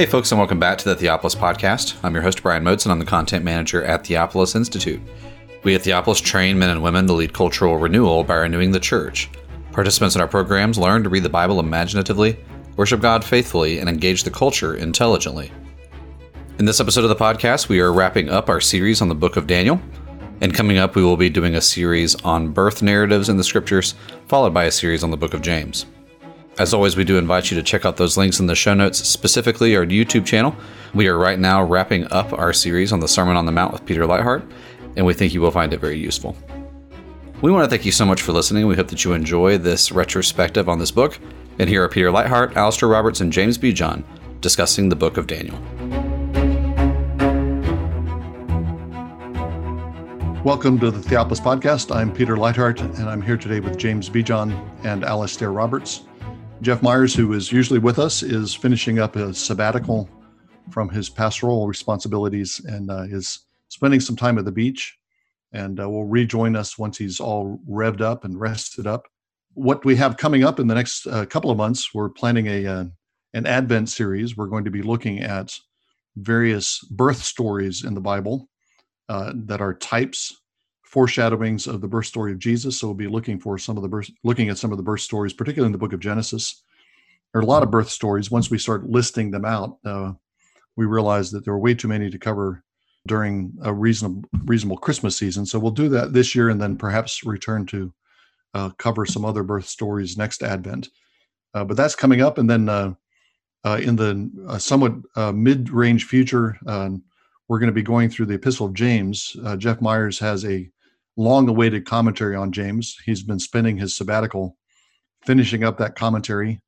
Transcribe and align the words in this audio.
Hey, 0.00 0.06
folks, 0.06 0.32
and 0.32 0.38
welcome 0.38 0.58
back 0.58 0.78
to 0.78 0.88
the 0.88 0.96
Theopolis 0.96 1.36
Podcast. 1.36 2.02
I'm 2.02 2.14
your 2.14 2.22
host, 2.22 2.42
Brian 2.42 2.64
Motes, 2.64 2.86
and 2.86 2.92
I'm 2.92 2.98
the 2.98 3.04
content 3.04 3.44
manager 3.44 3.84
at 3.84 4.02
Theopolis 4.02 4.56
Institute. 4.56 4.98
We 5.62 5.74
at 5.74 5.82
Theopolis 5.82 6.22
train 6.22 6.58
men 6.58 6.70
and 6.70 6.82
women 6.82 7.06
to 7.06 7.12
lead 7.12 7.34
cultural 7.34 7.76
renewal 7.76 8.24
by 8.24 8.36
renewing 8.36 8.70
the 8.70 8.80
church. 8.80 9.28
Participants 9.72 10.14
in 10.14 10.22
our 10.22 10.26
programs 10.26 10.78
learn 10.78 11.02
to 11.02 11.10
read 11.10 11.22
the 11.22 11.28
Bible 11.28 11.60
imaginatively, 11.60 12.42
worship 12.76 13.02
God 13.02 13.22
faithfully, 13.22 13.78
and 13.78 13.90
engage 13.90 14.24
the 14.24 14.30
culture 14.30 14.74
intelligently. 14.74 15.52
In 16.58 16.64
this 16.64 16.80
episode 16.80 17.04
of 17.04 17.10
the 17.10 17.14
podcast, 17.14 17.68
we 17.68 17.80
are 17.80 17.92
wrapping 17.92 18.30
up 18.30 18.48
our 18.48 18.62
series 18.62 19.02
on 19.02 19.10
the 19.10 19.14
book 19.14 19.36
of 19.36 19.46
Daniel. 19.46 19.78
And 20.40 20.54
coming 20.54 20.78
up, 20.78 20.96
we 20.96 21.04
will 21.04 21.18
be 21.18 21.28
doing 21.28 21.56
a 21.56 21.60
series 21.60 22.14
on 22.22 22.52
birth 22.52 22.80
narratives 22.80 23.28
in 23.28 23.36
the 23.36 23.44
scriptures, 23.44 23.94
followed 24.28 24.54
by 24.54 24.64
a 24.64 24.70
series 24.70 25.04
on 25.04 25.10
the 25.10 25.18
book 25.18 25.34
of 25.34 25.42
James. 25.42 25.84
As 26.60 26.74
always, 26.74 26.94
we 26.94 27.04
do 27.04 27.16
invite 27.16 27.50
you 27.50 27.56
to 27.56 27.62
check 27.62 27.86
out 27.86 27.96
those 27.96 28.18
links 28.18 28.38
in 28.38 28.44
the 28.44 28.54
show 28.54 28.74
notes, 28.74 28.98
specifically 28.98 29.74
our 29.76 29.86
YouTube 29.86 30.26
channel. 30.26 30.54
We 30.92 31.08
are 31.08 31.16
right 31.16 31.38
now 31.38 31.64
wrapping 31.64 32.06
up 32.12 32.34
our 32.34 32.52
series 32.52 32.92
on 32.92 33.00
the 33.00 33.08
Sermon 33.08 33.34
on 33.34 33.46
the 33.46 33.50
Mount 33.50 33.72
with 33.72 33.86
Peter 33.86 34.02
Leithart, 34.02 34.46
and 34.94 35.06
we 35.06 35.14
think 35.14 35.32
you 35.32 35.40
will 35.40 35.52
find 35.52 35.72
it 35.72 35.80
very 35.80 35.96
useful. 35.96 36.36
We 37.40 37.50
want 37.50 37.64
to 37.64 37.70
thank 37.70 37.86
you 37.86 37.92
so 37.92 38.04
much 38.04 38.20
for 38.20 38.32
listening. 38.32 38.66
We 38.66 38.76
hope 38.76 38.88
that 38.88 39.06
you 39.06 39.14
enjoy 39.14 39.56
this 39.56 39.90
retrospective 39.90 40.68
on 40.68 40.78
this 40.78 40.90
book. 40.90 41.18
And 41.58 41.66
here 41.66 41.82
are 41.82 41.88
Peter 41.88 42.10
Leithart, 42.10 42.54
Alastair 42.56 42.90
Roberts, 42.90 43.22
and 43.22 43.32
James 43.32 43.56
Bejon 43.56 44.04
discussing 44.42 44.90
the 44.90 44.96
book 44.96 45.16
of 45.16 45.26
Daniel. 45.26 45.58
Welcome 50.44 50.78
to 50.80 50.90
the 50.90 51.00
Theopolis 51.00 51.40
Podcast. 51.40 51.96
I'm 51.96 52.12
Peter 52.12 52.36
Leithart, 52.36 52.80
and 52.98 53.08
I'm 53.08 53.22
here 53.22 53.38
today 53.38 53.60
with 53.60 53.78
James 53.78 54.10
Bejon 54.10 54.52
and 54.84 55.04
Alastair 55.04 55.52
Roberts. 55.52 56.02
Jeff 56.62 56.82
Meyers, 56.82 57.14
who 57.14 57.32
is 57.32 57.50
usually 57.50 57.78
with 57.78 57.98
us, 57.98 58.22
is 58.22 58.54
finishing 58.54 58.98
up 58.98 59.16
a 59.16 59.32
sabbatical 59.32 60.10
from 60.70 60.90
his 60.90 61.08
pastoral 61.08 61.66
responsibilities 61.66 62.60
and 62.66 62.90
uh, 62.90 63.04
is 63.04 63.46
spending 63.68 63.98
some 63.98 64.14
time 64.14 64.36
at 64.36 64.44
the 64.44 64.52
beach 64.52 64.98
and 65.52 65.80
uh, 65.80 65.88
will 65.88 66.04
rejoin 66.04 66.54
us 66.54 66.76
once 66.76 66.98
he's 66.98 67.18
all 67.18 67.58
revved 67.68 68.02
up 68.02 68.24
and 68.24 68.38
rested 68.38 68.86
up. 68.86 69.06
What 69.54 69.86
we 69.86 69.96
have 69.96 70.18
coming 70.18 70.44
up 70.44 70.60
in 70.60 70.66
the 70.66 70.74
next 70.74 71.06
uh, 71.06 71.24
couple 71.24 71.50
of 71.50 71.56
months, 71.56 71.94
we're 71.94 72.10
planning 72.10 72.46
a 72.46 72.66
uh, 72.66 72.84
an 73.32 73.46
Advent 73.46 73.88
series. 73.88 74.36
We're 74.36 74.46
going 74.46 74.64
to 74.64 74.70
be 74.70 74.82
looking 74.82 75.20
at 75.20 75.56
various 76.16 76.80
birth 76.90 77.22
stories 77.22 77.84
in 77.84 77.94
the 77.94 78.00
Bible 78.00 78.48
uh, 79.08 79.32
that 79.34 79.62
are 79.62 79.74
types 79.74 80.39
foreshadowings 80.90 81.68
of 81.68 81.80
the 81.80 81.88
birth 81.88 82.06
story 82.06 82.32
of 82.32 82.38
Jesus. 82.38 82.78
So 82.78 82.88
we'll 82.88 82.94
be 82.94 83.06
looking 83.06 83.38
for 83.38 83.58
some 83.58 83.76
of 83.76 83.82
the 83.84 83.88
birth, 83.88 84.10
looking 84.24 84.48
at 84.48 84.58
some 84.58 84.72
of 84.72 84.76
the 84.76 84.82
birth 84.82 85.02
stories, 85.02 85.32
particularly 85.32 85.68
in 85.68 85.72
the 85.72 85.78
book 85.78 85.92
of 85.92 86.00
Genesis. 86.00 86.62
There 87.32 87.40
are 87.40 87.44
a 87.44 87.46
lot 87.46 87.62
of 87.62 87.70
birth 87.70 87.88
stories. 87.88 88.30
Once 88.30 88.50
we 88.50 88.58
start 88.58 88.90
listing 88.90 89.30
them 89.30 89.44
out, 89.44 89.78
uh, 89.84 90.12
we 90.76 90.86
realize 90.86 91.30
that 91.30 91.44
there 91.44 91.54
are 91.54 91.60
way 91.60 91.74
too 91.74 91.86
many 91.86 92.10
to 92.10 92.18
cover 92.18 92.64
during 93.06 93.52
a 93.62 93.72
reasonable 93.72 94.28
reasonable 94.46 94.78
Christmas 94.78 95.16
season. 95.16 95.46
So 95.46 95.58
we'll 95.60 95.70
do 95.70 95.88
that 95.90 96.12
this 96.12 96.34
year, 96.34 96.48
and 96.50 96.60
then 96.60 96.76
perhaps 96.76 97.24
return 97.24 97.66
to 97.66 97.92
uh, 98.54 98.70
cover 98.78 99.06
some 99.06 99.24
other 99.24 99.44
birth 99.44 99.66
stories 99.66 100.18
next 100.18 100.42
Advent. 100.42 100.88
Uh, 101.54 101.64
but 101.64 101.76
that's 101.76 101.94
coming 101.94 102.20
up, 102.20 102.38
and 102.38 102.50
then 102.50 102.68
uh, 102.68 102.94
uh, 103.64 103.78
in 103.80 103.94
the 103.94 104.30
uh, 104.48 104.58
somewhat 104.58 104.94
mid-range 105.34 106.04
future, 106.06 106.58
we're 107.48 107.58
going 107.58 107.66
to 107.66 107.72
be 107.72 107.82
going 107.82 108.10
through 108.10 108.26
the 108.26 108.34
Epistle 108.34 108.66
of 108.66 108.74
James. 108.74 109.36
Jeff 109.58 109.80
Meyers 109.80 110.18
has 110.18 110.44
a 110.44 110.68
long 111.20 111.48
awaited 111.48 111.84
commentary 111.84 112.34
on 112.34 112.50
James. 112.50 112.96
He's 113.04 113.22
been 113.22 113.38
spending 113.38 113.76
his 113.76 113.94
sabbatical 113.94 114.56
finishing 115.22 115.62
up 115.62 115.76
that 115.78 115.94
commentary. 115.94 116.60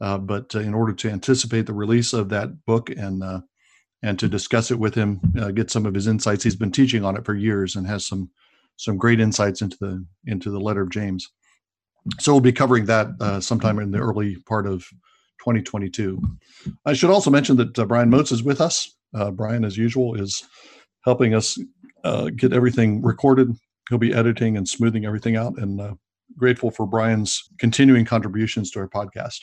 Uh, 0.00 0.16
but 0.16 0.54
uh, 0.54 0.60
in 0.60 0.74
order 0.74 0.94
to 0.94 1.10
anticipate 1.10 1.66
the 1.66 1.74
release 1.74 2.12
of 2.12 2.30
that 2.30 2.64
book 2.64 2.88
and 2.90 3.22
uh, 3.22 3.40
and 4.02 4.16
to 4.20 4.28
discuss 4.28 4.70
it 4.70 4.78
with 4.78 4.94
him, 4.94 5.20
uh, 5.40 5.50
get 5.50 5.72
some 5.72 5.84
of 5.84 5.92
his 5.92 6.06
insights, 6.06 6.44
he's 6.44 6.54
been 6.54 6.70
teaching 6.70 7.04
on 7.04 7.16
it 7.16 7.24
for 7.24 7.34
years 7.34 7.74
and 7.76 7.86
has 7.86 8.06
some 8.06 8.30
some 8.76 8.96
great 8.96 9.20
insights 9.20 9.60
into 9.60 9.76
the 9.80 10.04
into 10.26 10.50
the 10.50 10.60
letter 10.60 10.82
of 10.82 10.90
James. 10.90 11.28
So 12.20 12.32
we'll 12.32 12.40
be 12.40 12.52
covering 12.52 12.86
that 12.86 13.08
uh, 13.20 13.40
sometime 13.40 13.78
in 13.80 13.90
the 13.90 13.98
early 13.98 14.36
part 14.48 14.66
of 14.66 14.82
2022. 15.40 16.22
I 16.86 16.92
should 16.92 17.10
also 17.10 17.30
mention 17.30 17.56
that 17.56 17.78
uh, 17.78 17.84
Brian 17.84 18.08
Motes 18.08 18.32
is 18.32 18.42
with 18.42 18.60
us. 18.60 18.94
Brian, 19.32 19.64
as 19.64 19.76
usual, 19.76 20.14
is 20.14 20.44
helping 21.04 21.34
us 21.34 21.58
get 22.36 22.52
everything 22.52 23.02
recorded 23.02 23.52
he'll 23.88 23.98
be 23.98 24.14
editing 24.14 24.56
and 24.56 24.68
smoothing 24.68 25.04
everything 25.04 25.36
out 25.36 25.56
and 25.58 25.80
uh, 25.80 25.94
grateful 26.36 26.70
for 26.70 26.86
brian's 26.86 27.42
continuing 27.58 28.04
contributions 28.04 28.70
to 28.70 28.80
our 28.80 28.88
podcast. 28.88 29.40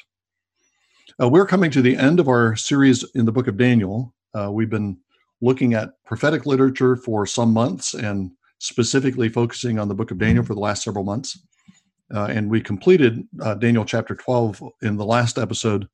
Uh, 1.21 1.29
we're 1.29 1.45
coming 1.45 1.71
to 1.71 1.81
the 1.81 1.95
end 1.95 2.19
of 2.19 2.27
our 2.27 2.55
series 2.55 3.03
in 3.15 3.25
the 3.25 3.31
book 3.31 3.47
of 3.47 3.57
daniel. 3.57 4.13
Uh, 4.33 4.51
we've 4.51 4.69
been 4.69 4.97
looking 5.41 5.73
at 5.73 5.91
prophetic 6.05 6.45
literature 6.45 6.95
for 6.95 7.25
some 7.25 7.51
months 7.51 7.93
and 7.93 8.31
specifically 8.59 9.29
focusing 9.29 9.79
on 9.79 9.87
the 9.87 9.95
book 9.95 10.11
of 10.11 10.17
daniel 10.17 10.43
for 10.43 10.53
the 10.53 10.59
last 10.59 10.83
several 10.83 11.03
months. 11.03 11.39
Uh, 12.13 12.25
and 12.25 12.49
we 12.49 12.61
completed 12.61 13.23
uh, 13.41 13.55
daniel 13.55 13.85
chapter 13.85 14.15
12 14.15 14.61
in 14.83 14.95
the 14.97 15.05
last 15.05 15.37
episode. 15.37 15.87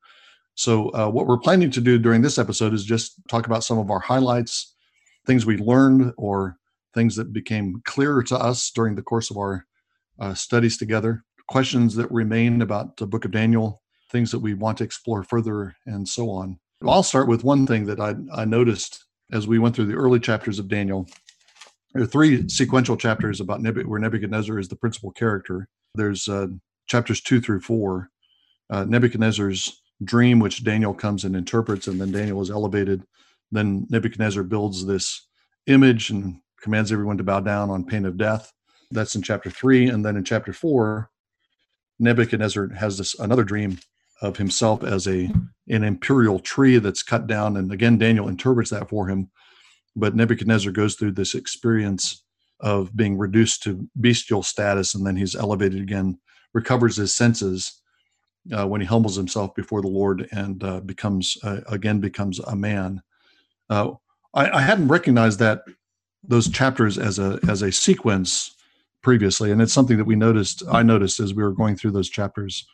So 0.56 0.90
uh, 0.90 1.10
what 1.10 1.26
we're 1.26 1.40
planning 1.40 1.72
to 1.72 1.82
do 1.82 1.98
during 1.98 2.22
this 2.22 2.38
episode 2.38 2.74
is 2.74 2.84
just 2.84 3.16
talk 3.30 3.46
about 3.48 3.64
some 3.64 3.78
of 3.78 3.90
our 3.90 4.00
highlights 4.00 4.76
things 5.26 5.46
we 5.46 5.58
learned 5.58 6.14
or 6.18 6.58
things 6.94 7.16
that 7.16 7.34
became 7.34 7.82
clearer 7.86 8.24
to 8.24 8.36
us 8.36 8.72
during 8.72 8.96
the 8.96 9.02
course 9.02 9.30
of 9.30 9.38
our 9.38 9.66
uh, 10.20 10.34
studies 10.34 10.78
together, 10.78 11.24
questions 11.48 11.96
that 11.96 12.12
remain 12.12 12.62
about 12.62 12.98
the 12.98 13.08
book 13.08 13.26
of 13.26 13.32
Daniel, 13.32 13.82
things 14.12 14.32
that 14.32 14.40
we 14.40 14.54
want 14.54 14.78
to 14.78 14.84
explore 14.84 15.24
further, 15.24 15.76
and 15.86 16.08
so 16.08 16.30
on. 16.30 16.60
I'll 16.86 17.04
start 17.04 17.28
with 17.28 17.44
one 17.44 17.68
thing 17.68 17.86
that 17.86 18.00
I, 18.00 18.16
I 18.34 18.46
noticed 18.46 19.06
as 19.32 19.48
we 19.48 19.60
went 19.60 19.76
through 19.76 19.86
the 19.86 19.96
early 19.96 20.20
chapters 20.20 20.60
of 20.60 20.68
Daniel. 20.68 21.08
There 21.94 22.04
are 22.04 22.08
three 22.08 22.48
sequential 22.50 22.98
chapters 22.98 23.40
about 23.40 23.62
Nebuchadnezzar, 23.62 23.90
where 23.90 24.00
Nebuchadnezzar 24.00 24.60
is 24.60 24.68
the 24.68 24.76
principal 24.76 25.12
character. 25.12 25.68
There's 25.96 26.28
uh, 26.28 26.48
chapters 26.88 27.22
two 27.22 27.42
through 27.42 27.62
four, 27.62 28.10
uh, 28.70 28.86
Nebuchadnezzar's 28.86 29.82
dream, 30.04 30.40
which 30.40 30.64
Daniel 30.64 30.94
comes 30.94 31.24
and 31.24 31.36
interprets, 31.36 31.88
and 31.88 32.00
then 32.00 32.12
Daniel 32.12 32.42
is 32.42 32.50
elevated. 32.50 33.04
Then 33.52 33.86
Nebuchadnezzar 33.90 34.44
builds 34.44 34.86
this 34.86 35.28
image 35.68 36.10
and 36.10 36.40
commands 36.62 36.92
everyone 36.92 37.18
to 37.18 37.24
bow 37.24 37.40
down 37.40 37.70
on 37.70 37.86
pain 37.86 38.06
of 38.06 38.18
death. 38.18 38.52
That's 38.92 39.16
in 39.16 39.22
chapter 39.22 39.50
three. 39.50 39.88
And 39.88 40.06
then 40.06 40.18
in 40.18 40.24
chapter 40.24 40.54
four, 40.54 41.10
Nebuchadnezzar 42.00 42.70
has 42.74 42.98
this 42.98 43.18
another 43.20 43.44
dream 43.44 43.80
of 44.22 44.38
himself 44.38 44.84
as 44.84 45.08
a 45.08 45.32
an 45.68 45.84
imperial 45.84 46.40
tree 46.40 46.78
that's 46.78 47.04
cut 47.04 47.28
down. 47.28 47.58
And 47.58 47.72
again, 47.72 47.98
Daniel 47.98 48.28
interprets 48.28 48.70
that 48.72 48.90
for 48.90 49.08
him. 49.08 49.30
But 49.96 50.16
Nebuchadnezzar 50.16 50.72
goes 50.72 50.96
through 50.96 51.14
this 51.14 51.36
experience 51.36 52.24
of 52.60 52.96
being 52.96 53.18
reduced 53.18 53.64
to 53.64 53.88
bestial 54.00 54.44
status, 54.44 54.94
and 54.94 55.06
then 55.06 55.16
he's 55.16 55.36
elevated 55.36 55.82
again, 55.82 56.20
recovers 56.54 56.96
his 56.96 57.14
senses 57.14 57.82
uh, 58.56 58.68
when 58.68 58.82
he 58.82 58.88
humbles 58.88 59.16
himself 59.16 59.54
before 59.56 59.82
the 59.82 59.88
Lord 59.88 60.28
and 60.32 60.64
uh, 60.64 60.80
becomes 60.82 61.38
uh, 61.44 61.62
again 61.68 62.00
becomes 62.00 62.40
a 62.40 62.56
man. 62.56 63.02
Uh, 63.70 63.92
I, 64.34 64.50
I, 64.50 64.62
hadn't 64.62 64.88
recognized 64.88 65.40
that 65.40 65.64
those 66.24 66.50
chapters 66.50 66.98
as 66.98 67.20
a 67.20 67.40
as 67.50 67.62
a 67.62 67.72
sequence 67.72 68.56
previously, 69.02 69.52
and 69.52 69.62
it's 69.62 69.74
something 69.74 69.98
that 69.98 70.06
we 70.06 70.16
noticed. 70.16 70.64
I 70.72 70.84
noticed 70.84 71.20
as 71.20 71.34
we 71.34 71.44
were 71.44 71.54
going 71.54 71.76
through 71.76 71.92
those 71.92 72.10
chapters 72.10 72.66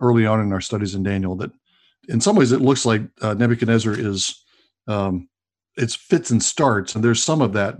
early 0.00 0.26
on 0.26 0.40
in 0.40 0.52
our 0.52 0.60
studies 0.60 0.94
in 0.94 1.02
Daniel 1.02 1.36
that 1.36 1.50
in 2.08 2.20
some 2.20 2.36
ways 2.36 2.52
it 2.52 2.60
looks 2.60 2.86
like 2.86 3.02
uh, 3.20 3.34
Nebuchadnezzar 3.34 3.94
is 3.98 4.44
um, 4.86 5.28
it's 5.76 5.94
fits 5.94 6.30
and 6.30 6.42
starts, 6.42 6.94
and 6.94 7.04
there's 7.04 7.22
some 7.22 7.40
of 7.40 7.52
that 7.52 7.76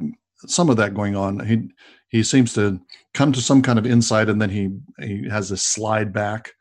some 0.47 0.71
of 0.71 0.77
that 0.77 0.95
going 0.95 1.17
on. 1.17 1.41
He 1.41 1.69
he 2.09 2.23
seems 2.23 2.55
to 2.55 2.81
come 3.15 3.33
to 3.33 3.41
some 3.41 3.63
kind 3.63 3.79
of 3.79 3.87
insight, 3.87 4.29
and 4.29 4.41
then 4.41 4.51
he 4.51 4.71
he 5.05 5.29
has 5.29 5.51
a 5.51 5.57
slide 5.57 6.13
back. 6.13 6.53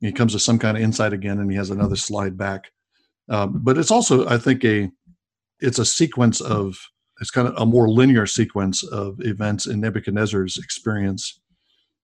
He 0.00 0.10
comes 0.12 0.32
to 0.32 0.40
some 0.40 0.58
kind 0.58 0.76
of 0.76 0.82
insight 0.82 1.12
again, 1.12 1.38
and 1.38 1.50
he 1.50 1.56
has 1.56 1.70
another 1.70 1.96
slide 1.96 2.36
back. 2.36 2.72
Um, 3.28 3.60
but 3.62 3.78
it's 3.78 3.92
also, 3.92 4.26
I 4.28 4.36
think, 4.38 4.64
a 4.64 4.90
it's 5.60 5.78
a 5.78 5.84
sequence 5.84 6.40
of 6.40 6.76
it's 7.22 7.30
kind 7.30 7.46
of 7.46 7.54
a 7.56 7.64
more 7.64 7.88
linear 7.88 8.26
sequence 8.26 8.82
of 8.82 9.14
events 9.20 9.66
in 9.66 9.80
Nebuchadnezzar's 9.80 10.58
experience. 10.58 11.40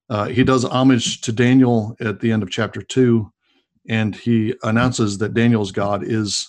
Uh, 0.09 0.27
he 0.27 0.45
does 0.45 0.65
homage 0.65 1.21
to 1.23 1.33
Daniel 1.33 1.97
at 2.01 2.21
the 2.21 2.31
end 2.31 2.45
of 2.45 2.51
chapter 2.51 2.81
two, 2.81 3.33
and 3.89 4.15
he 4.15 4.55
announces 4.63 5.19
that 5.19 5.35
Daniel's 5.35 5.73
God 5.73 6.05
is 6.05 6.49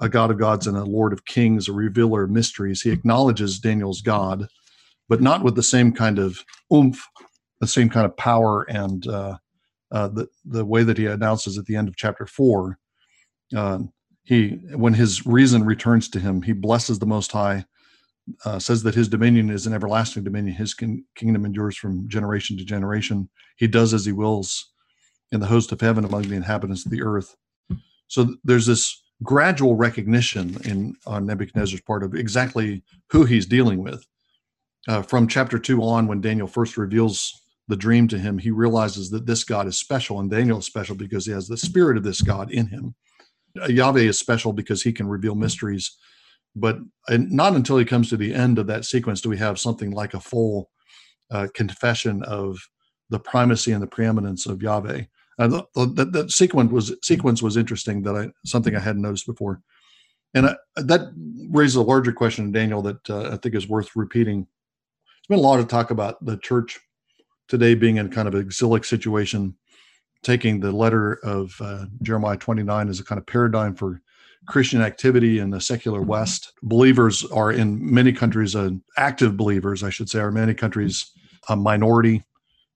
a 0.00 0.08
God 0.08 0.30
of 0.30 0.38
gods 0.38 0.66
and 0.66 0.76
a 0.76 0.84
Lord 0.84 1.14
of 1.14 1.24
kings, 1.24 1.66
a 1.66 1.72
revealer 1.72 2.24
of 2.24 2.30
mysteries. 2.30 2.82
He 2.82 2.90
acknowledges 2.90 3.58
Daniel's 3.58 4.02
God, 4.02 4.48
but 5.08 5.22
not 5.22 5.42
with 5.42 5.54
the 5.54 5.62
same 5.62 5.90
kind 5.90 6.18
of 6.18 6.44
oomph, 6.72 7.02
the 7.58 7.66
same 7.66 7.88
kind 7.88 8.04
of 8.04 8.14
power, 8.18 8.64
and 8.68 9.06
uh, 9.06 9.38
uh, 9.90 10.08
the 10.08 10.28
the 10.44 10.66
way 10.66 10.82
that 10.82 10.98
he 10.98 11.06
announces 11.06 11.56
at 11.56 11.64
the 11.64 11.74
end 11.74 11.88
of 11.88 11.96
chapter 11.96 12.26
four. 12.26 12.78
Uh, 13.56 13.78
he, 14.24 14.60
when 14.74 14.92
his 14.92 15.24
reason 15.24 15.64
returns 15.64 16.10
to 16.10 16.20
him, 16.20 16.42
he 16.42 16.52
blesses 16.52 16.98
the 16.98 17.06
Most 17.06 17.32
High 17.32 17.64
uh, 18.44 18.58
says 18.58 18.82
that 18.82 18.94
his 18.94 19.08
dominion 19.08 19.50
is 19.50 19.66
an 19.66 19.72
everlasting 19.72 20.24
dominion. 20.24 20.54
His 20.54 20.74
kin- 20.74 21.04
kingdom 21.14 21.44
endures 21.44 21.76
from 21.76 22.08
generation 22.08 22.56
to 22.56 22.64
generation. 22.64 23.28
He 23.56 23.66
does 23.66 23.94
as 23.94 24.04
he 24.04 24.12
wills 24.12 24.72
in 25.32 25.40
the 25.40 25.46
host 25.46 25.72
of 25.72 25.80
heaven 25.80 26.04
among 26.04 26.22
the 26.22 26.36
inhabitants 26.36 26.84
of 26.84 26.90
the 26.90 27.02
earth. 27.02 27.36
So 28.08 28.34
there's 28.42 28.66
this 28.66 29.02
gradual 29.22 29.76
recognition 29.76 30.56
in 30.64 30.94
on 31.06 31.26
Nebuchadnezzar's 31.26 31.82
part 31.82 32.02
of 32.02 32.14
exactly 32.14 32.82
who 33.10 33.24
he's 33.24 33.46
dealing 33.46 33.82
with. 33.82 34.04
Uh, 34.88 35.02
from 35.02 35.28
chapter 35.28 35.58
two 35.58 35.82
on, 35.82 36.06
when 36.06 36.20
Daniel 36.20 36.46
first 36.46 36.76
reveals 36.76 37.42
the 37.68 37.76
dream 37.76 38.08
to 38.08 38.18
him, 38.18 38.38
he 38.38 38.50
realizes 38.50 39.10
that 39.10 39.26
this 39.26 39.44
God 39.44 39.66
is 39.68 39.78
special, 39.78 40.18
and 40.18 40.30
Daniel 40.30 40.58
is 40.58 40.66
special 40.66 40.96
because 40.96 41.26
he 41.26 41.32
has 41.32 41.46
the 41.46 41.56
spirit 41.56 41.96
of 41.96 42.02
this 42.02 42.22
God 42.22 42.50
in 42.50 42.66
him. 42.66 42.94
Uh, 43.60 43.66
Yahweh 43.66 44.00
is 44.00 44.18
special 44.18 44.52
because 44.52 44.82
he 44.82 44.92
can 44.92 45.06
reveal 45.06 45.34
mysteries, 45.34 45.96
but 46.56 46.78
not 47.08 47.54
until 47.54 47.78
he 47.78 47.84
comes 47.84 48.08
to 48.08 48.16
the 48.16 48.34
end 48.34 48.58
of 48.58 48.66
that 48.66 48.84
sequence 48.84 49.20
do 49.20 49.28
we 49.28 49.38
have 49.38 49.58
something 49.58 49.90
like 49.92 50.14
a 50.14 50.20
full 50.20 50.70
uh, 51.30 51.48
confession 51.54 52.22
of 52.24 52.58
the 53.10 53.18
primacy 53.18 53.72
and 53.72 53.82
the 53.82 53.86
preeminence 53.86 54.46
of 54.46 54.62
Yahweh. 54.62 55.02
Uh, 55.38 55.62
that, 55.74 56.10
that 56.12 56.30
sequence 56.30 56.70
was 56.70 56.94
sequence 57.02 57.42
was 57.42 57.56
interesting. 57.56 58.02
That 58.02 58.14
I 58.14 58.28
something 58.44 58.76
I 58.76 58.80
hadn't 58.80 59.02
noticed 59.02 59.26
before, 59.26 59.62
and 60.34 60.46
I, 60.46 60.56
that 60.76 61.12
raises 61.48 61.76
a 61.76 61.82
larger 61.82 62.12
question, 62.12 62.52
Daniel, 62.52 62.82
that 62.82 63.08
uh, 63.08 63.30
I 63.32 63.36
think 63.36 63.54
is 63.54 63.68
worth 63.68 63.96
repeating. 63.96 64.40
There's 64.40 65.38
been 65.38 65.44
a 65.44 65.48
lot 65.48 65.60
of 65.60 65.68
talk 65.68 65.90
about 65.90 66.22
the 66.24 66.36
church 66.36 66.78
today 67.48 67.74
being 67.74 67.96
in 67.96 68.10
kind 68.10 68.28
of 68.28 68.34
an 68.34 68.40
exilic 68.42 68.84
situation, 68.84 69.56
taking 70.22 70.60
the 70.60 70.72
letter 70.72 71.14
of 71.24 71.54
uh, 71.60 71.86
Jeremiah 72.02 72.36
29 72.36 72.88
as 72.88 73.00
a 73.00 73.04
kind 73.04 73.18
of 73.18 73.26
paradigm 73.26 73.74
for 73.74 74.02
Christian 74.46 74.82
activity 74.82 75.38
in 75.38 75.50
the 75.50 75.60
secular 75.60 76.02
West. 76.02 76.52
Believers 76.62 77.24
are 77.26 77.52
in 77.52 77.78
many 77.94 78.12
countries, 78.12 78.56
uh, 78.56 78.70
active 78.96 79.36
believers, 79.36 79.82
I 79.82 79.90
should 79.90 80.08
say, 80.08 80.20
are 80.20 80.28
in 80.28 80.34
many 80.34 80.54
countries 80.54 81.12
a 81.48 81.56
minority, 81.56 82.22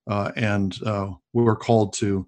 uh, 0.09 0.33
and 0.37 0.77
uh, 0.85 1.11
we're 1.33 1.57
called 1.57 1.93
to 1.95 2.27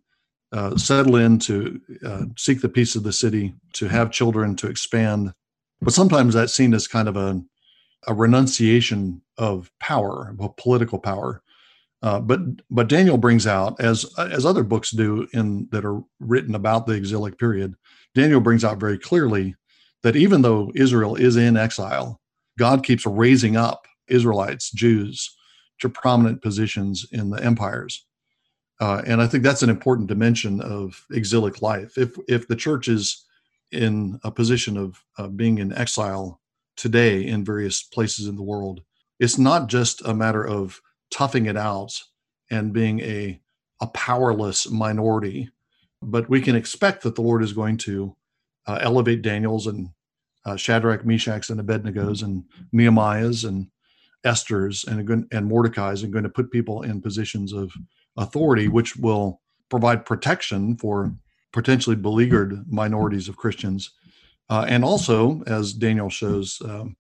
uh, 0.53 0.77
settle 0.77 1.17
in, 1.17 1.39
to 1.41 1.81
uh, 2.05 2.23
seek 2.37 2.61
the 2.61 2.69
peace 2.69 2.95
of 2.95 3.03
the 3.03 3.13
city, 3.13 3.55
to 3.75 3.89
have 3.89 4.11
children, 4.11 4.57
to 4.57 4.69
expand. 4.69 5.33
But 5.81 5.93
sometimes 5.93 6.35
that's 6.35 6.55
seen 6.55 6.73
as 6.73 6.89
kind 6.89 7.09
of 7.09 7.17
a, 7.17 7.43
a 8.07 8.15
renunciation 8.15 9.23
of 9.37 9.71
power, 9.81 10.35
of 10.39 10.57
political 10.57 10.99
power. 10.99 11.43
Uh, 12.07 12.21
but 12.21 12.39
but 12.71 12.89
Daniel 12.89 13.19
brings 13.19 13.49
out, 13.49 13.81
as 13.81 14.07
as 14.17 14.47
other 14.47 14.63
books 14.63 14.93
do 14.93 15.27
in 15.33 15.67
that 15.73 15.85
are 15.85 16.01
written 16.21 16.55
about 16.55 16.87
the 16.87 16.93
exilic 16.93 17.37
period, 17.37 17.75
Daniel 18.15 18.41
brings 18.41 18.63
out 18.63 18.79
very 18.79 18.97
clearly 18.97 19.57
that 20.05 20.15
even 20.15 20.41
though 20.41 20.71
Israel 20.77 21.17
is 21.17 21.35
in 21.37 21.57
exile, 21.57 22.21
God 22.61 22.85
keeps 22.85 23.05
raising 23.07 23.57
up 23.57 23.89
Israelites, 24.07 24.71
Jews, 24.71 25.37
to 25.81 25.89
prominent 25.89 26.43
positions 26.43 27.05
in 27.11 27.31
the 27.31 27.43
empires. 27.43 28.07
Uh, 28.81 29.03
and 29.05 29.21
I 29.21 29.27
think 29.27 29.43
that's 29.43 29.65
an 29.65 29.71
important 29.71 30.07
dimension 30.07 30.61
of 30.61 31.05
exilic 31.11 31.61
life. 31.61 31.99
If 31.99 32.17
if 32.29 32.47
the 32.47 32.55
church 32.55 32.87
is 32.87 33.25
in 33.73 34.21
a 34.23 34.31
position 34.31 34.77
of 34.77 35.03
uh, 35.19 35.27
being 35.27 35.59
in 35.59 35.73
exile 35.73 36.41
today 36.77 37.27
in 37.27 37.45
various 37.45 37.83
places 37.83 38.29
in 38.29 38.37
the 38.37 38.45
world, 38.45 38.83
it's 39.19 39.39
not 39.39 39.69
just 39.69 40.07
a 40.07 40.15
matter 40.15 40.47
of 40.47 40.81
toughing 41.11 41.47
it 41.47 41.57
out 41.57 41.93
and 42.51 42.73
being 42.73 43.01
a 43.01 43.41
a 43.81 43.87
powerless 43.89 44.71
minority, 44.71 45.51
but 46.01 46.31
we 46.31 46.41
can 46.41 46.57
expect 46.57 47.03
that 47.03 47.15
the 47.15 47.23
Lord 47.23 47.43
is 47.43 47.53
going 47.53 47.77
to 47.79 48.17
uh, 48.67 48.79
elevate 48.81 49.21
Daniel's 49.21 49.67
and 49.67 49.91
uh, 50.47 50.57
Shadrach, 50.57 51.05
Meshach's, 51.05 51.51
and 51.51 51.61
Abednego's 51.61 52.23
and 52.23 52.45
Nehemiah's 52.73 53.45
and 53.45 53.69
Esther's 54.25 54.85
and 54.85 55.27
and 55.31 55.47
Mordecai's 55.47 56.03
and 56.03 56.13
going 56.13 56.25
to 56.25 56.31
put 56.31 56.51
people 56.51 56.83
in 56.83 57.03
positions 57.03 57.53
of 57.53 57.73
authority, 58.17 58.69
which 58.69 58.97
will 58.97 59.41
provide 59.69 60.07
protection 60.07 60.77
for 60.77 61.15
potentially 61.53 61.97
beleaguered 61.97 62.65
minorities 62.71 63.29
of 63.29 63.37
Christians, 63.37 63.91
uh, 64.49 64.65
and 64.69 64.85
also, 64.85 65.43
as 65.47 65.73
Daniel 65.73 66.09
shows, 66.09 66.61
um, 66.65 66.97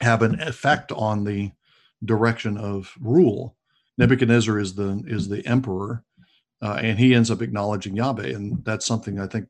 have 0.00 0.22
an 0.22 0.40
effect 0.40 0.92
on 0.92 1.24
the 1.24 1.52
direction 2.04 2.56
of 2.56 2.92
rule. 3.00 3.56
Nebuchadnezzar 3.98 4.58
is 4.58 4.74
the 4.74 5.02
is 5.06 5.28
the 5.28 5.46
emperor, 5.46 6.02
uh, 6.62 6.78
and 6.82 6.98
he 6.98 7.14
ends 7.14 7.30
up 7.30 7.42
acknowledging 7.42 7.96
Yahweh, 7.96 8.34
and 8.34 8.64
that's 8.64 8.86
something 8.86 9.20
I 9.20 9.26
think 9.26 9.46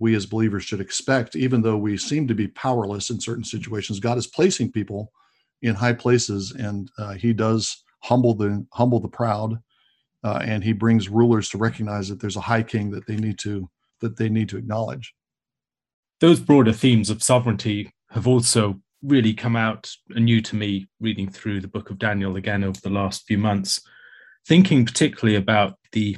we 0.00 0.14
as 0.14 0.26
believers 0.26 0.64
should 0.64 0.80
expect. 0.80 1.36
Even 1.36 1.62
though 1.62 1.76
we 1.76 1.96
seem 1.96 2.26
to 2.28 2.34
be 2.34 2.48
powerless 2.48 3.10
in 3.10 3.20
certain 3.20 3.44
situations, 3.44 4.00
God 4.00 4.18
is 4.18 4.26
placing 4.26 4.72
people 4.72 5.12
in 5.62 5.74
high 5.74 5.92
places, 5.92 6.52
and 6.52 6.90
uh, 6.98 7.14
He 7.14 7.32
does 7.32 7.84
humble 8.00 8.34
the 8.34 8.66
humble 8.72 9.00
the 9.00 9.08
proud, 9.08 9.60
uh, 10.24 10.40
and 10.42 10.64
he 10.64 10.72
brings 10.72 11.08
rulers 11.08 11.48
to 11.50 11.58
recognize 11.58 12.08
that 12.08 12.20
there's 12.20 12.36
a 12.36 12.40
high 12.40 12.62
king 12.62 12.90
that 12.90 13.06
they 13.06 13.16
need 13.16 13.38
to 13.40 13.68
that 14.00 14.16
they 14.16 14.28
need 14.28 14.48
to 14.48 14.56
acknowledge. 14.56 15.14
Those 16.20 16.40
broader 16.40 16.72
themes 16.72 17.10
of 17.10 17.22
sovereignty 17.22 17.92
have 18.10 18.26
also 18.26 18.80
really 19.02 19.32
come 19.32 19.56
out 19.56 19.90
anew 20.10 20.40
to 20.42 20.56
me 20.56 20.88
reading 21.00 21.28
through 21.28 21.60
the 21.60 21.68
book 21.68 21.90
of 21.90 21.98
Daniel 21.98 22.36
again 22.36 22.64
over 22.64 22.80
the 22.80 22.90
last 22.90 23.24
few 23.26 23.38
months, 23.38 23.80
thinking 24.46 24.84
particularly 24.84 25.36
about 25.36 25.74
the 25.92 26.16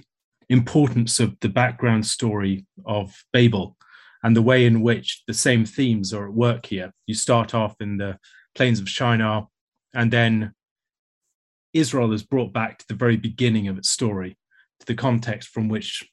importance 0.48 1.20
of 1.20 1.38
the 1.40 1.48
background 1.48 2.06
story 2.06 2.66
of 2.84 3.14
Babel 3.32 3.76
and 4.22 4.36
the 4.36 4.42
way 4.42 4.66
in 4.66 4.82
which 4.82 5.22
the 5.26 5.34
same 5.34 5.64
themes 5.64 6.12
are 6.12 6.26
at 6.26 6.34
work 6.34 6.66
here. 6.66 6.92
You 7.06 7.14
start 7.14 7.54
off 7.54 7.74
in 7.80 7.96
the 7.96 8.18
plains 8.54 8.80
of 8.80 8.88
Shinar, 8.88 9.48
and 9.94 10.10
then 10.10 10.52
Israel 11.72 12.12
is 12.12 12.22
brought 12.22 12.52
back 12.52 12.78
to 12.78 12.88
the 12.88 12.94
very 12.94 13.16
beginning 13.16 13.68
of 13.68 13.78
its 13.78 13.90
story, 13.90 14.36
to 14.80 14.86
the 14.86 14.94
context 14.94 15.48
from 15.50 15.68
which 15.68 16.04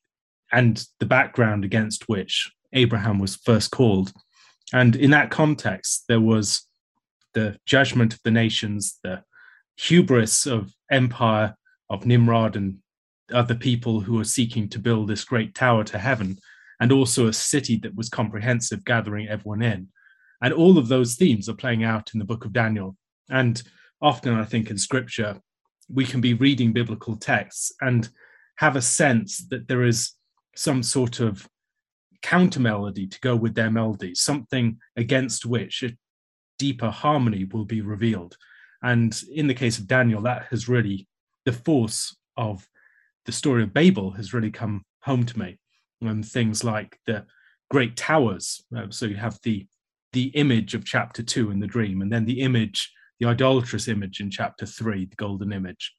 and 0.51 0.85
the 0.99 1.05
background 1.05 1.65
against 1.65 2.07
which 2.07 2.51
Abraham 2.73 3.19
was 3.19 3.35
first 3.35 3.71
called. 3.71 4.13
And 4.73 4.95
in 4.95 5.11
that 5.11 5.31
context, 5.31 6.05
there 6.07 6.21
was 6.21 6.67
the 7.33 7.57
judgment 7.65 8.13
of 8.13 8.19
the 8.23 8.31
nations, 8.31 8.99
the 9.03 9.23
hubris 9.77 10.45
of 10.45 10.73
empire 10.91 11.55
of 11.89 12.05
Nimrod 12.05 12.55
and 12.55 12.77
other 13.33 13.55
people 13.55 14.01
who 14.01 14.15
were 14.15 14.23
seeking 14.23 14.69
to 14.69 14.79
build 14.79 15.07
this 15.07 15.23
great 15.23 15.53
tower 15.53 15.83
to 15.85 15.97
heaven, 15.97 16.37
and 16.79 16.91
also 16.91 17.27
a 17.27 17.33
city 17.33 17.77
that 17.77 17.95
was 17.95 18.09
comprehensive, 18.09 18.85
gathering 18.85 19.27
everyone 19.27 19.61
in. 19.61 19.87
And 20.41 20.53
all 20.53 20.77
of 20.77 20.87
those 20.87 21.15
themes 21.15 21.49
are 21.49 21.55
playing 21.55 21.83
out 21.83 22.13
in 22.13 22.19
the 22.19 22.25
book 22.25 22.45
of 22.45 22.53
Daniel. 22.53 22.95
And 23.29 23.61
often, 24.01 24.33
I 24.35 24.45
think, 24.45 24.69
in 24.69 24.77
scripture, 24.77 25.41
we 25.89 26.05
can 26.05 26.21
be 26.21 26.33
reading 26.33 26.73
biblical 26.73 27.15
texts 27.15 27.71
and 27.81 28.07
have 28.57 28.75
a 28.75 28.81
sense 28.81 29.47
that 29.49 29.67
there 29.67 29.83
is 29.83 30.11
some 30.55 30.83
sort 30.83 31.19
of 31.19 31.47
counter 32.21 32.59
melody 32.59 33.07
to 33.07 33.19
go 33.19 33.35
with 33.35 33.55
their 33.55 33.71
melody, 33.71 34.15
something 34.15 34.77
against 34.95 35.45
which 35.45 35.83
a 35.83 35.95
deeper 36.59 36.89
harmony 36.89 37.45
will 37.45 37.65
be 37.65 37.81
revealed. 37.81 38.35
And 38.81 39.19
in 39.33 39.47
the 39.47 39.53
case 39.53 39.79
of 39.79 39.87
Daniel, 39.87 40.21
that 40.23 40.47
has 40.49 40.69
really, 40.69 41.07
the 41.45 41.53
force 41.53 42.15
of 42.35 42.67
the 43.25 43.31
story 43.31 43.63
of 43.63 43.73
Babel 43.73 44.11
has 44.11 44.33
really 44.33 44.51
come 44.51 44.83
home 45.01 45.25
to 45.25 45.39
me. 45.39 45.59
And 46.01 46.23
things 46.23 46.63
like 46.63 46.99
the 47.07 47.25
great 47.69 47.95
towers. 47.95 48.63
Uh, 48.75 48.87
so 48.89 49.05
you 49.05 49.15
have 49.15 49.39
the 49.43 49.67
the 50.13 50.27
image 50.35 50.73
of 50.73 50.85
chapter 50.85 51.21
two 51.21 51.51
in 51.51 51.59
the 51.59 51.67
dream, 51.67 52.01
and 52.01 52.11
then 52.11 52.25
the 52.25 52.41
image 52.41 52.91
the 53.19 53.27
idolatrous 53.27 53.87
image 53.87 54.19
in 54.19 54.29
chapter 54.29 54.65
three, 54.65 55.05
the 55.05 55.15
golden 55.15 55.51
image, 55.51 55.93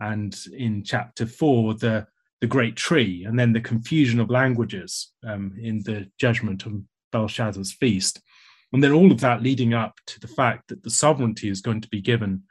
and 0.00 0.36
in 0.56 0.82
chapter 0.82 1.26
four, 1.26 1.74
the 1.74 2.06
the 2.42 2.48
great 2.48 2.74
tree, 2.74 3.24
and 3.24 3.38
then 3.38 3.52
the 3.52 3.60
confusion 3.60 4.18
of 4.18 4.28
languages 4.28 5.12
um, 5.24 5.54
in 5.62 5.80
the 5.84 6.10
judgment 6.18 6.66
of 6.66 6.72
Belshazzar's 7.12 7.72
feast, 7.72 8.20
and 8.72 8.82
then 8.82 8.90
all 8.90 9.12
of 9.12 9.20
that 9.20 9.44
leading 9.44 9.74
up 9.74 9.94
to 10.08 10.18
the 10.18 10.26
fact 10.26 10.68
that 10.68 10.82
the 10.82 10.90
sovereignty 10.90 11.48
is 11.48 11.60
going 11.60 11.80
to 11.80 11.88
be 11.88 12.00
given 12.00 12.42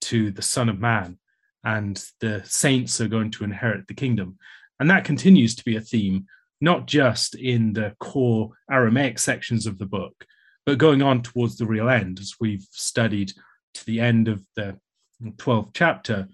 to 0.00 0.32
the 0.32 0.42
Son 0.42 0.68
of 0.68 0.80
Man, 0.80 1.18
and 1.62 2.04
the 2.20 2.42
saints 2.44 3.00
are 3.00 3.06
going 3.06 3.30
to 3.30 3.44
inherit 3.44 3.86
the 3.86 3.94
kingdom, 3.94 4.36
and 4.80 4.90
that 4.90 5.04
continues 5.04 5.54
to 5.54 5.64
be 5.64 5.76
a 5.76 5.80
theme 5.80 6.26
not 6.60 6.86
just 6.86 7.36
in 7.36 7.72
the 7.72 7.94
core 8.00 8.50
Aramaic 8.68 9.18
sections 9.20 9.64
of 9.64 9.78
the 9.78 9.86
book, 9.86 10.24
but 10.64 10.78
going 10.78 11.02
on 11.02 11.22
towards 11.22 11.56
the 11.56 11.66
real 11.66 11.88
end, 11.88 12.18
as 12.18 12.34
we've 12.40 12.66
studied 12.72 13.32
to 13.74 13.86
the 13.86 14.00
end 14.00 14.26
of 14.26 14.42
the 14.56 14.76
12th 15.22 15.70
chapter, 15.72 16.26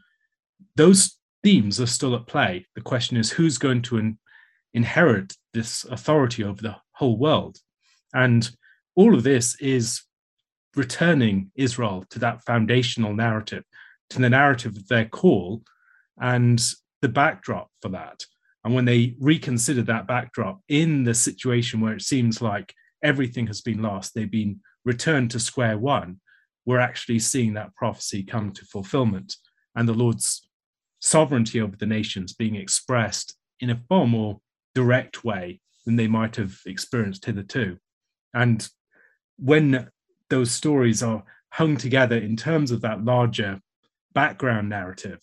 those 0.76 1.18
themes 1.42 1.80
are 1.80 1.86
still 1.86 2.14
at 2.14 2.26
play. 2.26 2.66
The 2.74 2.80
question 2.80 3.16
is 3.16 3.30
who's 3.30 3.58
going 3.58 3.82
to 3.82 3.98
in, 3.98 4.18
inherit 4.74 5.34
this 5.52 5.84
authority 5.84 6.44
over 6.44 6.62
the 6.62 6.76
whole 6.92 7.16
world? 7.16 7.58
And 8.14 8.48
all 8.94 9.14
of 9.14 9.22
this 9.22 9.56
is 9.60 10.02
returning 10.76 11.50
Israel 11.54 12.04
to 12.10 12.18
that 12.20 12.44
foundational 12.44 13.14
narrative, 13.14 13.64
to 14.10 14.20
the 14.20 14.30
narrative 14.30 14.76
of 14.76 14.88
their 14.88 15.06
call 15.06 15.62
and 16.20 16.62
the 17.00 17.08
backdrop 17.08 17.68
for 17.80 17.88
that. 17.90 18.24
And 18.64 18.74
when 18.74 18.84
they 18.84 19.16
reconsider 19.18 19.82
that 19.82 20.06
backdrop 20.06 20.60
in 20.68 21.04
the 21.04 21.14
situation 21.14 21.80
where 21.80 21.94
it 21.94 22.02
seems 22.02 22.40
like 22.40 22.74
everything 23.02 23.46
has 23.48 23.60
been 23.60 23.82
lost, 23.82 24.14
they've 24.14 24.30
been 24.30 24.60
returned 24.84 25.30
to 25.32 25.40
square 25.40 25.78
one, 25.78 26.20
we're 26.64 26.78
actually 26.78 27.18
seeing 27.18 27.54
that 27.54 27.74
prophecy 27.74 28.22
come 28.22 28.52
to 28.52 28.64
fulfillment 28.64 29.34
and 29.74 29.88
the 29.88 29.94
Lord's 29.94 30.48
sovereignty 31.02 31.60
over 31.60 31.76
the 31.76 31.84
nations 31.84 32.32
being 32.32 32.54
expressed 32.54 33.36
in 33.60 33.70
a 33.70 33.80
far 33.88 34.06
more 34.06 34.40
direct 34.74 35.24
way 35.24 35.60
than 35.84 35.96
they 35.96 36.06
might 36.06 36.36
have 36.36 36.60
experienced 36.64 37.24
hitherto. 37.24 37.76
And 38.32 38.66
when 39.36 39.90
those 40.30 40.52
stories 40.52 41.02
are 41.02 41.24
hung 41.50 41.76
together 41.76 42.16
in 42.16 42.36
terms 42.36 42.70
of 42.70 42.80
that 42.82 43.04
larger 43.04 43.60
background 44.14 44.68
narrative, 44.68 45.18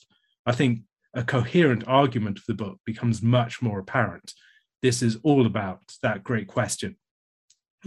I 0.46 0.52
think 0.52 0.82
a 1.14 1.24
coherent 1.24 1.86
argument 1.88 2.38
of 2.38 2.46
the 2.46 2.54
book 2.54 2.80
becomes 2.86 3.22
much 3.22 3.62
more 3.62 3.80
apparent. 3.80 4.34
This 4.82 5.02
is 5.02 5.18
all 5.24 5.46
about 5.46 5.82
that 6.04 6.24
great 6.24 6.48
question, 6.48 6.98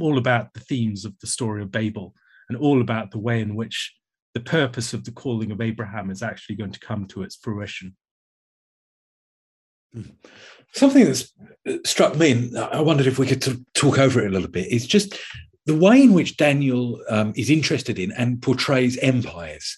all 0.01 0.17
about 0.17 0.55
the 0.55 0.61
themes 0.61 1.05
of 1.05 1.19
the 1.21 1.27
story 1.27 1.63
of 1.63 1.71
Babel, 1.71 2.15
and 2.49 2.59
all 2.59 2.81
about 2.81 3.11
the 3.11 3.19
way 3.19 3.41
in 3.41 3.55
which 3.55 3.95
the 4.35 4.41
purpose 4.41 4.95
of 4.95 5.05
the 5.05 5.13
calling 5.13 5.51
of 5.51 5.61
Abraham 5.61 6.11
is 6.11 6.23
actually 6.23 6.57
going 6.57 6.73
to 6.73 6.81
come 6.81 7.07
to 7.09 7.23
its 7.23 7.37
fruition. 7.37 7.97
Something 10.75 11.05
that's 11.05 11.33
uh, 11.69 11.77
struck 11.85 12.17
me, 12.17 12.33
and 12.33 12.59
I 12.59 12.81
wondered 12.81 13.07
if 13.07 13.19
we 13.19 13.27
could 13.27 13.43
talk 13.75 13.99
over 13.99 14.21
it 14.21 14.29
a 14.29 14.33
little 14.33 14.49
bit, 14.49 14.73
is 14.73 14.87
just 14.87 15.19
the 15.67 15.77
way 15.77 16.03
in 16.03 16.15
which 16.15 16.39
Daniel 16.39 16.99
um, 17.11 17.33
is 17.37 17.51
interested 17.51 17.99
in 17.99 18.11
and 18.13 18.41
portrays 18.41 18.97
empires. 18.99 19.77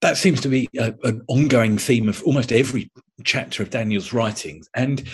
That 0.00 0.16
seems 0.16 0.40
to 0.42 0.48
be 0.48 0.68
a, 0.78 0.94
an 1.02 1.22
ongoing 1.28 1.76
theme 1.76 2.08
of 2.08 2.22
almost 2.22 2.52
every 2.52 2.90
chapter 3.24 3.62
of 3.62 3.70
Daniel's 3.70 4.12
writings. 4.12 4.68
And 4.74 5.00
it 5.00 5.08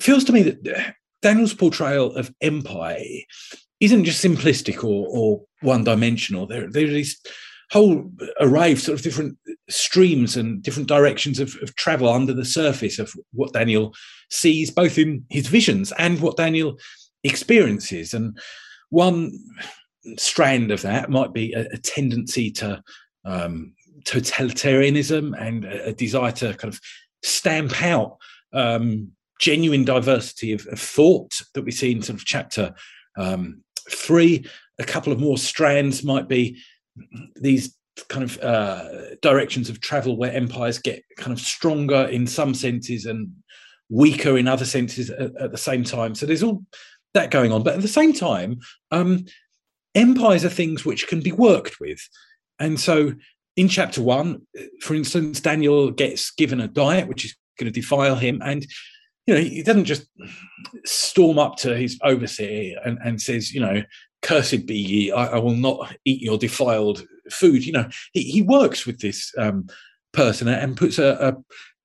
feels 0.00 0.24
to 0.24 0.32
me 0.32 0.42
that 0.42 0.76
uh, 0.76 0.90
Daniel's 1.22 1.54
portrayal 1.54 2.14
of 2.16 2.34
empire 2.40 2.98
isn't 3.78 4.04
just 4.04 4.22
simplistic 4.22 4.84
or, 4.84 5.06
or 5.08 5.42
one 5.62 5.84
dimensional. 5.84 6.46
There, 6.46 6.68
there 6.70 6.88
these 6.88 7.20
whole 7.70 8.10
array 8.40 8.72
of 8.72 8.80
sort 8.80 8.98
of 8.98 9.04
different 9.04 9.38
streams 9.68 10.36
and 10.36 10.62
different 10.62 10.88
directions 10.88 11.38
of, 11.38 11.56
of, 11.62 11.74
travel 11.76 12.08
under 12.08 12.32
the 12.32 12.44
surface 12.44 12.98
of 12.98 13.12
what 13.32 13.52
Daniel 13.52 13.94
sees, 14.28 14.70
both 14.70 14.98
in 14.98 15.24
his 15.30 15.46
visions 15.46 15.92
and 15.98 16.20
what 16.20 16.36
Daniel 16.36 16.76
experiences. 17.22 18.12
And 18.12 18.36
one 18.88 19.32
strand 20.16 20.72
of 20.72 20.82
that 20.82 21.10
might 21.10 21.32
be 21.32 21.52
a, 21.52 21.66
a 21.72 21.78
tendency 21.78 22.50
to 22.50 22.82
um, 23.24 23.74
totalitarianism 24.04 25.40
and 25.40 25.64
a, 25.64 25.88
a, 25.88 25.92
desire 25.92 26.32
to 26.32 26.54
kind 26.54 26.72
of 26.72 26.80
stamp 27.22 27.82
out 27.82 28.16
um, 28.52 29.12
genuine 29.38 29.84
diversity 29.84 30.52
of, 30.52 30.66
of, 30.68 30.80
thought 30.80 31.40
that 31.54 31.64
we 31.64 31.70
see 31.70 31.92
in 31.92 32.02
sort 32.02 32.18
of 32.18 32.24
chapter 32.24 32.74
um, 33.16 33.62
three. 33.90 34.44
A 34.78 34.84
couple 34.84 35.12
of 35.12 35.20
more 35.20 35.38
strands 35.38 36.02
might 36.02 36.28
be 36.28 36.58
these 37.36 37.76
kind 38.08 38.24
of 38.24 38.38
uh, 38.40 39.14
directions 39.22 39.68
of 39.68 39.80
travel 39.80 40.16
where 40.16 40.32
empires 40.32 40.78
get 40.78 41.02
kind 41.16 41.32
of 41.32 41.40
stronger 41.40 42.06
in 42.10 42.26
some 42.26 42.54
senses 42.54 43.06
and 43.06 43.30
weaker 43.88 44.38
in 44.38 44.48
other 44.48 44.64
senses 44.64 45.10
at, 45.10 45.36
at 45.36 45.50
the 45.50 45.58
same 45.58 45.84
time. 45.84 46.14
So 46.14 46.26
there's 46.26 46.42
all 46.42 46.64
that 47.14 47.30
going 47.30 47.52
on. 47.52 47.62
But 47.62 47.74
at 47.74 47.82
the 47.82 47.88
same 47.88 48.12
time, 48.12 48.60
um, 48.90 49.24
empires 49.94 50.44
are 50.44 50.50
things 50.50 50.84
which 50.84 51.08
can 51.08 51.20
be 51.20 51.32
worked 51.32 51.80
with. 51.80 52.00
And 52.58 52.78
so 52.78 53.12
in 53.56 53.68
chapter 53.68 54.02
one, 54.02 54.42
for 54.80 54.94
instance, 54.94 55.40
Daniel 55.40 55.90
gets 55.90 56.30
given 56.30 56.60
a 56.60 56.68
diet 56.68 57.08
which 57.08 57.24
is 57.24 57.34
going 57.58 57.72
to 57.72 57.80
defile 57.80 58.16
him. 58.16 58.40
And 58.44 58.66
you 59.26 59.34
know, 59.34 59.40
he 59.40 59.62
doesn't 59.62 59.84
just 59.84 60.06
storm 60.84 61.38
up 61.38 61.56
to 61.58 61.76
his 61.76 61.98
overseer 62.02 62.78
and, 62.84 62.98
and 63.04 63.20
says, 63.20 63.52
you 63.52 63.60
know, 63.60 63.82
cursed 64.22 64.66
be 64.66 64.76
ye, 64.76 65.12
I, 65.12 65.26
I, 65.26 65.38
will 65.38 65.56
not 65.56 65.94
eat 66.04 66.20
your 66.20 66.38
defiled 66.38 67.06
food. 67.30 67.64
You 67.64 67.72
know, 67.72 67.88
he, 68.12 68.22
he 68.22 68.42
works 68.42 68.86
with 68.86 69.00
this 69.00 69.32
um, 69.38 69.68
person 70.12 70.48
and 70.48 70.76
puts 70.76 70.98
a, 70.98 71.16
a, 71.20 71.36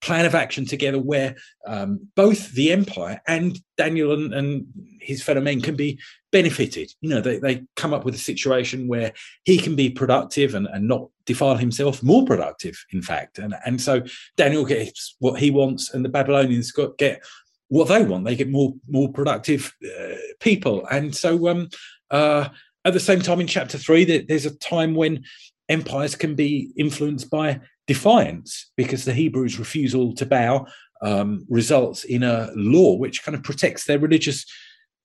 plan 0.02 0.26
of 0.26 0.36
action 0.36 0.66
together 0.66 1.00
where 1.00 1.36
um, 1.66 2.00
both 2.16 2.52
the 2.52 2.72
empire 2.72 3.20
and 3.28 3.58
Daniel 3.76 4.12
and, 4.14 4.34
and, 4.34 4.68
his 5.00 5.22
fellow 5.22 5.42
men 5.42 5.62
can 5.62 5.76
be 5.76 6.00
benefited. 6.32 6.92
You 7.00 7.10
know, 7.10 7.22
they, 7.22 7.38
they 7.38 7.64
come 7.76 7.94
up 7.94 8.06
with 8.06 8.16
a 8.16 8.20
situation 8.20 8.88
where 8.88 9.14
he 9.44 9.60
can 9.60 9.76
be 9.76 9.88
productive 9.88 10.56
and, 10.56 10.68
and 10.74 10.88
not 10.88 11.10
defile 11.28 11.58
himself, 11.58 12.02
more 12.02 12.26
productive, 12.26 12.84
in 12.92 13.04
fact. 13.04 13.38
And, 13.38 13.54
and 13.68 13.80
so 13.80 14.02
Daniel 14.36 14.66
gets 14.66 15.16
what 15.20 15.40
he 15.40 15.52
wants, 15.52 15.94
and 15.94 16.04
the 16.04 16.10
Babylonians 16.10 16.72
got, 16.72 16.98
get 16.98 17.24
what 17.68 17.88
they 17.88 18.04
want. 18.04 18.26
They 18.26 18.36
get 18.36 18.50
more 18.50 18.74
more 18.88 19.12
productive 19.12 19.74
uh, 19.84 20.16
people. 20.40 20.86
And 20.88 21.16
so 21.16 21.50
um, 21.50 21.70
uh, 22.12 22.50
at 22.84 22.94
the 22.94 23.00
same 23.00 23.22
time, 23.22 23.42
in 23.42 23.48
chapter 23.48 23.78
three, 23.78 24.04
there's 24.04 24.46
a 24.46 24.56
time 24.58 24.96
when 24.96 25.24
empires 25.70 26.16
can 26.16 26.36
be 26.36 26.72
influenced 26.78 27.30
by 27.30 27.60
defiance 27.88 28.72
because 28.78 29.06
the 29.06 29.14
Hebrews' 29.14 29.60
refusal 29.60 30.14
to 30.16 30.26
bow 30.26 30.68
um, 31.02 31.46
results 31.50 32.04
in 32.04 32.24
a 32.24 32.52
law 32.56 32.96
which 32.96 33.24
kind 33.24 33.36
of 33.36 33.44
protects 33.44 33.86
their 33.86 34.00
religious 34.00 34.46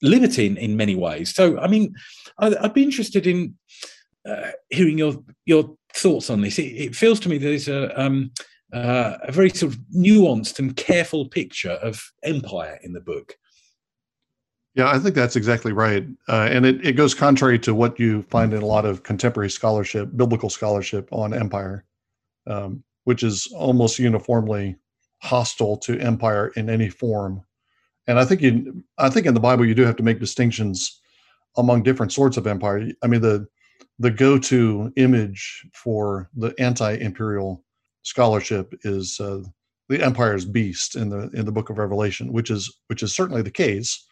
liberty 0.02 0.46
in, 0.46 0.56
in 0.56 0.76
many 0.76 0.94
ways. 0.94 1.34
So, 1.34 1.58
I 1.58 1.66
mean, 1.66 1.94
I'd, 2.38 2.56
I'd 2.56 2.74
be 2.74 2.82
interested 2.82 3.26
in 3.26 3.54
uh, 4.28 4.50
hearing 4.68 4.98
your 4.98 5.14
your 5.46 5.76
thoughts 5.94 6.30
on 6.30 6.42
this. 6.42 6.58
It, 6.58 6.62
it 6.62 6.94
feels 6.94 7.20
to 7.20 7.28
me 7.28 7.38
there's 7.38 7.68
a 7.68 7.98
um, 8.00 8.30
uh, 8.72 9.16
a 9.22 9.32
very 9.32 9.50
sort 9.50 9.72
of 9.72 9.78
nuanced 9.94 10.58
and 10.58 10.76
careful 10.76 11.28
picture 11.28 11.72
of 11.82 12.02
empire 12.22 12.78
in 12.82 12.92
the 12.92 13.00
book. 13.00 13.34
Yeah, 14.74 14.88
I 14.88 14.98
think 14.98 15.14
that's 15.14 15.36
exactly 15.36 15.72
right. 15.72 16.06
Uh, 16.28 16.48
and 16.50 16.64
it, 16.64 16.84
it 16.86 16.92
goes 16.92 17.12
contrary 17.12 17.58
to 17.60 17.74
what 17.74 17.98
you 17.98 18.22
find 18.22 18.52
in 18.54 18.62
a 18.62 18.66
lot 18.66 18.84
of 18.84 19.02
contemporary 19.02 19.50
scholarship, 19.50 20.10
biblical 20.16 20.48
scholarship 20.48 21.08
on 21.10 21.34
empire, 21.34 21.84
um, 22.46 22.84
which 23.04 23.22
is 23.24 23.48
almost 23.54 23.98
uniformly 23.98 24.76
hostile 25.18 25.76
to 25.78 25.98
empire 25.98 26.52
in 26.56 26.70
any 26.70 26.88
form. 26.88 27.42
And 28.06 28.18
I 28.18 28.24
think 28.24 28.42
you, 28.42 28.84
I 28.96 29.10
think 29.10 29.26
in 29.26 29.34
the 29.34 29.40
Bible 29.40 29.66
you 29.66 29.74
do 29.74 29.84
have 29.84 29.96
to 29.96 30.02
make 30.02 30.20
distinctions 30.20 31.00
among 31.56 31.82
different 31.82 32.12
sorts 32.12 32.36
of 32.36 32.46
empire. 32.46 32.88
I 33.02 33.06
mean, 33.06 33.20
the 33.20 33.46
the 33.98 34.10
go-to 34.10 34.90
image 34.96 35.66
for 35.74 36.30
the 36.34 36.54
anti-imperial 36.58 37.62
scholarship 38.02 38.72
is 38.82 39.20
uh, 39.20 39.42
the 39.90 40.02
empire's 40.02 40.46
beast 40.46 40.96
in 40.96 41.10
the 41.10 41.28
in 41.34 41.44
the 41.44 41.52
book 41.52 41.70
of 41.70 41.78
Revelation, 41.78 42.32
which 42.32 42.50
is 42.50 42.78
which 42.86 43.02
is 43.02 43.14
certainly 43.14 43.42
the 43.42 43.50
case 43.50 44.06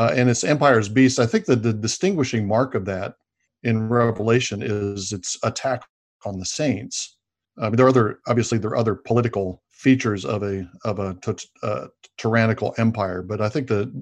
uh, 0.00 0.14
and 0.16 0.30
it's 0.30 0.44
Empire's 0.44 0.88
Beast. 0.88 1.18
I 1.18 1.26
think 1.26 1.44
that 1.44 1.62
the 1.62 1.74
distinguishing 1.74 2.48
mark 2.48 2.74
of 2.74 2.86
that 2.86 3.16
in 3.64 3.90
Revelation 3.90 4.62
is 4.62 5.12
its 5.12 5.36
attack 5.42 5.82
on 6.24 6.38
the 6.38 6.46
saints. 6.46 7.18
I 7.58 7.64
mean, 7.64 7.76
there 7.76 7.84
are 7.84 7.90
other 7.90 8.18
obviously 8.26 8.56
there 8.56 8.70
are 8.70 8.78
other 8.78 8.94
political 8.94 9.62
features 9.68 10.24
of 10.24 10.42
a 10.42 10.66
of 10.84 11.00
a 11.00 11.18
t- 11.20 11.46
uh, 11.62 11.88
tyrannical 12.16 12.74
empire, 12.78 13.20
but 13.20 13.42
I 13.42 13.50
think 13.50 13.68
the 13.68 13.92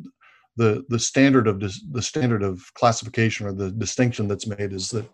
the 0.57 0.85
the 0.89 1.01
standard 1.01 1.49
of 1.49 1.59
dis- 1.59 1.85
the 1.91 2.03
standard 2.03 2.45
of 2.45 2.63
classification 2.75 3.49
or 3.49 3.53
the 3.53 3.73
distinction 3.73 4.29
that's 4.29 4.47
made 4.47 4.73
is 4.73 4.91
that 4.91 5.05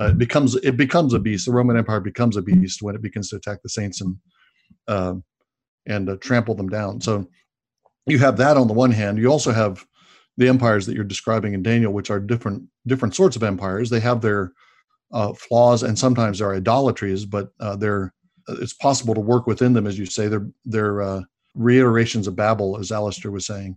uh, 0.00 0.10
it 0.10 0.18
becomes 0.18 0.54
it 0.54 0.76
becomes 0.76 1.14
a 1.14 1.18
beast. 1.18 1.46
The 1.46 1.52
Roman 1.52 1.76
Empire 1.76 2.00
becomes 2.00 2.36
a 2.36 2.42
beast 2.42 2.80
when 2.80 2.94
it 2.94 3.02
begins 3.02 3.28
to 3.30 3.36
attack 3.36 3.58
the 3.64 3.68
saints 3.68 4.00
and 4.00 4.16
uh, 4.86 5.14
and 5.86 6.08
uh, 6.08 6.16
trample 6.20 6.54
them 6.54 6.68
down. 6.68 7.00
So 7.00 7.26
you 8.06 8.20
have 8.20 8.36
that 8.36 8.56
on 8.56 8.68
the 8.68 8.72
one 8.72 8.92
hand. 8.92 9.18
You 9.18 9.26
also 9.26 9.50
have 9.50 9.84
the 10.36 10.48
empires 10.48 10.86
that 10.86 10.94
you're 10.94 11.04
describing 11.04 11.54
in 11.54 11.62
Daniel, 11.62 11.92
which 11.92 12.10
are 12.10 12.20
different 12.20 12.62
different 12.86 13.14
sorts 13.14 13.36
of 13.36 13.42
empires. 13.42 13.90
They 13.90 14.00
have 14.00 14.20
their 14.20 14.52
uh, 15.12 15.32
flaws 15.34 15.82
and 15.82 15.98
sometimes 15.98 16.38
their 16.38 16.54
idolatries, 16.54 17.24
but 17.24 17.52
uh, 17.60 17.76
they're 17.76 18.12
it's 18.48 18.74
possible 18.74 19.14
to 19.14 19.20
work 19.20 19.46
within 19.46 19.72
them, 19.72 19.86
as 19.86 19.98
you 19.98 20.06
say. 20.06 20.28
They're 20.28 20.48
they're 20.64 21.02
uh, 21.02 21.22
reiterations 21.54 22.26
of 22.26 22.36
Babel, 22.36 22.78
as 22.78 22.90
Alastair 22.90 23.30
was 23.30 23.46
saying. 23.46 23.76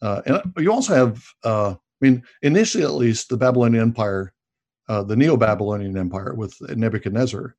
Uh, 0.00 0.22
and 0.26 0.52
you 0.58 0.72
also 0.72 0.94
have, 0.94 1.22
uh, 1.44 1.70
I 1.70 1.76
mean, 2.00 2.24
initially 2.42 2.82
at 2.82 2.94
least, 2.94 3.28
the 3.28 3.36
Babylonian 3.36 3.82
Empire, 3.82 4.32
uh, 4.88 5.04
the 5.04 5.14
Neo-Babylonian 5.14 5.96
Empire 5.96 6.34
with 6.34 6.56
Nebuchadnezzar, 6.76 7.54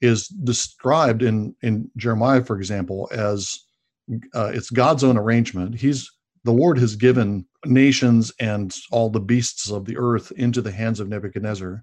is 0.00 0.26
described 0.28 1.22
in 1.22 1.54
in 1.62 1.90
Jeremiah, 1.96 2.42
for 2.42 2.56
example, 2.56 3.08
as 3.12 3.60
it's 4.08 4.70
God's 4.70 5.04
own 5.04 5.18
arrangement. 5.18 5.74
He's 5.74 6.10
the 6.44 6.52
Lord 6.52 6.78
has 6.78 6.96
given 6.96 7.44
nations 7.66 8.32
and 8.40 8.74
all 8.90 9.10
the 9.10 9.20
beasts 9.20 9.70
of 9.70 9.84
the 9.84 9.96
earth 9.96 10.32
into 10.36 10.62
the 10.62 10.72
hands 10.72 11.00
of 11.00 11.08
Nebuchadnezzar. 11.08 11.82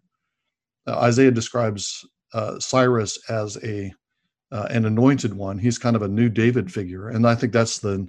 Uh, 0.88 1.00
Isaiah 1.00 1.32
describes 1.32 2.06
uh, 2.34 2.60
Cyrus 2.60 3.20
as 3.30 3.58
a 3.64 3.94
uh, 4.52 4.68
an 4.70 4.86
anointed 4.86 5.34
one. 5.34 5.58
He's 5.58 5.80
kind 5.80 5.96
of 5.96 6.04
a 6.04 6.08
new 6.08 6.30
David 6.30 6.72
figure, 6.72 7.10
and 7.10 7.28
I 7.28 7.36
think 7.36 7.54
that's 7.54 7.80
the 7.80 8.08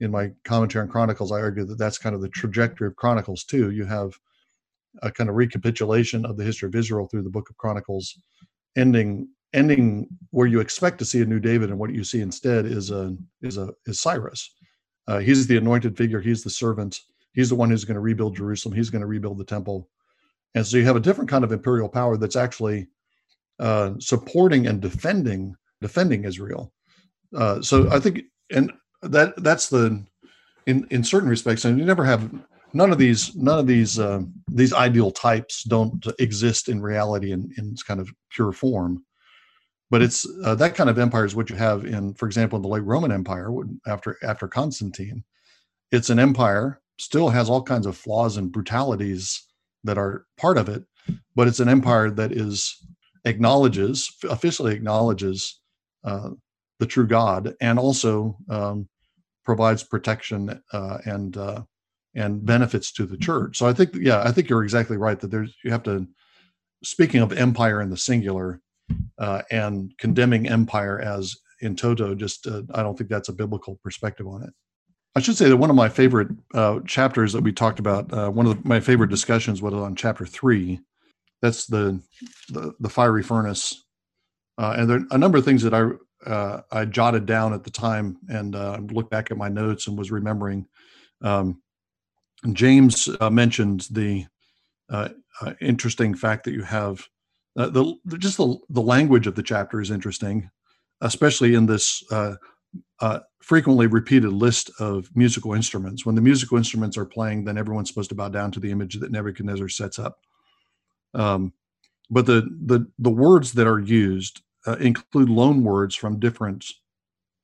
in 0.00 0.10
my 0.10 0.30
commentary 0.44 0.82
on 0.82 0.88
Chronicles. 0.88 1.32
I 1.32 1.40
argue 1.40 1.64
that 1.64 1.78
that's 1.78 1.98
kind 1.98 2.14
of 2.14 2.20
the 2.20 2.28
trajectory 2.28 2.86
of 2.86 2.96
Chronicles 2.96 3.44
too. 3.44 3.70
You 3.70 3.84
have 3.84 4.12
a 5.02 5.10
kind 5.10 5.28
of 5.28 5.36
recapitulation 5.36 6.24
of 6.24 6.36
the 6.36 6.44
history 6.44 6.68
of 6.68 6.74
Israel 6.74 7.06
through 7.06 7.22
the 7.22 7.30
Book 7.30 7.50
of 7.50 7.56
Chronicles, 7.56 8.18
ending 8.76 9.28
ending 9.52 10.06
where 10.30 10.46
you 10.46 10.60
expect 10.60 10.98
to 10.98 11.04
see 11.04 11.22
a 11.22 11.26
new 11.26 11.40
David, 11.40 11.70
and 11.70 11.78
what 11.78 11.92
you 11.92 12.04
see 12.04 12.20
instead 12.20 12.66
is 12.66 12.90
a 12.90 13.14
is 13.42 13.58
a 13.58 13.72
is 13.86 14.00
Cyrus 14.00 14.55
uh, 15.06 15.18
he's 15.18 15.46
the 15.46 15.56
anointed 15.56 15.96
figure. 15.96 16.20
He's 16.20 16.42
the 16.42 16.50
servant. 16.50 17.00
He's 17.32 17.48
the 17.48 17.54
one 17.54 17.70
who's 17.70 17.84
going 17.84 17.96
to 17.96 18.00
rebuild 18.00 18.36
Jerusalem. 18.36 18.74
He's 18.74 18.90
going 18.90 19.00
to 19.00 19.06
rebuild 19.06 19.38
the 19.38 19.44
temple. 19.44 19.88
And 20.54 20.66
so 20.66 20.76
you 20.76 20.84
have 20.84 20.96
a 20.96 21.00
different 21.00 21.30
kind 21.30 21.44
of 21.44 21.52
imperial 21.52 21.88
power 21.88 22.16
that's 22.16 22.36
actually 22.36 22.88
uh, 23.58 23.92
supporting 23.98 24.66
and 24.66 24.80
defending 24.80 25.54
defending 25.80 26.24
Israel. 26.24 26.72
Uh, 27.34 27.60
so 27.60 27.90
I 27.90 28.00
think, 28.00 28.22
and 28.50 28.72
that 29.02 29.34
that's 29.42 29.68
the 29.68 30.04
in 30.66 30.86
in 30.90 31.04
certain 31.04 31.28
respects, 31.28 31.64
and 31.64 31.78
you 31.78 31.84
never 31.84 32.04
have 32.04 32.30
none 32.72 32.90
of 32.90 32.98
these 32.98 33.34
none 33.36 33.58
of 33.58 33.66
these 33.66 33.98
uh, 33.98 34.22
these 34.48 34.72
ideal 34.72 35.10
types 35.10 35.64
don't 35.64 36.06
exist 36.18 36.68
in 36.68 36.80
reality 36.80 37.32
in, 37.32 37.52
in 37.58 37.74
kind 37.86 38.00
of 38.00 38.10
pure 38.30 38.52
form 38.52 39.04
but 39.90 40.02
it's 40.02 40.26
uh, 40.44 40.54
that 40.54 40.74
kind 40.74 40.90
of 40.90 40.98
empire 40.98 41.24
is 41.24 41.34
what 41.34 41.50
you 41.50 41.56
have 41.56 41.84
in 41.84 42.14
for 42.14 42.26
example 42.26 42.56
in 42.56 42.62
the 42.62 42.68
late 42.68 42.84
roman 42.84 43.12
empire 43.12 43.50
after 43.86 44.16
after 44.22 44.48
constantine 44.48 45.24
it's 45.92 46.10
an 46.10 46.18
empire 46.18 46.80
still 46.98 47.28
has 47.28 47.48
all 47.48 47.62
kinds 47.62 47.86
of 47.86 47.96
flaws 47.96 48.36
and 48.36 48.52
brutalities 48.52 49.46
that 49.84 49.98
are 49.98 50.26
part 50.36 50.58
of 50.58 50.68
it 50.68 50.84
but 51.34 51.46
it's 51.46 51.60
an 51.60 51.68
empire 51.68 52.10
that 52.10 52.32
is 52.32 52.76
acknowledges 53.24 54.10
officially 54.28 54.74
acknowledges 54.74 55.60
uh, 56.04 56.30
the 56.78 56.86
true 56.86 57.06
god 57.06 57.54
and 57.60 57.78
also 57.78 58.36
um, 58.48 58.88
provides 59.44 59.82
protection 59.82 60.60
uh, 60.72 60.98
and 61.04 61.36
uh, 61.36 61.62
and 62.16 62.44
benefits 62.44 62.90
to 62.92 63.06
the 63.06 63.16
church. 63.16 63.58
So 63.58 63.66
I 63.66 63.72
think, 63.74 63.94
yeah, 63.94 64.22
I 64.22 64.32
think 64.32 64.48
you're 64.48 64.64
exactly 64.64 64.96
right 64.96 65.20
that 65.20 65.30
there's 65.30 65.54
you 65.62 65.70
have 65.70 65.84
to. 65.84 66.06
Speaking 66.84 67.22
of 67.22 67.32
empire 67.32 67.80
in 67.80 67.88
the 67.88 67.96
singular, 67.96 68.60
uh, 69.18 69.42
and 69.50 69.92
condemning 69.98 70.48
empire 70.48 71.00
as 71.00 71.36
in 71.60 71.74
toto, 71.74 72.14
just 72.14 72.46
uh, 72.46 72.62
I 72.74 72.82
don't 72.82 72.96
think 72.96 73.10
that's 73.10 73.28
a 73.28 73.32
biblical 73.32 73.76
perspective 73.82 74.26
on 74.26 74.42
it. 74.42 74.50
I 75.14 75.20
should 75.20 75.36
say 75.36 75.48
that 75.48 75.56
one 75.56 75.70
of 75.70 75.76
my 75.76 75.88
favorite 75.88 76.28
uh, 76.52 76.80
chapters 76.86 77.32
that 77.32 77.42
we 77.42 77.52
talked 77.52 77.78
about, 77.78 78.12
uh, 78.12 78.28
one 78.28 78.46
of 78.46 78.62
the, 78.62 78.68
my 78.68 78.80
favorite 78.80 79.08
discussions 79.08 79.62
was 79.62 79.72
on 79.72 79.96
chapter 79.96 80.26
three. 80.26 80.80
That's 81.40 81.66
the 81.66 82.00
the, 82.50 82.74
the 82.80 82.88
fiery 82.88 83.22
furnace, 83.22 83.84
uh, 84.58 84.74
and 84.76 84.90
there 84.90 84.98
are 84.98 85.06
a 85.12 85.18
number 85.18 85.38
of 85.38 85.44
things 85.44 85.62
that 85.62 85.74
I 85.74 86.28
uh, 86.28 86.62
I 86.70 86.84
jotted 86.84 87.24
down 87.26 87.54
at 87.54 87.64
the 87.64 87.70
time 87.70 88.18
and 88.28 88.54
looked 88.92 89.10
back 89.10 89.30
at 89.30 89.36
my 89.36 89.48
notes 89.48 89.86
and 89.86 89.96
was 89.98 90.10
remembering. 90.10 90.66
Um, 91.22 91.62
James 92.52 93.08
mentioned 93.30 93.86
the 93.90 94.26
interesting 95.60 96.14
fact 96.14 96.44
that 96.44 96.52
you 96.52 96.62
have 96.62 97.06
uh, 97.56 97.68
the 97.70 97.96
just 98.18 98.36
the, 98.36 98.56
the 98.68 98.82
language 98.82 99.26
of 99.26 99.34
the 99.34 99.42
chapter 99.42 99.80
is 99.80 99.90
interesting, 99.90 100.50
especially 101.00 101.54
in 101.54 101.66
this 101.66 102.02
uh, 102.10 102.34
uh, 103.00 103.20
frequently 103.40 103.86
repeated 103.86 104.30
list 104.32 104.70
of 104.80 105.08
musical 105.14 105.54
instruments. 105.54 106.04
When 106.04 106.14
the 106.14 106.20
musical 106.20 106.58
instruments 106.58 106.96
are 106.96 107.06
playing, 107.06 107.44
then 107.44 107.58
everyone's 107.58 107.88
supposed 107.88 108.10
to 108.10 108.16
bow 108.16 108.28
down 108.28 108.50
to 108.52 108.60
the 108.60 108.70
image 108.70 108.98
that 109.00 109.12
Nebuchadnezzar 109.12 109.68
sets 109.68 109.98
up. 109.98 110.18
Um, 111.14 111.52
but 112.10 112.26
the 112.26 112.42
the 112.64 112.86
the 112.98 113.10
words 113.10 113.52
that 113.52 113.66
are 113.66 113.80
used 113.80 114.42
include 114.80 115.28
loan 115.28 115.62
words 115.62 115.94
from 115.94 116.18
different 116.18 116.64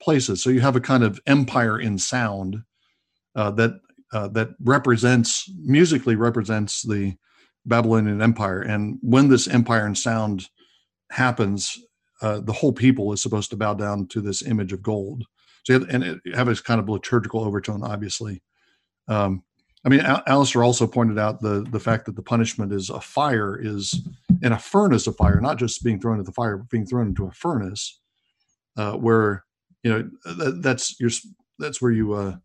places. 0.02 0.42
So 0.42 0.50
you 0.50 0.61
have 0.61 0.76
a 0.76 0.81
kind 0.81 1.04
of 1.04 1.21
empire 1.26 1.78
in 1.81 1.97
sound 1.97 2.62
uh, 3.35 3.50
that 3.52 3.81
uh, 4.12 4.28
that 4.28 4.50
represents 4.62 5.50
musically 5.57 6.16
represents 6.16 6.83
the 6.83 7.16
Babylonian 7.66 8.23
Empire. 8.23 8.61
And 8.61 8.99
when 9.02 9.28
this 9.28 9.49
empire 9.49 9.87
and 9.87 9.97
sound 9.97 10.49
happens, 11.11 11.78
uh, 12.21 12.40
the 12.40 12.52
whole 12.52 12.73
people 12.73 13.12
is 13.12 13.23
supposed 13.23 13.50
to 13.50 13.57
bow 13.57 13.75
down 13.75 14.07
to 14.09 14.21
this 14.21 14.42
image 14.42 14.73
of 14.73 14.83
gold. 14.83 15.25
So 15.64 15.75
have, 15.75 15.88
and 15.88 16.02
it 16.02 16.21
have 16.35 16.49
a 16.49 16.54
kind 16.57 16.81
of 16.81 16.88
liturgical 16.88 17.45
overtone, 17.45 17.85
obviously. 17.85 18.42
Um, 19.09 19.42
I 19.85 19.88
mean, 19.88 20.00
Al- 20.00 20.23
Alastair 20.26 20.62
also 20.62 20.87
pointed 20.87 21.19
out 21.19 21.40
the 21.40 21.66
the 21.71 21.81
fact 21.81 22.07
that 22.07 22.16
the 22.16 22.23
punishment 22.23 22.73
is 22.73 22.90
a 22.90 23.00
fire 23.00 23.61
is 23.61 24.07
in 24.42 24.52
a 24.52 24.59
furnace 24.59 25.07
of 25.07 25.16
fire, 25.16 25.40
not 25.40 25.59
just 25.59 25.85
being 25.85 26.00
thrown 26.00 26.19
into 26.19 26.25
the 26.25 26.35
fire, 26.35 26.57
but 26.57 26.69
being 26.69 26.87
thrown 26.87 27.09
into 27.09 27.26
a 27.26 27.33
furnace, 27.33 28.00
uh, 28.76 28.92
where 28.92 29.45
you 29.83 29.90
know 29.90 30.11
that, 30.25 30.62
that's 30.62 30.99
your 31.00 31.11
that's 31.59 31.83
where 31.83 31.92
you 31.92 32.12
uh, 32.12 32.37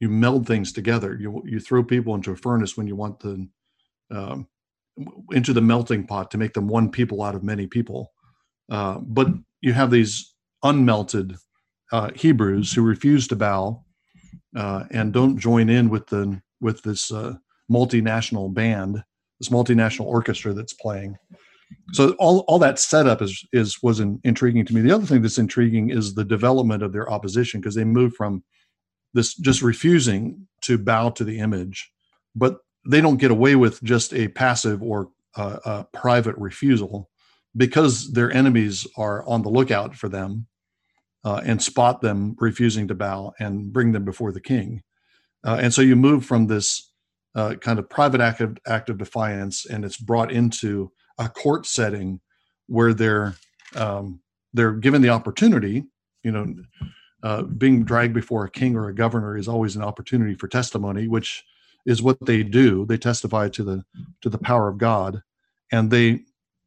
you 0.00 0.08
meld 0.08 0.46
things 0.46 0.72
together. 0.72 1.16
You 1.18 1.42
you 1.46 1.60
throw 1.60 1.82
people 1.82 2.14
into 2.14 2.32
a 2.32 2.36
furnace 2.36 2.76
when 2.76 2.86
you 2.86 2.96
want 2.96 3.20
the 3.20 3.48
um, 4.10 4.46
into 5.32 5.52
the 5.52 5.60
melting 5.60 6.06
pot 6.06 6.30
to 6.30 6.38
make 6.38 6.52
them 6.52 6.68
one 6.68 6.90
people 6.90 7.22
out 7.22 7.34
of 7.34 7.42
many 7.42 7.66
people. 7.66 8.12
Uh, 8.70 8.98
but 9.00 9.28
you 9.60 9.72
have 9.72 9.90
these 9.90 10.34
unmelted 10.64 11.36
uh, 11.92 12.10
Hebrews 12.14 12.72
who 12.72 12.82
refuse 12.82 13.28
to 13.28 13.36
bow 13.36 13.84
uh, 14.56 14.84
and 14.90 15.12
don't 15.12 15.38
join 15.38 15.68
in 15.68 15.88
with 15.88 16.06
the 16.06 16.40
with 16.60 16.82
this 16.82 17.12
uh, 17.12 17.34
multinational 17.70 18.52
band, 18.52 19.02
this 19.40 19.48
multinational 19.48 20.06
orchestra 20.06 20.52
that's 20.52 20.72
playing. 20.72 21.16
So 21.92 22.14
all, 22.18 22.40
all 22.46 22.58
that 22.60 22.78
setup 22.78 23.20
is 23.20 23.44
is 23.52 23.82
was 23.82 24.00
in, 24.00 24.20
intriguing 24.24 24.64
to 24.66 24.74
me. 24.74 24.80
The 24.80 24.92
other 24.92 25.06
thing 25.06 25.22
that's 25.22 25.38
intriguing 25.38 25.90
is 25.90 26.14
the 26.14 26.24
development 26.24 26.82
of 26.82 26.92
their 26.92 27.10
opposition 27.10 27.60
because 27.60 27.74
they 27.74 27.84
moved 27.84 28.16
from 28.16 28.44
this 29.12 29.34
just 29.34 29.60
refusing 29.62 30.46
to 30.62 30.78
bow 30.78 31.10
to 31.10 31.24
the 31.24 31.38
image 31.38 31.92
but 32.34 32.58
they 32.86 33.00
don't 33.00 33.18
get 33.18 33.30
away 33.30 33.56
with 33.56 33.82
just 33.82 34.12
a 34.14 34.28
passive 34.28 34.82
or 34.82 35.10
uh, 35.36 35.58
a 35.64 35.84
private 35.92 36.36
refusal 36.36 37.10
because 37.56 38.12
their 38.12 38.30
enemies 38.32 38.86
are 38.96 39.26
on 39.26 39.42
the 39.42 39.48
lookout 39.48 39.94
for 39.94 40.08
them 40.08 40.46
uh, 41.24 41.40
and 41.44 41.62
spot 41.62 42.00
them 42.00 42.36
refusing 42.38 42.88
to 42.88 42.94
bow 42.94 43.32
and 43.38 43.72
bring 43.72 43.92
them 43.92 44.04
before 44.04 44.32
the 44.32 44.40
king. 44.40 44.82
Uh, 45.44 45.58
and 45.60 45.72
so 45.72 45.82
you 45.82 45.96
move 45.96 46.24
from 46.24 46.46
this 46.46 46.90
uh, 47.34 47.54
kind 47.56 47.78
of 47.78 47.88
private 47.88 48.20
act 48.20 48.40
of, 48.40 48.56
act 48.66 48.88
of 48.90 48.98
defiance 48.98 49.66
and 49.66 49.84
it's 49.84 49.96
brought 49.96 50.30
into 50.30 50.90
a 51.18 51.28
court 51.28 51.66
setting 51.66 52.20
where 52.66 52.94
they're 52.94 53.34
um, 53.76 54.20
they're 54.52 54.72
given 54.72 55.02
the 55.02 55.08
opportunity 55.08 55.84
you 56.22 56.30
know 56.30 56.54
uh, 57.24 57.42
being 57.42 57.84
dragged 57.84 58.12
before 58.12 58.44
a 58.44 58.50
king 58.50 58.76
or 58.76 58.88
a 58.88 58.94
governor 58.94 59.36
is 59.36 59.48
always 59.48 59.76
an 59.76 59.82
opportunity 59.82 60.34
for 60.34 60.46
testimony, 60.46 61.08
which 61.08 61.42
is 61.86 62.02
what 62.02 62.24
they 62.24 62.42
do. 62.42 62.86
They 62.86 62.96
testify 62.96 63.48
to 63.50 63.64
the 63.64 63.84
to 64.22 64.28
the 64.28 64.38
power 64.38 64.68
of 64.68 64.78
God, 64.78 65.22
and 65.72 65.90
they 65.90 66.22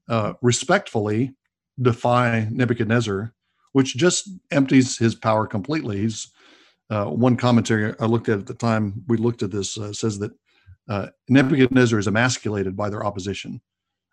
uh, 0.10 0.34
respectfully 0.42 1.34
defy 1.82 2.48
Nebuchadnezzar, 2.52 3.34
which 3.74 3.96
just 3.96 4.30
empties 4.52 4.98
his 4.98 5.16
power 5.16 5.48
completely. 5.48 6.00
He's 6.00 6.32
uh, 6.90 7.06
one 7.06 7.36
commentary 7.36 7.94
I 8.00 8.06
looked 8.06 8.30
at 8.30 8.40
at 8.40 8.46
the 8.48 8.54
time 8.54 9.04
we 9.08 9.18
looked 9.18 9.44
at 9.44 9.52
this 9.52 9.78
uh, 9.78 9.94
says 9.94 10.20
that 10.20 10.32
uh, 10.90 11.08
Nebuchadnezzar 11.28 12.00
is 12.00 12.08
emasculated 12.08 12.78
by 12.78 12.90
their 12.90 13.06
opposition. 13.06 13.62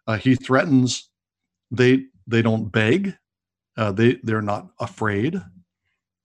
Uh, 0.06 0.16
he 0.16 0.34
threatens. 0.34 1.08
They 1.70 2.06
they 2.26 2.42
don't 2.42 2.70
beg. 2.70 3.16
they 3.76 4.14
they're 4.22 4.42
not 4.42 4.68
afraid 4.80 5.40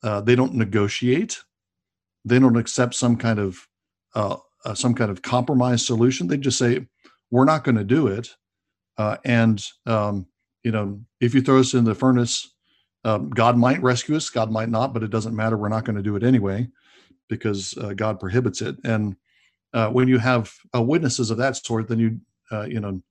uh, 0.03 0.21
they 0.21 0.35
don't 0.35 0.53
negotiate. 0.53 1.43
They 2.25 2.39
don't 2.39 2.57
accept 2.57 2.95
some 2.95 3.17
kind 3.17 3.39
of 3.39 3.67
uh, 4.65 4.69
uh, 4.69 4.73
some 4.73 4.93
kind 4.93 5.11
of 5.11 5.21
compromise 5.21 5.85
solution. 5.85 6.27
They 6.27 6.37
just 6.37 6.57
say, 6.57 6.87
"We're 7.31 7.45
not 7.45 7.63
going 7.63 7.75
to 7.77 7.83
do 7.83 8.07
it." 8.07 8.35
Uh, 8.97 9.17
and 9.23 9.63
um, 9.85 10.27
you 10.63 10.71
know, 10.71 11.01
if 11.19 11.33
you 11.33 11.41
throw 11.41 11.59
us 11.59 11.73
in 11.73 11.85
the 11.85 11.95
furnace, 11.95 12.53
um, 13.05 13.29
God 13.29 13.57
might 13.57 13.81
rescue 13.81 14.15
us. 14.15 14.29
God 14.29 14.51
might 14.51 14.69
not, 14.69 14.93
but 14.93 15.03
it 15.03 15.09
doesn't 15.09 15.35
matter. 15.35 15.57
We're 15.57 15.69
not 15.69 15.85
going 15.85 15.95
to 15.95 16.03
do 16.03 16.15
it 16.15 16.23
anyway 16.23 16.67
because 17.27 17.77
uh, 17.77 17.93
God 17.93 18.19
prohibits 18.19 18.61
it. 18.61 18.75
And 18.83 19.15
uh, 19.73 19.89
when 19.89 20.07
you 20.07 20.17
have 20.17 20.51
witnesses 20.73 21.31
of 21.31 21.37
that 21.37 21.55
sort, 21.55 21.87
then 21.87 21.99
you 21.99 22.19
you 22.67 22.79
know, 22.79 23.01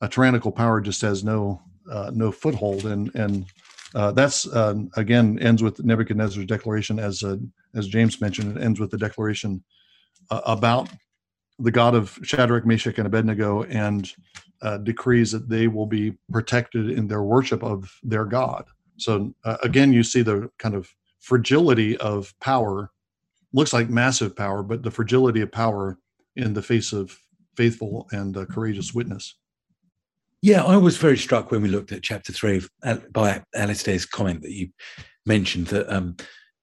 a 0.00 0.08
tyrannical 0.08 0.52
power 0.52 0.80
just 0.80 1.00
has 1.02 1.22
no 1.24 1.62
no 2.12 2.32
foothold 2.32 2.84
and 2.84 3.14
and 3.14 3.46
uh, 3.94 4.12
that's 4.12 4.46
uh, 4.46 4.74
again 4.96 5.38
ends 5.40 5.62
with 5.62 5.82
Nebuchadnezzar's 5.82 6.46
declaration, 6.46 6.98
as 6.98 7.22
uh, 7.22 7.36
as 7.74 7.88
James 7.88 8.20
mentioned. 8.20 8.56
It 8.56 8.62
ends 8.62 8.78
with 8.78 8.90
the 8.90 8.98
declaration 8.98 9.64
uh, 10.30 10.40
about 10.44 10.88
the 11.58 11.70
God 11.70 11.94
of 11.94 12.18
Shadrach, 12.22 12.64
Meshach, 12.64 12.98
and 12.98 13.06
Abednego, 13.06 13.64
and 13.64 14.10
uh, 14.62 14.78
decrees 14.78 15.32
that 15.32 15.48
they 15.48 15.68
will 15.68 15.86
be 15.86 16.16
protected 16.32 16.90
in 16.90 17.06
their 17.06 17.22
worship 17.22 17.62
of 17.62 17.92
their 18.02 18.24
God. 18.24 18.64
So 18.96 19.34
uh, 19.44 19.56
again, 19.62 19.92
you 19.92 20.02
see 20.02 20.22
the 20.22 20.50
kind 20.58 20.74
of 20.74 20.88
fragility 21.20 21.96
of 21.98 22.34
power. 22.40 22.90
Looks 23.52 23.72
like 23.72 23.90
massive 23.90 24.36
power, 24.36 24.62
but 24.62 24.82
the 24.82 24.90
fragility 24.90 25.40
of 25.40 25.50
power 25.50 25.98
in 26.36 26.54
the 26.54 26.62
face 26.62 26.92
of 26.92 27.18
faithful 27.56 28.08
and 28.12 28.34
courageous 28.48 28.94
witness. 28.94 29.34
Yeah, 30.42 30.64
I 30.64 30.76
was 30.76 30.96
very 30.96 31.18
struck 31.18 31.50
when 31.50 31.60
we 31.60 31.68
looked 31.68 31.92
at 31.92 32.02
chapter 32.02 32.32
three 32.32 32.62
of, 32.82 33.12
by 33.12 33.42
Alastair's 33.54 34.06
comment 34.06 34.40
that 34.42 34.52
you 34.52 34.68
mentioned 35.26 35.66
that 35.66 35.92
um, 35.94 36.16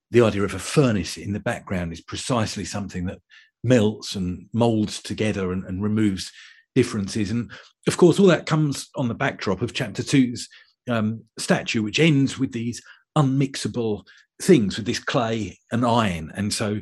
the 0.09 0.21
idea 0.21 0.43
of 0.43 0.53
a 0.53 0.59
furnace 0.59 1.17
in 1.17 1.33
the 1.33 1.39
background 1.39 1.93
is 1.93 2.01
precisely 2.01 2.65
something 2.65 3.05
that 3.05 3.19
melts 3.67 4.15
and 4.15 4.47
molds 4.53 5.01
together 5.01 5.51
and, 5.51 5.63
and 5.65 5.83
removes 5.83 6.31
differences. 6.75 7.31
And 7.31 7.51
of 7.87 7.97
course, 7.97 8.19
all 8.19 8.27
that 8.27 8.45
comes 8.45 8.89
on 8.95 9.07
the 9.07 9.13
backdrop 9.13 9.61
of 9.61 9.73
chapter 9.73 10.03
two's 10.03 10.47
um, 10.89 11.23
statue, 11.37 11.83
which 11.83 11.99
ends 11.99 12.39
with 12.39 12.51
these 12.51 12.81
unmixable 13.17 14.03
things 14.41 14.77
with 14.77 14.85
this 14.85 14.99
clay 14.99 15.59
and 15.71 15.85
iron. 15.85 16.31
And 16.35 16.53
so, 16.53 16.79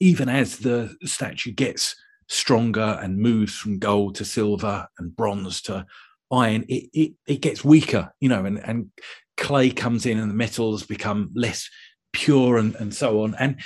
even 0.00 0.28
as 0.28 0.58
the 0.58 0.94
statue 1.04 1.52
gets 1.52 1.96
stronger 2.28 2.98
and 3.02 3.18
moves 3.18 3.54
from 3.54 3.78
gold 3.78 4.16
to 4.16 4.24
silver 4.24 4.86
and 4.98 5.16
bronze 5.16 5.62
to 5.62 5.86
iron, 6.30 6.64
it, 6.68 6.90
it, 6.92 7.12
it 7.26 7.40
gets 7.40 7.64
weaker, 7.64 8.12
you 8.20 8.28
know, 8.28 8.44
and, 8.44 8.58
and 8.58 8.90
clay 9.36 9.70
comes 9.70 10.04
in 10.04 10.18
and 10.18 10.30
the 10.30 10.34
metals 10.34 10.82
become 10.82 11.30
less 11.34 11.68
pure 12.12 12.58
and, 12.58 12.74
and 12.74 12.94
so 12.94 13.22
on. 13.22 13.34
And 13.38 13.60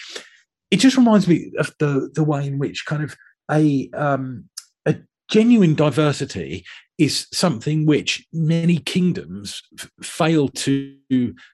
it 0.70 0.78
just 0.78 0.96
reminds 0.96 1.26
me 1.26 1.52
of 1.58 1.72
the, 1.78 2.10
the 2.14 2.24
way 2.24 2.46
in 2.46 2.58
which 2.58 2.86
kind 2.86 3.02
of 3.02 3.16
a 3.50 3.90
um, 3.94 4.44
a 4.86 4.96
genuine 5.28 5.74
diversity 5.74 6.64
is 6.98 7.26
something 7.32 7.86
which 7.86 8.26
many 8.32 8.78
kingdoms 8.78 9.62
f- 9.78 9.90
fail 10.02 10.48
to 10.48 10.96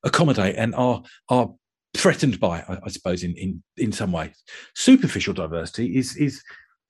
accommodate 0.04 0.56
and 0.56 0.74
are 0.74 1.02
are 1.28 1.50
threatened 1.96 2.38
by, 2.38 2.60
I, 2.60 2.78
I 2.84 2.88
suppose, 2.88 3.22
in, 3.22 3.34
in 3.36 3.62
in 3.76 3.92
some 3.92 4.12
ways. 4.12 4.42
Superficial 4.74 5.34
diversity 5.34 5.96
is 5.96 6.16
is 6.16 6.42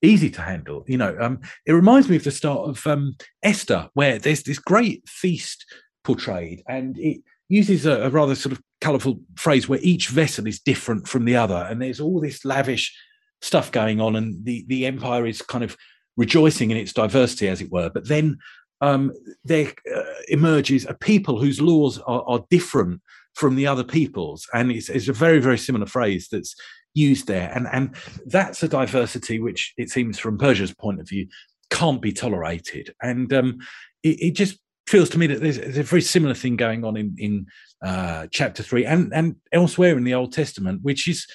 easy 0.02 0.30
to 0.30 0.42
handle. 0.42 0.84
You 0.88 0.98
know, 0.98 1.16
um, 1.20 1.40
it 1.64 1.72
reminds 1.72 2.08
me 2.08 2.16
of 2.16 2.24
the 2.24 2.30
start 2.30 2.68
of 2.68 2.86
um, 2.86 3.16
Esther, 3.42 3.88
where 3.94 4.18
there's 4.18 4.42
this 4.42 4.58
great 4.58 5.08
feast 5.08 5.64
portrayed, 6.04 6.62
and 6.68 6.98
it 6.98 7.20
uses 7.48 7.86
a, 7.86 8.02
a 8.02 8.10
rather 8.10 8.34
sort 8.34 8.52
of 8.52 8.60
colourful 8.86 9.18
phrase 9.34 9.68
where 9.68 9.80
each 9.82 10.06
vessel 10.10 10.46
is 10.46 10.60
different 10.60 11.08
from 11.08 11.24
the 11.24 11.34
other, 11.34 11.66
and 11.68 11.82
there's 11.82 11.98
all 11.98 12.20
this 12.20 12.44
lavish 12.44 12.96
stuff 13.42 13.72
going 13.72 14.00
on, 14.00 14.14
and 14.14 14.44
the 14.44 14.64
the 14.68 14.86
empire 14.86 15.26
is 15.26 15.42
kind 15.42 15.64
of 15.64 15.76
rejoicing 16.16 16.70
in 16.70 16.76
its 16.76 16.92
diversity, 16.92 17.48
as 17.48 17.60
it 17.60 17.72
were. 17.72 17.90
But 17.90 18.06
then 18.06 18.38
um, 18.80 19.12
there 19.44 19.72
uh, 19.92 20.02
emerges 20.28 20.86
a 20.86 20.94
people 20.94 21.40
whose 21.40 21.60
laws 21.60 21.98
are, 22.06 22.22
are 22.28 22.44
different 22.48 23.02
from 23.34 23.56
the 23.56 23.66
other 23.66 23.82
peoples, 23.82 24.46
and 24.54 24.70
it's, 24.70 24.88
it's 24.88 25.08
a 25.08 25.12
very 25.12 25.40
very 25.40 25.58
similar 25.58 25.86
phrase 25.86 26.28
that's 26.30 26.54
used 26.94 27.26
there, 27.26 27.50
and 27.52 27.66
and 27.72 27.96
that's 28.26 28.62
a 28.62 28.68
diversity 28.68 29.40
which 29.40 29.74
it 29.76 29.90
seems 29.90 30.16
from 30.16 30.38
Persia's 30.38 30.72
point 30.72 31.00
of 31.00 31.08
view 31.08 31.26
can't 31.70 32.00
be 32.00 32.12
tolerated, 32.12 32.94
and 33.02 33.32
um, 33.32 33.58
it, 34.04 34.16
it 34.20 34.34
just 34.36 34.60
feels 34.86 35.08
to 35.10 35.18
me 35.18 35.26
that 35.26 35.40
there's, 35.40 35.58
there's, 35.58 35.78
a 35.78 35.82
very 35.82 36.02
similar 36.02 36.34
thing 36.34 36.54
going 36.54 36.84
on 36.84 36.96
in 36.96 37.16
in 37.18 37.46
uh, 37.84 38.26
chapter 38.30 38.62
three 38.62 38.84
and 38.84 39.12
and 39.12 39.36
elsewhere 39.52 39.96
in 39.96 40.04
the 40.04 40.14
Old 40.14 40.32
Testament, 40.32 40.80
which 40.82 41.08
is 41.08 41.26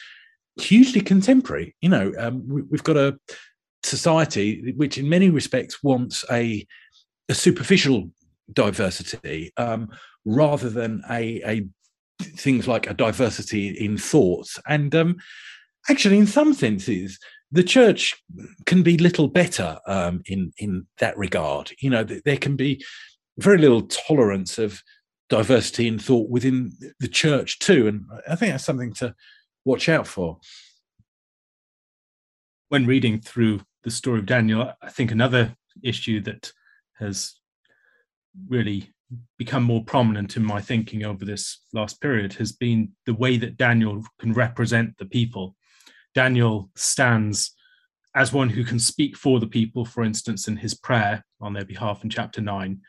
hugely 0.59 1.01
contemporary. 1.01 1.75
You 1.81 1.89
know, 1.89 2.13
um, 2.17 2.47
we, 2.47 2.61
have 2.71 2.83
got 2.83 2.97
a 2.97 3.17
society 3.83 4.73
which, 4.75 4.97
in 4.97 5.09
many 5.09 5.29
respects, 5.29 5.83
wants 5.83 6.25
a 6.31 6.65
a 7.29 7.33
superficial 7.33 8.09
diversity 8.51 9.51
um, 9.57 9.89
rather 10.25 10.69
than 10.69 11.01
a, 11.09 11.41
a 11.45 11.67
things 12.21 12.67
like 12.67 12.87
a 12.87 12.93
diversity 12.93 13.69
in 13.69 13.97
thoughts. 13.97 14.59
And 14.67 14.93
um, 14.95 15.17
actually, 15.89 16.17
in 16.17 16.27
some 16.27 16.53
senses, 16.53 17.17
the 17.51 17.63
church 17.63 18.15
can 18.65 18.83
be 18.83 18.97
little 18.97 19.27
better 19.27 19.79
um, 19.87 20.21
in 20.25 20.51
in 20.57 20.87
that 20.99 21.17
regard. 21.17 21.71
You 21.79 21.89
know, 21.89 22.03
there 22.03 22.37
can 22.37 22.55
be 22.55 22.83
very 23.37 23.57
little 23.57 23.83
tolerance 23.83 24.57
of 24.57 24.81
diversity 25.31 25.87
in 25.87 25.97
thought 25.97 26.29
within 26.29 26.73
the 26.99 27.07
church 27.07 27.57
too, 27.57 27.87
and 27.87 28.03
I 28.29 28.35
think 28.35 28.51
that's 28.51 28.65
something 28.65 28.93
to 28.95 29.15
watch 29.63 29.87
out 29.87 30.05
for. 30.05 30.39
When 32.67 32.85
reading 32.85 33.21
through 33.21 33.61
the 33.83 33.91
story 33.91 34.19
of 34.19 34.25
Daniel, 34.25 34.73
I 34.81 34.89
think 34.89 35.09
another 35.09 35.55
issue 35.81 36.19
that 36.21 36.51
has 36.99 37.35
really 38.47 38.93
become 39.37 39.63
more 39.63 39.83
prominent 39.85 40.35
in 40.35 40.43
my 40.43 40.59
thinking 40.61 41.05
over 41.05 41.23
this 41.23 41.61
last 41.73 42.01
period 42.01 42.33
has 42.33 42.51
been 42.51 42.91
the 43.05 43.13
way 43.13 43.37
that 43.37 43.57
Daniel 43.57 44.03
can 44.19 44.33
represent 44.33 44.97
the 44.97 45.05
people. 45.05 45.55
Daniel 46.13 46.69
stands 46.75 47.55
as 48.15 48.33
one 48.33 48.49
who 48.49 48.65
can 48.65 48.79
speak 48.79 49.15
for 49.15 49.39
the 49.39 49.47
people, 49.47 49.85
for 49.85 50.03
instance, 50.03 50.49
in 50.49 50.57
his 50.57 50.73
prayer 50.73 51.23
on 51.39 51.53
their 51.53 51.65
behalf 51.65 52.03
in 52.03 52.09
chapter 52.09 52.41
9. 52.41 52.81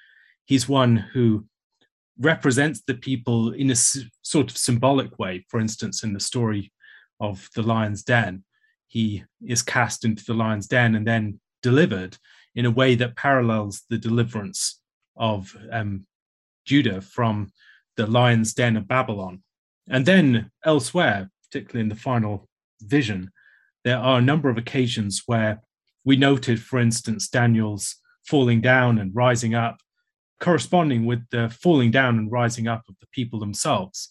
He's 0.45 0.69
one 0.69 0.97
who 0.97 1.47
represents 2.19 2.83
the 2.87 2.95
people 2.95 3.53
in 3.53 3.71
a 3.71 3.75
sort 3.75 4.51
of 4.51 4.57
symbolic 4.57 5.19
way. 5.19 5.45
For 5.49 5.61
instance, 5.61 6.03
in 6.03 6.13
the 6.13 6.21
story 6.21 6.73
of 7.21 7.49
the 7.55 7.63
lion's 7.63 8.03
den, 8.03 8.45
he 8.87 9.25
is 9.47 9.63
cast 9.63 10.05
into 10.05 10.25
the 10.25 10.35
lion's 10.35 10.67
den 10.67 10.95
and 10.95 11.07
then 11.07 11.41
delivered 11.63 12.19
in 12.55 12.67
a 12.67 12.71
way 12.71 12.95
that 12.95 13.17
parallels 13.17 13.83
the 13.89 13.99
deliverance 13.99 14.81
of 15.17 15.57
um, 15.71 16.07
Judah 16.65 17.01
from 17.01 17.51
the 17.97 18.07
lion's 18.07 18.55
den 18.55 18.77
of 18.77 18.89
Babylon. 18.89 19.43
And 19.89 20.05
then 20.05 20.51
elsewhere, 20.65 21.31
particularly 21.45 21.83
in 21.83 21.89
the 21.89 21.95
final 21.95 22.49
vision, 22.83 23.31
there 23.85 23.99
are 23.99 24.19
a 24.19 24.23
number 24.23 24.49
of 24.49 24.59
occasions 24.59 25.23
where 25.27 25.61
we 26.05 26.17
noted, 26.17 26.61
for 26.61 26.79
instance, 26.79 27.29
Daniel's 27.29 27.97
falling 28.27 28.61
down 28.61 28.99
and 28.99 29.15
rising 29.15 29.55
up 29.55 29.79
corresponding 30.43 31.07
with 31.07 31.25
the 31.31 31.49
falling 31.49 31.91
down 31.91 32.19
and 32.19 32.31
rising 32.31 32.67
up 32.67 32.83
of 32.89 32.97
the 33.01 33.07
people 33.13 33.39
themselves. 33.39 34.11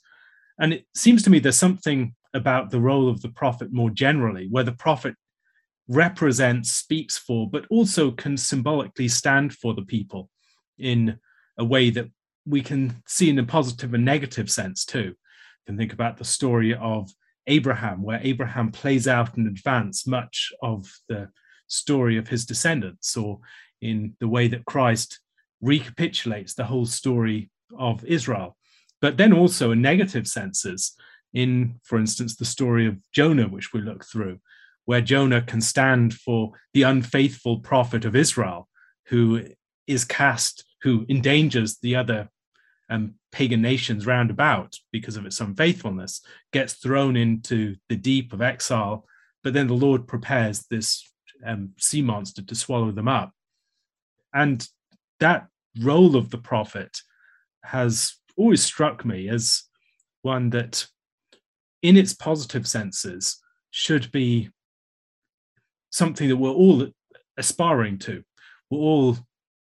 And 0.58 0.74
it 0.74 0.86
seems 0.96 1.22
to 1.24 1.30
me 1.30 1.40
there's 1.40 1.58
something 1.58 2.16
about 2.34 2.72
the 2.72 2.80
role 2.80 3.10
of 3.10 3.22
the 3.22 3.30
prophet 3.30 3.74
more 3.74 3.90
generally, 3.90 4.48
where 4.50 4.64
the 4.64 4.72
prophet 4.72 5.16
represents, 5.90 6.72
speaks 6.72 7.18
for, 7.18 7.50
but 7.50 7.66
also 7.70 8.12
can 8.12 8.38
symbolically 8.38 9.10
stand 9.10 9.54
for 9.54 9.74
the 9.74 9.82
people 9.82 10.30
in 10.80 11.20
a 11.58 11.66
way 11.66 11.90
that 11.90 12.08
we 12.46 12.62
can 12.62 13.04
see 13.06 13.30
in 13.30 13.38
a 13.38 13.44
positive 13.44 13.94
and 13.94 14.06
negative 14.06 14.50
sense 14.50 14.86
too. 14.86 15.10
You 15.10 15.66
can 15.68 15.78
think 15.78 15.92
about 15.92 16.18
the 16.18 16.24
story 16.24 16.74
of 16.74 17.12
Abraham, 17.48 18.02
where 18.04 18.22
Abraham 18.24 18.72
plays 18.72 19.06
out 19.06 19.38
in 19.38 19.48
advance 19.48 20.08
much 20.08 20.54
of 20.62 20.90
the 21.10 21.30
story 21.68 22.16
of 22.18 22.30
his 22.30 22.46
descendants, 22.46 23.18
or 23.18 23.40
in 23.82 24.16
the 24.22 24.30
way 24.30 24.48
that 24.48 24.66
Christ 24.66 25.20
recapitulates 25.62 26.54
the 26.54 26.66
whole 26.66 26.86
story 26.86 27.50
of 27.78 28.04
Israel, 28.06 28.58
but 29.02 29.18
then 29.18 29.34
also 29.34 29.72
in 29.72 29.82
negative 29.82 30.28
senses, 30.28 30.96
in, 31.34 31.80
for 31.84 31.98
instance, 31.98 32.36
the 32.36 32.46
story 32.46 32.86
of 32.88 32.98
Jonah, 33.12 33.48
which 33.48 33.74
we 33.74 33.82
look 33.82 34.06
through, 34.06 34.40
where 34.86 35.02
Jonah 35.02 35.42
can 35.42 35.62
stand 35.62 36.14
for 36.14 36.52
the 36.74 36.84
unfaithful 36.84 37.60
prophet 37.60 38.06
of 38.06 38.16
Israel 38.16 38.68
who 39.08 39.46
is 39.88 40.06
cast, 40.06 40.66
who 40.82 41.06
endangers 41.10 41.78
the 41.78 41.96
other 41.96 42.30
um, 42.90 43.16
pagan 43.32 43.62
nations 43.62 44.06
round 44.06 44.30
about 44.30 44.76
because 44.92 45.16
of 45.16 45.26
its 45.26 45.40
unfaithfulness, 45.40 46.22
gets 46.52 46.74
thrown 46.74 47.16
into 47.16 47.76
the 47.90 47.96
deep 47.96 48.34
of 48.34 48.42
exile, 48.42 49.06
but 49.44 49.54
then 49.54 49.68
the 49.68 49.74
Lord 49.74 50.08
prepares 50.08 50.66
this 50.70 51.08
um, 51.46 51.72
sea 51.78 52.02
monster 52.02 52.42
to 52.42 52.56
swallow 52.56 52.92
them 52.92 53.08
up. 53.08 53.32
And 54.34 54.68
that 55.22 55.48
role 55.82 56.16
of 56.16 56.30
the 56.30 56.38
prophet 56.38 56.98
has 57.64 58.16
always 58.36 58.64
struck 58.64 59.06
me 59.06 59.30
as 59.30 59.64
one 60.22 60.50
that, 60.50 60.86
in 61.82 61.96
its 61.96 62.14
positive 62.14 62.68
senses, 62.68 63.40
should 63.72 64.12
be 64.12 64.50
something 65.92 66.28
that 66.28 66.38
we're 66.38 66.50
all 66.50 66.88
aspiring 67.38 67.98
to. 68.00 68.24
We're 68.70 68.80
all 68.80 69.18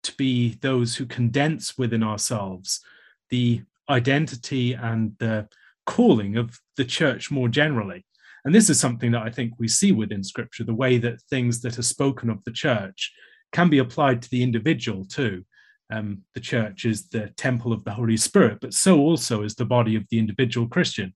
to 0.03 0.15
be 0.15 0.57
those 0.61 0.95
who 0.95 1.05
condense 1.05 1.77
within 1.77 2.03
ourselves 2.03 2.81
the 3.29 3.61
identity 3.89 4.73
and 4.73 5.13
the 5.19 5.47
calling 5.85 6.37
of 6.37 6.59
the 6.77 6.85
church 6.85 7.29
more 7.29 7.47
generally. 7.47 8.05
And 8.45 8.55
this 8.55 8.69
is 8.69 8.79
something 8.79 9.11
that 9.11 9.21
I 9.21 9.29
think 9.29 9.53
we 9.57 9.67
see 9.67 9.91
within 9.91 10.23
scripture 10.23 10.63
the 10.63 10.73
way 10.73 10.97
that 10.97 11.21
things 11.29 11.61
that 11.61 11.77
are 11.77 11.83
spoken 11.83 12.29
of 12.29 12.43
the 12.43 12.51
church 12.51 13.11
can 13.51 13.69
be 13.69 13.79
applied 13.79 14.21
to 14.21 14.29
the 14.29 14.43
individual 14.43 15.05
too 15.05 15.43
um, 15.91 16.23
the 16.33 16.39
church 16.39 16.85
is 16.85 17.09
the 17.09 17.27
temple 17.35 17.73
of 17.73 17.83
the 17.83 17.91
Holy 17.91 18.17
Spirit, 18.17 18.59
but 18.61 18.73
so 18.73 18.99
also 18.99 19.43
is 19.43 19.55
the 19.55 19.65
body 19.65 19.95
of 19.95 20.05
the 20.09 20.19
individual 20.19 20.67
Christian. 20.67 21.13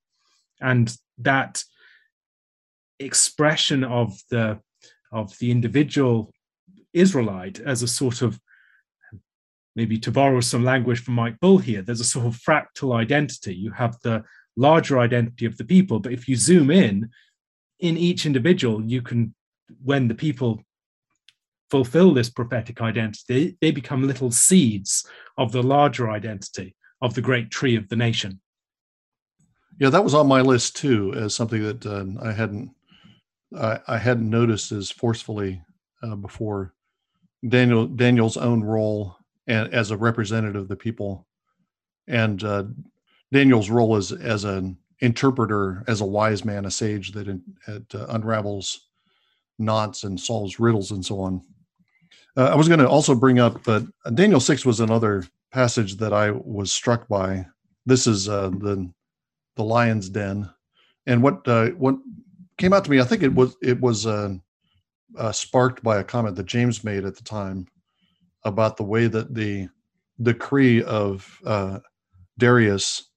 And 0.61 0.95
that 1.19 1.63
expression 2.99 3.83
of 3.83 4.17
the 4.29 4.59
of 5.11 5.37
the 5.39 5.51
individual 5.51 6.31
Israelite 6.93 7.59
as 7.59 7.83
a 7.83 7.87
sort 7.87 8.21
of 8.21 8.39
maybe 9.75 9.97
to 9.99 10.11
borrow 10.11 10.41
some 10.41 10.63
language 10.63 11.01
from 11.01 11.15
Mike 11.15 11.39
Bull 11.39 11.57
here, 11.57 11.81
there's 11.81 12.01
a 12.01 12.05
sort 12.05 12.25
of 12.25 12.37
fractal 12.37 12.95
identity. 12.95 13.55
You 13.55 13.71
have 13.71 13.97
the 14.03 14.23
larger 14.57 14.99
identity 14.99 15.45
of 15.45 15.57
the 15.57 15.65
people, 15.65 15.99
but 15.99 16.13
if 16.13 16.27
you 16.27 16.35
zoom 16.35 16.71
in, 16.71 17.09
in 17.79 17.97
each 17.97 18.25
individual, 18.25 18.81
you 18.81 19.01
can, 19.01 19.35
when 19.83 20.07
the 20.07 20.15
people 20.15 20.61
fulfill 21.75 22.13
this 22.13 22.29
prophetic 22.29 22.79
identity, 22.79 23.57
they 23.59 23.69
become 23.69 24.07
little 24.07 24.31
seeds 24.31 25.05
of 25.37 25.51
the 25.51 25.61
larger 25.61 26.09
identity 26.09 26.73
of 27.01 27.15
the 27.15 27.21
great 27.21 27.51
tree 27.51 27.75
of 27.75 27.89
the 27.89 27.97
nation. 27.97 28.39
Yeah, 29.77 29.89
that 29.89 30.05
was 30.05 30.13
on 30.13 30.25
my 30.25 30.39
list 30.39 30.77
too, 30.77 31.13
as 31.17 31.35
something 31.35 31.61
that 31.63 31.85
uh, 31.85 32.05
I 32.25 32.31
hadn't 32.31 32.71
I, 33.53 33.79
I, 33.89 33.97
hadn't 33.97 34.29
noticed 34.29 34.71
as 34.71 34.89
forcefully 34.89 35.61
uh, 36.01 36.15
before. 36.15 36.73
Daniel 37.45 37.87
Daniel's 37.87 38.37
own 38.37 38.63
role 38.63 39.17
and 39.47 39.73
as 39.73 39.91
a 39.91 39.97
representative 39.97 40.61
of 40.61 40.67
the 40.69 40.77
people, 40.77 41.27
and 42.07 42.41
uh, 42.41 42.63
Daniel's 43.33 43.69
role 43.69 43.97
as 43.97 44.13
as 44.13 44.45
an 44.45 44.77
interpreter, 45.01 45.83
as 45.87 45.99
a 45.99 46.05
wise 46.05 46.45
man, 46.45 46.65
a 46.65 46.71
sage 46.71 47.11
that 47.11 47.27
in, 47.27 47.41
uh, 47.67 48.05
unravels 48.07 48.87
knots 49.59 50.05
and 50.05 50.17
solves 50.17 50.57
riddles 50.57 50.91
and 50.91 51.05
so 51.05 51.19
on. 51.19 51.41
Uh, 52.37 52.49
I 52.51 52.55
was 52.55 52.67
going 52.67 52.79
to 52.79 52.89
also 52.89 53.15
bring 53.15 53.39
up, 53.39 53.63
but 53.63 53.83
Daniel 54.13 54.39
six 54.39 54.65
was 54.65 54.79
another 54.79 55.23
passage 55.51 55.97
that 55.97 56.11
I 56.13 56.31
was 56.31 56.71
struck 56.71 57.07
by. 57.07 57.45
This 57.85 58.07
is 58.07 58.27
uh, 58.27 58.49
the 58.49 58.91
the 59.55 59.63
lion's 59.63 60.09
den, 60.09 60.49
and 61.05 61.23
what 61.23 61.47
uh, 61.47 61.67
what 61.69 61.95
came 62.57 62.73
out 62.73 62.83
to 62.85 62.91
me, 62.91 62.99
I 62.99 63.05
think 63.05 63.23
it 63.23 63.33
was 63.33 63.55
it 63.61 63.79
was 63.79 64.05
uh, 64.05 64.35
uh, 65.17 65.31
sparked 65.31 65.81
by 65.81 65.97
a 65.97 66.03
comment 66.03 66.35
that 66.35 66.45
James 66.45 66.83
made 66.83 67.05
at 67.05 67.15
the 67.15 67.23
time 67.23 67.67
about 68.43 68.75
the 68.75 68.83
way 68.83 69.07
that 69.07 69.33
the 69.33 69.69
decree 70.21 70.83
of 70.83 71.39
uh, 71.45 71.79
Darius 72.37 73.11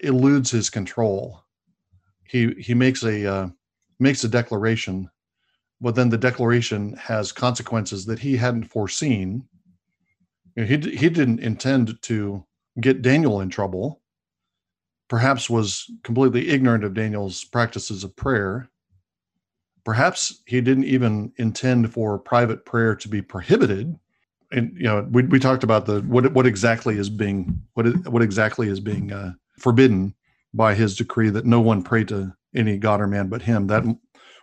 eludes 0.00 0.50
his 0.50 0.68
control. 0.68 1.44
He 2.24 2.54
he 2.54 2.74
makes 2.74 3.04
a 3.04 3.52
makes 4.00 4.24
a 4.24 4.28
declaration, 4.28 5.10
but 5.80 5.94
then 5.94 6.08
the 6.08 6.18
declaration 6.18 6.94
has 6.94 7.32
consequences 7.32 8.06
that 8.06 8.18
he 8.18 8.36
hadn't 8.36 8.64
foreseen. 8.64 9.44
You 10.56 10.64
know, 10.64 10.68
he 10.68 10.96
he 10.96 11.08
didn't 11.08 11.40
intend 11.40 12.00
to 12.02 12.44
get 12.80 13.02
Daniel 13.02 13.40
in 13.40 13.48
trouble. 13.48 14.00
Perhaps 15.08 15.48
was 15.48 15.90
completely 16.02 16.50
ignorant 16.50 16.84
of 16.84 16.94
Daniel's 16.94 17.44
practices 17.44 18.04
of 18.04 18.14
prayer. 18.16 18.68
Perhaps 19.84 20.42
he 20.46 20.60
didn't 20.60 20.84
even 20.84 21.32
intend 21.36 21.92
for 21.92 22.18
private 22.18 22.66
prayer 22.66 22.94
to 22.96 23.08
be 23.08 23.22
prohibited 23.22 23.98
and 24.50 24.74
you 24.76 24.84
know 24.84 25.06
we, 25.10 25.22
we 25.24 25.38
talked 25.38 25.64
about 25.64 25.86
the 25.86 26.00
what 26.02 26.32
what 26.32 26.46
exactly 26.46 26.96
is 26.96 27.10
being 27.10 27.60
what 27.74 27.86
what 28.08 28.22
exactly 28.22 28.68
is 28.68 28.80
being 28.80 29.12
uh, 29.12 29.32
forbidden 29.58 30.14
by 30.54 30.74
his 30.74 30.96
decree 30.96 31.30
that 31.30 31.46
no 31.46 31.60
one 31.60 31.82
pray 31.82 32.04
to 32.04 32.32
any 32.54 32.78
god 32.78 33.00
or 33.00 33.06
man 33.06 33.28
but 33.28 33.42
him 33.42 33.66
that 33.66 33.84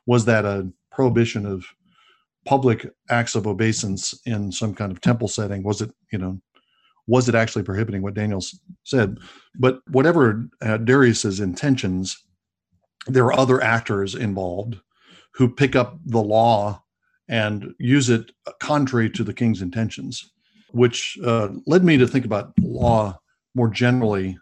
was 0.05 0.25
that 0.25 0.45
a 0.45 0.67
prohibition 0.95 1.45
of 1.45 1.65
public 2.45 2.87
acts 3.09 3.35
of 3.35 3.47
obeisance 3.47 4.19
in 4.25 4.51
some 4.51 4.73
kind 4.73 4.91
of 4.91 5.01
temple 5.01 5.27
setting? 5.27 5.63
Was 5.63 5.81
it 5.81 5.91
you 6.11 6.17
know 6.17 6.39
was 7.07 7.29
it 7.29 7.35
actually 7.35 7.63
prohibiting 7.63 8.01
what 8.01 8.15
daniel 8.15 8.43
said? 8.83 9.17
But 9.59 9.79
whatever 9.89 10.47
uh, 10.61 10.77
darius's 10.77 11.39
intentions 11.39 12.25
there 13.07 13.25
are 13.25 13.37
other 13.37 13.61
actors 13.61 14.15
involved 14.15 14.79
who 15.33 15.49
pick 15.49 15.75
up 15.75 15.99
the 16.05 16.21
law 16.21 16.81
and 17.27 17.73
use 17.79 18.09
it 18.09 18.31
contrary 18.59 19.09
to 19.09 19.23
the 19.23 19.33
king's 19.33 19.61
intentions, 19.61 20.31
which 20.71 21.17
uh, 21.23 21.49
led 21.65 21.83
me 21.83 21.97
to 21.97 22.07
think 22.07 22.25
about 22.25 22.53
law 22.61 23.17
more 23.53 23.69
generally 23.69 24.37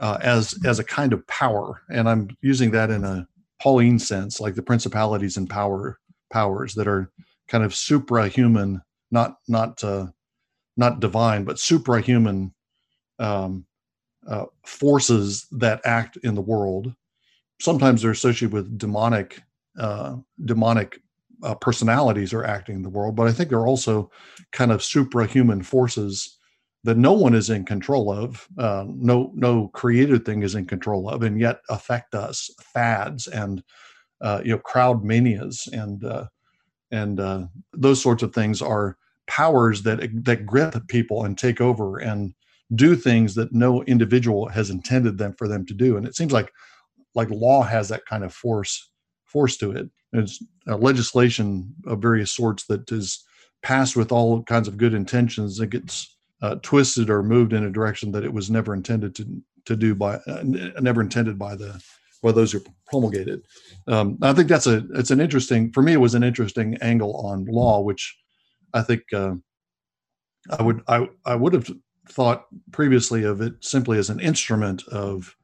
uh, 0.00 0.18
as 0.22 0.54
as 0.64 0.78
a 0.78 0.84
kind 0.84 1.12
of 1.12 1.26
power, 1.26 1.82
and 1.90 2.08
I'm 2.08 2.28
using 2.40 2.70
that 2.72 2.90
in 2.90 3.04
a 3.04 3.26
Pauline 3.60 3.98
sense, 3.98 4.40
like 4.40 4.54
the 4.54 4.62
principalities 4.62 5.36
and 5.36 5.48
power 5.48 5.98
powers 6.30 6.74
that 6.74 6.86
are 6.86 7.10
kind 7.48 7.64
of 7.64 7.72
suprahuman, 7.72 8.80
not 9.10 9.36
not 9.48 9.82
uh, 9.82 10.06
not 10.76 11.00
divine, 11.00 11.44
but 11.44 11.56
suprahuman 11.56 12.52
um, 13.18 13.64
uh, 14.26 14.44
forces 14.64 15.46
that 15.50 15.80
act 15.84 16.16
in 16.18 16.34
the 16.34 16.40
world. 16.40 16.94
Sometimes 17.60 18.02
they're 18.02 18.12
associated 18.12 18.52
with 18.52 18.78
demonic 18.78 19.42
uh, 19.78 20.16
demonic 20.44 21.00
uh, 21.42 21.54
personalities 21.54 22.32
are 22.32 22.44
acting 22.44 22.76
in 22.76 22.82
the 22.82 22.88
world, 22.88 23.16
but 23.16 23.26
I 23.26 23.32
think 23.32 23.48
they're 23.48 23.66
also 23.66 24.10
kind 24.52 24.72
of 24.72 24.80
suprahuman 24.80 25.64
forces 25.64 26.37
that 26.84 26.96
no 26.96 27.12
one 27.12 27.34
is 27.34 27.50
in 27.50 27.64
control 27.64 28.12
of. 28.12 28.46
Uh, 28.56 28.84
no, 28.88 29.32
no 29.34 29.68
created 29.68 30.24
thing 30.24 30.42
is 30.42 30.54
in 30.54 30.66
control 30.66 31.08
of, 31.08 31.22
and 31.22 31.40
yet 31.40 31.60
affect 31.68 32.14
us. 32.14 32.50
Fads 32.72 33.26
and 33.26 33.62
uh, 34.20 34.40
you 34.44 34.52
know 34.52 34.58
crowd 34.58 35.04
manias 35.04 35.68
and 35.72 36.04
uh, 36.04 36.26
and 36.90 37.20
uh, 37.20 37.46
those 37.72 38.00
sorts 38.02 38.22
of 38.22 38.34
things 38.34 38.62
are 38.62 38.96
powers 39.26 39.82
that 39.82 40.00
that 40.24 40.46
grip 40.46 40.74
people 40.88 41.24
and 41.24 41.36
take 41.36 41.60
over 41.60 41.98
and 41.98 42.34
do 42.74 42.94
things 42.94 43.34
that 43.34 43.52
no 43.52 43.82
individual 43.84 44.48
has 44.48 44.70
intended 44.70 45.18
them 45.18 45.34
for 45.38 45.48
them 45.48 45.64
to 45.66 45.74
do. 45.74 45.96
And 45.96 46.06
it 46.06 46.16
seems 46.16 46.32
like 46.32 46.52
like 47.14 47.30
law 47.30 47.62
has 47.62 47.88
that 47.88 48.06
kind 48.06 48.24
of 48.24 48.32
force 48.32 48.90
force 49.24 49.56
to 49.58 49.72
it. 49.72 49.88
It's 50.12 50.42
legislation 50.66 51.74
of 51.86 52.00
various 52.00 52.30
sorts 52.32 52.64
that 52.66 52.90
is 52.90 53.22
passed 53.62 53.96
with 53.96 54.12
all 54.12 54.42
kinds 54.44 54.68
of 54.68 54.78
good 54.78 54.94
intentions 54.94 55.58
that 55.58 55.66
gets 55.66 56.16
uh, 56.42 56.56
twisted 56.62 57.10
or 57.10 57.22
moved 57.22 57.52
in 57.52 57.64
a 57.64 57.70
direction 57.70 58.12
that 58.12 58.24
it 58.24 58.32
was 58.32 58.50
never 58.50 58.74
intended 58.74 59.14
to 59.16 59.42
to 59.64 59.76
do 59.76 59.94
by 59.94 60.14
uh, 60.26 60.42
never 60.80 61.00
intended 61.00 61.38
by 61.38 61.54
the 61.54 61.82
by 62.22 62.32
those 62.32 62.52
who 62.52 62.60
promulgated. 62.86 63.42
Um, 63.86 64.18
I 64.22 64.32
think 64.32 64.48
that's 64.48 64.66
a 64.66 64.84
it's 64.94 65.10
an 65.10 65.20
interesting 65.20 65.72
for 65.72 65.82
me. 65.82 65.92
It 65.92 66.00
was 66.00 66.14
an 66.14 66.22
interesting 66.22 66.76
angle 66.80 67.16
on 67.16 67.44
law, 67.46 67.80
which 67.80 68.16
I 68.74 68.82
think 68.82 69.02
uh, 69.12 69.34
I 70.50 70.62
would 70.62 70.82
I 70.88 71.08
I 71.24 71.34
would 71.34 71.52
have 71.52 71.70
thought 72.08 72.46
previously 72.72 73.24
of 73.24 73.40
it 73.40 73.54
simply 73.60 73.98
as 73.98 74.10
an 74.10 74.20
instrument 74.20 74.82
of 74.88 75.36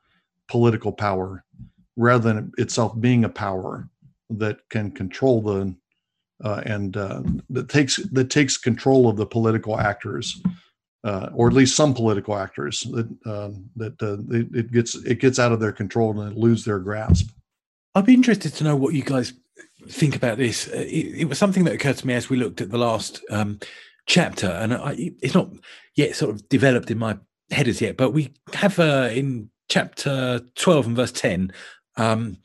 political 0.49 0.93
power 0.93 1.45
rather 1.97 2.33
than 2.33 2.53
itself 2.59 2.99
being 3.01 3.25
a 3.25 3.29
power 3.29 3.89
that 4.31 4.59
can 4.71 4.91
control 4.91 5.43
the 5.43 5.75
uh, 6.43 6.63
and 6.67 6.97
uh, 6.97 7.23
that 7.51 7.69
takes 7.69 7.97
that 7.97 8.31
takes 8.31 8.57
control 8.57 9.09
of 9.09 9.17
the 9.17 9.27
political 9.27 9.79
actors, 9.79 10.43
uh, 11.05 11.29
or 11.35 11.49
at 11.49 11.55
least 11.55 11.77
some 11.77 11.95
political 11.95 12.37
actors 12.37 12.81
that 12.91 13.09
uh, 13.27 13.51
that 13.77 14.03
uh, 14.03 14.17
it, 14.35 14.47
it, 14.55 14.73
gets 14.73 14.95
it 14.95 15.21
gets 15.21 15.39
out 15.39 15.53
of 15.53 15.61
their 15.61 15.73
control 15.73 16.19
and 16.21 16.37
lose 16.37 16.65
their 16.65 16.79
grasp. 16.79 17.31
I'd 17.95 18.07
be 18.07 18.15
interested 18.15 18.55
to 18.55 18.65
know 18.65 18.77
what 18.77 18.95
you 18.95 19.03
guys 19.03 19.35
think 19.89 20.17
about 20.17 20.39
this. 20.39 20.69
Uh, 20.69 20.79
it, 20.79 21.21
it 21.21 21.25
was 21.29 21.39
something 21.39 21.65
that 21.65 21.75
occurred 21.75 21.99
to 21.99 22.07
me 22.07 22.15
as 22.15 22.31
we 22.31 22.37
looked 22.37 22.61
at 22.61 22.71
the 22.71 22.79
last 22.79 23.23
um, 23.31 23.61
chapter, 24.07 24.49
and 24.49 24.75
I, 24.75 25.13
it's 25.23 25.35
not 25.35 25.51
yet 25.95 26.17
sort 26.17 26.35
of 26.35 26.49
developed 26.49 26.91
in 26.91 26.99
my 26.99 27.19
head 27.51 27.69
as 27.69 27.81
yet, 27.81 27.97
but 27.97 28.13
we 28.13 28.33
have 28.55 28.79
in 28.79 29.51
chapter 29.69 30.41
twelve 30.55 30.87
and 30.87 30.97
verse 30.97 31.13
ten. 31.13 31.53
Um, 31.97 32.39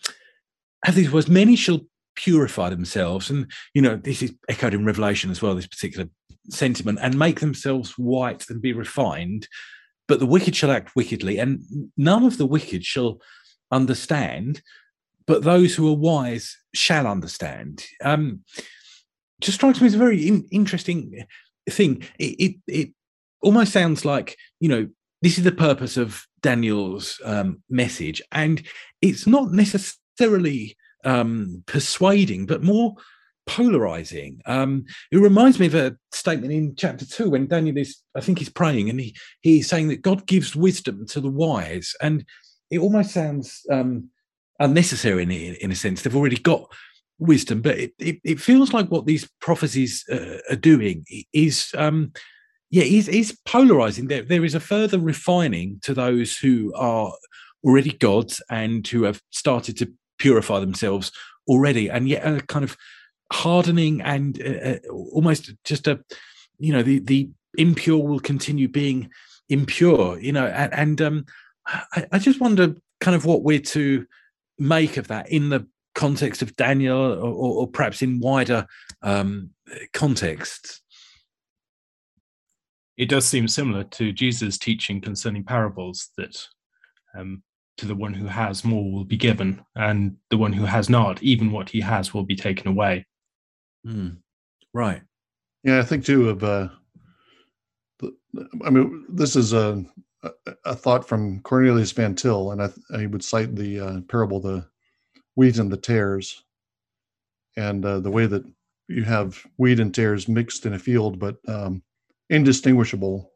have 0.85 0.95
these 0.95 1.11
words, 1.11 1.27
many 1.27 1.55
shall 1.55 1.81
purify 2.15 2.69
themselves. 2.69 3.29
And, 3.29 3.51
you 3.73 3.81
know, 3.81 3.95
this 3.95 4.21
is 4.21 4.33
echoed 4.47 4.73
in 4.73 4.85
Revelation 4.85 5.31
as 5.31 5.41
well, 5.41 5.55
this 5.55 5.67
particular 5.67 6.09
sentiment, 6.49 6.99
and 7.01 7.17
make 7.17 7.39
themselves 7.39 7.91
white 7.97 8.45
and 8.49 8.61
be 8.61 8.73
refined. 8.73 9.47
But 10.07 10.19
the 10.19 10.25
wicked 10.25 10.55
shall 10.55 10.71
act 10.71 10.95
wickedly, 10.95 11.37
and 11.37 11.61
none 11.95 12.23
of 12.23 12.37
the 12.37 12.45
wicked 12.45 12.83
shall 12.83 13.21
understand, 13.71 14.61
but 15.27 15.43
those 15.43 15.75
who 15.75 15.87
are 15.89 15.95
wise 15.95 16.57
shall 16.73 17.05
understand. 17.05 17.85
Um, 18.03 18.41
just 19.41 19.57
strikes 19.57 19.79
me 19.79 19.87
as 19.87 19.93
a 19.93 19.99
very 19.99 20.27
in- 20.27 20.47
interesting 20.51 21.25
thing. 21.69 22.03
It, 22.17 22.35
it, 22.39 22.55
it 22.67 22.89
almost 23.41 23.71
sounds 23.71 24.03
like, 24.03 24.35
you 24.59 24.69
know, 24.69 24.89
this 25.21 25.37
is 25.37 25.43
the 25.43 25.51
purpose 25.51 25.97
of 25.97 26.25
Daniel's 26.41 27.21
um, 27.23 27.61
message, 27.69 28.21
and 28.31 28.63
it's 29.01 29.27
not 29.27 29.51
necessarily 29.51 30.75
um, 31.05 31.63
persuading, 31.67 32.45
but 32.45 32.63
more 32.63 32.95
polarizing. 33.49 34.39
Um, 34.45 34.85
it 35.11 35.17
reminds 35.17 35.59
me 35.59 35.65
of 35.65 35.73
a 35.73 35.97
statement 36.11 36.53
in 36.53 36.75
chapter 36.75 37.03
two 37.03 37.31
when 37.31 37.47
Daniel 37.47 37.77
is, 37.77 37.97
I 38.15 38.21
think, 38.21 38.37
he's 38.37 38.49
praying 38.49 38.89
and 38.89 38.99
he 38.99 39.15
he's 39.41 39.67
saying 39.67 39.87
that 39.87 40.03
God 40.03 40.27
gives 40.27 40.55
wisdom 40.55 41.07
to 41.07 41.19
the 41.19 41.31
wise, 41.31 41.95
and 41.99 42.23
it 42.69 42.79
almost 42.79 43.11
sounds 43.11 43.61
um, 43.71 44.09
unnecessary 44.59 45.23
in, 45.23 45.31
in 45.31 45.71
a 45.71 45.75
sense. 45.75 46.01
They've 46.01 46.15
already 46.15 46.37
got 46.37 46.71
wisdom, 47.17 47.61
but 47.61 47.77
it, 47.77 47.93
it, 47.97 48.19
it 48.23 48.39
feels 48.39 48.71
like 48.71 48.89
what 48.89 49.07
these 49.07 49.27
prophecies 49.41 50.05
uh, 50.11 50.37
are 50.51 50.55
doing 50.55 51.03
is. 51.33 51.73
Um, 51.75 52.13
yeah, 52.71 52.83
is 52.83 53.07
is 53.07 53.35
polarizing. 53.45 54.09
There, 54.09 54.21
there 54.21 54.45
is 54.45 54.53
a 54.53 54.59
further 54.59 54.99
refining 54.99 55.79
to 55.81 55.95
those 55.95 56.37
who 56.37 56.71
are 56.75 57.11
already 57.63 57.93
gods 57.93 58.43
and 58.51 58.87
who 58.87 59.03
have 59.03 59.19
started 59.31 59.75
to 59.77 59.91
purify 60.19 60.59
themselves 60.59 61.11
already, 61.47 61.89
and 61.89 62.07
yet 62.07 62.23
a 62.23 62.41
kind 62.41 62.63
of 62.63 62.77
hardening 63.31 64.01
and 64.01 64.41
uh, 64.41 64.69
uh, 64.69 64.77
almost 64.91 65.51
just 65.63 65.87
a, 65.87 66.03
you 66.57 66.73
know, 66.73 66.83
the 66.83 66.99
the 66.99 67.29
impure 67.57 68.05
will 68.05 68.19
continue 68.19 68.67
being 68.67 69.09
impure, 69.49 70.19
you 70.19 70.31
know, 70.31 70.45
and, 70.45 70.73
and 70.73 71.01
um, 71.01 71.25
I, 71.65 72.05
I 72.11 72.19
just 72.19 72.39
wonder 72.39 72.75
kind 72.99 73.15
of 73.15 73.25
what 73.25 73.43
we're 73.43 73.59
to 73.59 74.05
make 74.57 74.97
of 74.97 75.07
that 75.07 75.31
in 75.31 75.49
the 75.49 75.67
context 75.95 76.41
of 76.41 76.55
Daniel, 76.55 76.97
or, 76.97 77.17
or, 77.17 77.61
or 77.61 77.67
perhaps 77.67 78.01
in 78.01 78.19
wider 78.19 78.67
um, 79.01 79.51
contexts. 79.93 80.81
It 82.97 83.09
does 83.09 83.25
seem 83.25 83.47
similar 83.47 83.85
to 83.85 84.11
Jesus' 84.11 84.57
teaching 84.57 85.01
concerning 85.01 85.43
parables 85.43 86.09
that 86.17 86.45
um, 87.17 87.41
to 87.77 87.85
the 87.85 87.95
one 87.95 88.13
who 88.13 88.27
has 88.27 88.65
more 88.65 88.91
will 88.91 89.05
be 89.05 89.17
given, 89.17 89.63
and 89.75 90.17
the 90.29 90.37
one 90.37 90.53
who 90.53 90.65
has 90.65 90.89
not, 90.89 91.23
even 91.23 91.51
what 91.51 91.69
he 91.69 91.81
has, 91.81 92.13
will 92.13 92.25
be 92.25 92.35
taken 92.35 92.67
away. 92.67 93.05
Mm. 93.85 94.17
Right. 94.73 95.01
Yeah, 95.63 95.79
I 95.79 95.83
think 95.83 96.05
too 96.05 96.29
of. 96.29 96.43
Uh, 96.43 96.69
I 98.63 98.69
mean, 98.69 99.05
this 99.09 99.35
is 99.35 99.53
a 99.53 99.83
a 100.65 100.75
thought 100.75 101.07
from 101.07 101.39
Cornelius 101.41 101.91
Van 101.93 102.13
Til, 102.13 102.51
and 102.51 102.61
I, 102.61 102.69
I 102.93 103.05
would 103.05 103.23
cite 103.23 103.55
the 103.55 103.79
uh, 103.79 104.01
parable, 104.09 104.41
the 104.41 104.67
wheat 105.35 105.57
and 105.57 105.71
the 105.71 105.77
tares, 105.77 106.43
and 107.55 107.85
uh, 107.85 107.99
the 107.99 108.11
way 108.11 108.25
that 108.25 108.43
you 108.87 109.03
have 109.03 109.45
wheat 109.57 109.79
and 109.79 109.93
tares 109.93 110.27
mixed 110.27 110.65
in 110.65 110.73
a 110.73 110.79
field, 110.79 111.19
but 111.19 111.37
um, 111.47 111.81
indistinguishable. 112.29 113.31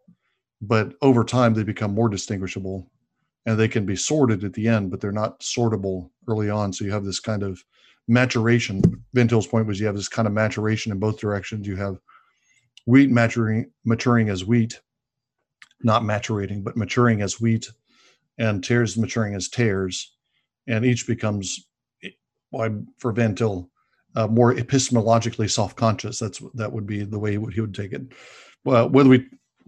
But 0.62 0.94
over 1.02 1.24
time, 1.24 1.54
they 1.54 1.64
become 1.64 1.94
more 1.94 2.10
distinguishable 2.10 2.90
and 3.46 3.60
they 3.60 3.68
can 3.68 3.86
be 3.86 3.96
sorted 3.96 4.44
at 4.44 4.54
the 4.54 4.68
end, 4.68 4.90
but 4.90 5.02
they're 5.02 5.12
not 5.12 5.42
sortable 5.42 6.10
early 6.28 6.50
on. 6.50 6.72
So 6.72 6.86
you 6.86 6.92
have 6.92 7.04
this 7.04 7.20
kind 7.20 7.44
of 7.44 7.64
maturation. 8.08 8.82
Van 9.14 9.28
Til's 9.28 9.48
point 9.48 9.68
was 9.68 9.80
you 9.80 9.86
have 9.86 9.96
this 9.96 10.10
kind 10.10 10.28
of 10.28 10.34
maturation 10.34 10.92
in 10.92 11.00
both 11.00 11.20
directions. 11.20 11.68
You 11.68 11.76
have 11.76 11.98
wheat 12.86 13.10
maturing 13.10 13.72
maturing 13.86 14.30
as 14.30 14.46
wheat, 14.46 14.82
not 15.84 16.04
maturating, 16.04 16.64
but 16.64 16.78
maturing 16.78 17.22
as 17.22 17.40
wheat, 17.40 17.70
and 18.38 18.64
tares 18.64 18.98
maturing 18.98 19.36
as 19.36 19.48
tares, 19.48 20.16
and 20.68 20.86
each 20.86 21.08
becomes, 21.08 21.68
for 22.98 23.12
Van 23.12 23.36
Til, 23.36 23.70
uh, 24.16 24.28
more 24.28 24.54
epistemologically 24.54 25.50
self-conscious. 25.50 26.20
That's 26.20 26.42
that 26.56 26.72
would 26.72 26.86
be 26.86 27.04
the 27.04 27.20
way 27.20 27.32
he 27.32 27.38
would, 27.38 27.54
he 27.54 27.62
would 27.62 27.74
take 27.74 27.94
it. 27.94 28.02
Well, 28.66 28.90
whether 28.90 29.10
we 29.10 29.28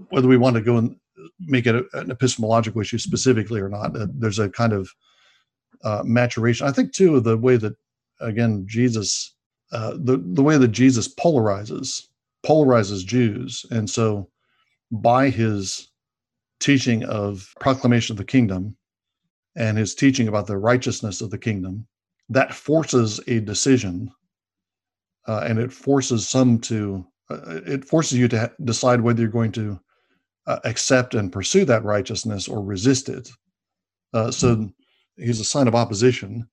whether 0.10 0.28
we 0.28 0.38
want 0.38 0.56
to 0.56 0.62
go 0.62 0.78
and 0.78 0.98
make 1.40 1.66
it 1.66 1.76
a, 1.76 1.86
an 1.94 2.12
epistemological 2.12 2.82
issue 2.82 2.98
specifically 2.98 3.62
or 3.62 3.70
not, 3.70 3.96
uh, 3.96 4.08
there's 4.14 4.40
a 4.40 4.50
kind 4.50 4.74
of 4.74 4.90
uh, 5.84 6.04
maturation. 6.06 6.68
I 6.68 6.72
think 6.72 6.94
too 6.94 7.20
the 7.22 7.38
way 7.38 7.56
that 7.58 7.76
again 8.20 8.66
Jesus, 8.68 9.36
uh, 9.72 9.96
the 9.98 10.18
the 10.18 10.44
way 10.44 10.58
that 10.58 10.70
Jesus 10.70 11.14
polarizes 11.14 12.08
polarizes 12.46 13.06
Jews, 13.06 13.66
and 13.72 13.90
so 13.90 14.30
by 14.92 15.30
his 15.30 15.90
teaching 16.60 17.04
of 17.06 17.52
proclamation 17.60 18.14
of 18.14 18.18
the 18.18 18.24
kingdom 18.24 18.78
and 19.56 19.78
his 19.78 19.96
teaching 19.96 20.28
about 20.28 20.48
the 20.48 20.58
righteousness 20.58 21.22
of 21.22 21.32
the 21.32 21.38
kingdom, 21.38 21.88
that 22.30 22.54
forces 22.54 23.20
a 23.28 23.40
decision 23.40 24.12
uh, 25.28 25.44
and 25.48 25.60
it 25.60 25.72
forces 25.72 26.28
some 26.28 26.60
to 26.60 27.06
uh, 27.30 27.60
it 27.66 27.84
forces 27.84 28.18
you 28.18 28.28
to 28.28 28.40
ha- 28.40 28.52
decide 28.64 29.02
whether 29.02 29.22
you're 29.22 29.30
going 29.30 29.52
to 29.52 29.80
uh, 30.48 30.60
accept 30.64 31.16
and 31.16 31.32
pursue 31.32 31.66
that 31.66 31.84
righteousness 31.84 32.48
or 32.48 32.62
resist 32.64 33.10
it. 33.10 33.30
Uh, 34.14 34.30
so 34.30 34.56
mm-hmm. 34.56 35.24
he's 35.24 35.40
a 35.40 35.46
sign 35.46 35.68
of 35.68 35.74
opposition 35.74 36.48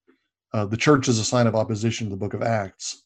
uh, 0.53 0.67
the 0.67 0.77
church 0.77 1.09
is 1.09 1.19
a 1.19 1.25
sign 1.25 1.47
of 1.47 1.55
opposition 1.55 2.07
to 2.07 2.11
the 2.11 2.17
book 2.17 2.35
of 2.35 2.43
acts 2.43 3.05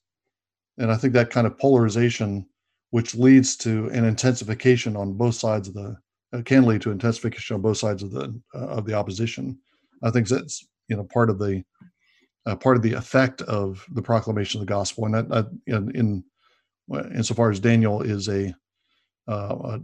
and 0.78 0.90
i 0.90 0.96
think 0.96 1.12
that 1.12 1.30
kind 1.30 1.46
of 1.46 1.59
polarization 1.59 2.46
which 2.90 3.14
leads 3.14 3.56
to 3.56 3.88
an 3.88 4.04
intensification 4.04 4.96
on 4.96 5.12
both 5.12 5.35
sides 5.35 5.68
of 5.68 5.74
the 5.74 5.96
uh, 6.32 6.42
can 6.42 6.64
lead 6.64 6.80
to 6.80 6.90
intensification 6.90 7.54
on 7.54 7.62
both 7.62 7.78
sides 7.78 8.02
of 8.02 8.11
the 8.11 8.38
of 8.54 8.85
the 8.85 8.94
opposition 8.94 9.59
i 10.02 10.11
think 10.11 10.28
that's 10.28 10.66
you 10.88 10.96
know 10.96 11.04
part 11.04 11.30
of 11.30 11.38
the 11.38 11.64
uh, 12.46 12.56
part 12.56 12.76
of 12.76 12.82
the 12.82 12.92
effect 12.92 13.42
of 13.42 13.85
the 13.92 14.02
proclamation 14.02 14.61
of 14.61 14.66
the 14.66 14.72
gospel. 14.72 15.04
And 15.04 15.14
that, 15.14 15.28
that 15.28 15.46
in, 15.66 15.90
in 15.96 16.24
insofar 17.14 17.50
as 17.50 17.61
Daniel 17.61 18.02
is 18.02 18.28
a, 18.28 18.54
uh, 19.28 19.78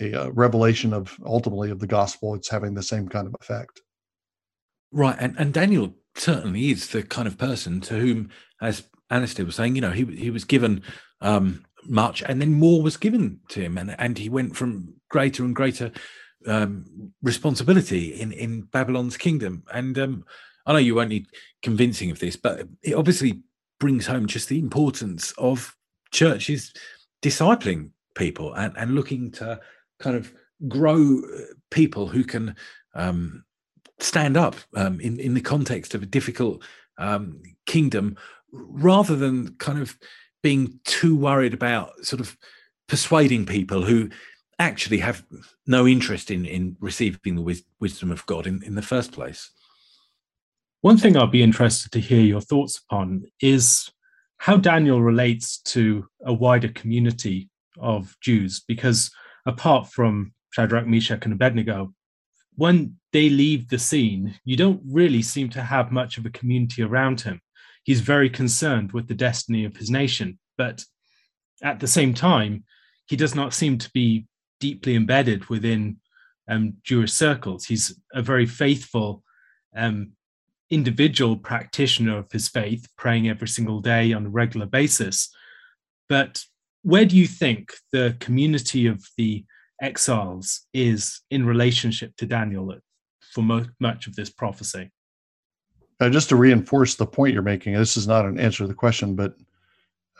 a, 0.00 0.12
a 0.12 0.30
revelation 0.32 0.92
of 0.94 1.14
ultimately 1.24 1.70
of 1.70 1.78
the 1.78 1.86
gospel, 1.86 2.34
it's 2.34 2.48
having 2.48 2.74
the 2.74 2.82
same 2.82 3.08
kind 3.08 3.26
of 3.26 3.36
effect. 3.40 3.82
Right, 4.90 5.16
and 5.20 5.38
and 5.38 5.52
Daniel 5.52 5.92
certainly 6.18 6.70
is 6.70 6.88
the 6.88 7.02
kind 7.02 7.28
of 7.28 7.38
person 7.38 7.80
to 7.82 7.94
whom, 7.94 8.30
as 8.60 8.84
Alastair 9.10 9.46
was 9.46 9.56
saying, 9.56 9.74
you 9.74 9.80
know, 9.80 9.90
he 9.90 10.04
he 10.04 10.30
was 10.30 10.44
given 10.44 10.82
um, 11.20 11.64
much, 11.84 12.22
and 12.22 12.40
then 12.40 12.54
more 12.54 12.82
was 12.82 12.96
given 12.96 13.40
to 13.48 13.60
him, 13.60 13.78
and 13.78 13.94
and 13.98 14.18
he 14.18 14.28
went 14.28 14.56
from 14.56 14.94
greater 15.08 15.44
and 15.44 15.54
greater 15.54 15.90
um, 16.46 17.12
responsibility 17.22 18.20
in 18.20 18.32
in 18.32 18.62
Babylon's 18.62 19.16
kingdom, 19.16 19.62
and 19.72 19.98
um, 19.98 20.24
I 20.66 20.72
know 20.72 20.78
you 20.78 20.94
won't 20.94 21.08
need 21.08 21.26
convincing 21.62 22.10
of 22.10 22.18
this, 22.18 22.36
but 22.36 22.68
it 22.82 22.94
obviously 22.94 23.42
brings 23.80 24.06
home 24.06 24.26
just 24.26 24.48
the 24.48 24.58
importance 24.58 25.32
of 25.38 25.74
churches 26.10 26.72
discipling 27.22 27.90
people 28.14 28.52
and, 28.54 28.72
and 28.76 28.94
looking 28.94 29.30
to 29.30 29.60
kind 29.98 30.16
of 30.16 30.32
grow 30.66 31.20
uh, 31.20 31.40
people 31.70 32.08
who 32.08 32.24
can 32.24 32.56
um, 32.94 33.44
stand 34.00 34.36
up 34.36 34.56
um, 34.76 35.00
in, 35.00 35.18
in 35.18 35.34
the 35.34 35.40
context 35.40 35.94
of 35.94 36.02
a 36.02 36.06
difficult 36.06 36.62
um, 36.98 37.42
kingdom 37.66 38.16
rather 38.52 39.16
than 39.16 39.54
kind 39.56 39.80
of 39.80 39.96
being 40.42 40.78
too 40.84 41.16
worried 41.16 41.54
about 41.54 42.04
sort 42.04 42.20
of 42.20 42.36
persuading 42.86 43.44
people 43.44 43.82
who 43.82 44.08
actually 44.58 44.98
have 44.98 45.24
no 45.66 45.86
interest 45.86 46.30
in 46.30 46.44
in 46.44 46.76
receiving 46.80 47.36
the 47.36 47.42
wis- 47.42 47.64
wisdom 47.80 48.10
of 48.10 48.24
God 48.26 48.46
in, 48.46 48.62
in 48.62 48.74
the 48.74 48.82
first 48.82 49.12
place. 49.12 49.50
One 50.80 50.96
thing 50.96 51.16
I'll 51.16 51.26
be 51.26 51.42
interested 51.42 51.92
to 51.92 52.00
hear 52.00 52.22
your 52.22 52.40
thoughts 52.40 52.78
upon 52.78 53.24
is 53.40 53.90
how 54.38 54.56
Daniel 54.56 55.02
relates 55.02 55.58
to 55.58 56.06
a 56.24 56.32
wider 56.32 56.68
community 56.68 57.50
of 57.78 58.16
Jews, 58.20 58.62
because 58.66 59.10
apart 59.44 59.88
from 59.88 60.32
Shadrach, 60.50 60.86
Meshach, 60.86 61.24
and 61.24 61.32
Abednego, 61.32 61.92
when 62.58 62.96
they 63.12 63.30
leave 63.30 63.68
the 63.68 63.78
scene, 63.78 64.34
you 64.44 64.56
don't 64.56 64.82
really 64.84 65.22
seem 65.22 65.48
to 65.48 65.62
have 65.62 65.92
much 65.92 66.18
of 66.18 66.26
a 66.26 66.30
community 66.30 66.82
around 66.82 67.20
him. 67.20 67.40
He's 67.84 68.00
very 68.00 68.28
concerned 68.28 68.90
with 68.90 69.06
the 69.06 69.14
destiny 69.14 69.64
of 69.64 69.76
his 69.76 69.90
nation, 69.90 70.40
but 70.58 70.84
at 71.62 71.78
the 71.78 71.86
same 71.86 72.14
time, 72.14 72.64
he 73.06 73.14
does 73.14 73.32
not 73.32 73.54
seem 73.54 73.78
to 73.78 73.88
be 73.94 74.26
deeply 74.58 74.96
embedded 74.96 75.48
within 75.48 75.98
um, 76.48 76.74
Jewish 76.82 77.12
circles. 77.12 77.64
He's 77.64 77.96
a 78.12 78.22
very 78.22 78.44
faithful 78.44 79.22
um, 79.76 80.14
individual 80.68 81.36
practitioner 81.36 82.18
of 82.18 82.32
his 82.32 82.48
faith, 82.48 82.88
praying 82.98 83.28
every 83.28 83.48
single 83.48 83.80
day 83.80 84.12
on 84.12 84.26
a 84.26 84.30
regular 84.30 84.66
basis. 84.66 85.30
But 86.08 86.42
where 86.82 87.04
do 87.04 87.16
you 87.16 87.28
think 87.28 87.72
the 87.92 88.16
community 88.18 88.88
of 88.88 89.06
the 89.16 89.44
exiles 89.80 90.66
is 90.72 91.22
in 91.30 91.46
relationship 91.46 92.16
to 92.16 92.26
Daniel 92.26 92.74
for 93.32 93.42
mo- 93.42 93.66
much 93.80 94.06
of 94.06 94.16
this 94.16 94.30
prophecy? 94.30 94.90
Uh, 96.00 96.08
just 96.08 96.28
to 96.28 96.36
reinforce 96.36 96.94
the 96.94 97.06
point 97.06 97.34
you're 97.34 97.42
making, 97.42 97.74
this 97.74 97.96
is 97.96 98.06
not 98.06 98.24
an 98.24 98.38
answer 98.38 98.58
to 98.58 98.68
the 98.68 98.74
question, 98.74 99.14
but 99.14 99.34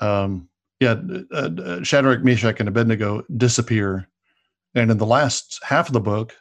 um, 0.01 0.49
yeah, 0.81 0.97
uh, 1.33 1.51
uh, 1.59 1.83
Shadrach, 1.83 2.23
Meshach, 2.23 2.61
and 2.61 2.68
Abednego 2.68 3.25
disappear. 3.37 4.09
And 4.75 4.90
in 4.90 4.99
the 4.99 5.07
last 5.07 5.61
half 5.64 5.88
of 5.88 5.92
the 5.92 6.01
book, 6.01 6.37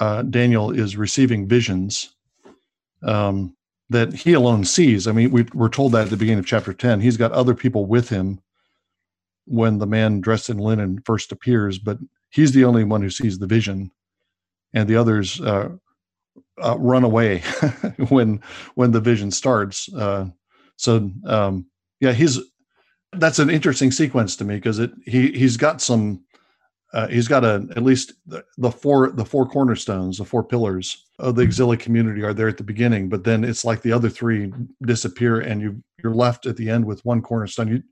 uh, 0.00 0.22
Daniel 0.22 0.70
is 0.70 0.96
receiving 0.96 1.46
visions 1.46 2.14
um, 3.02 3.56
that 3.90 4.12
he 4.12 4.32
alone 4.32 4.64
sees. 4.64 5.06
I 5.06 5.12
mean, 5.12 5.30
we, 5.30 5.44
we're 5.54 5.68
told 5.68 5.92
that 5.92 6.04
at 6.04 6.10
the 6.10 6.16
beginning 6.16 6.38
of 6.38 6.46
chapter 6.46 6.72
10. 6.72 7.00
He's 7.00 7.16
got 7.16 7.32
other 7.32 7.54
people 7.54 7.86
with 7.86 8.08
him 8.08 8.40
when 9.46 9.78
the 9.78 9.86
man 9.86 10.20
dressed 10.20 10.50
in 10.50 10.58
linen 10.58 11.02
first 11.04 11.32
appears, 11.32 11.78
but 11.78 11.98
he's 12.30 12.52
the 12.52 12.64
only 12.64 12.84
one 12.84 13.02
who 13.02 13.10
sees 13.10 13.38
the 13.38 13.46
vision, 13.46 13.90
and 14.74 14.88
the 14.88 14.96
others 14.96 15.40
uh, 15.40 15.70
uh, 16.62 16.76
run 16.78 17.04
away 17.04 17.38
when 18.08 18.40
when 18.74 18.90
the 18.90 19.00
vision 19.00 19.30
starts. 19.30 19.92
Uh, 19.92 20.26
so 20.76 21.10
um, 21.26 21.66
yeah, 22.00 22.12
he's 22.12 22.38
that's 23.12 23.38
an 23.38 23.50
interesting 23.50 23.90
sequence 23.90 24.36
to 24.36 24.44
me 24.44 24.56
because 24.56 24.78
it 24.78 24.90
he 25.04 25.32
he's 25.32 25.56
got 25.56 25.80
some 25.80 26.24
uh, 26.94 27.06
he's 27.08 27.28
got 27.28 27.44
a 27.44 27.66
at 27.76 27.82
least 27.82 28.14
the, 28.26 28.44
the, 28.56 28.70
four 28.70 29.10
the 29.10 29.24
four 29.24 29.46
cornerstones, 29.46 30.18
the 30.18 30.24
four 30.24 30.42
pillars 30.42 31.06
of 31.18 31.34
the 31.34 31.42
exilic 31.42 31.80
community 31.80 32.22
are 32.22 32.32
there 32.32 32.48
at 32.48 32.56
the 32.56 32.62
beginning, 32.62 33.08
but 33.08 33.24
then 33.24 33.44
it's 33.44 33.64
like 33.64 33.82
the 33.82 33.92
other 33.92 34.08
three 34.08 34.52
disappear, 34.82 35.40
and 35.40 35.60
you 35.60 35.82
you're 36.02 36.14
left 36.14 36.46
at 36.46 36.56
the 36.56 36.70
end 36.70 36.84
with 36.84 37.04
one 37.04 37.20
cornerstone. 37.20 37.68
You, 37.68 37.82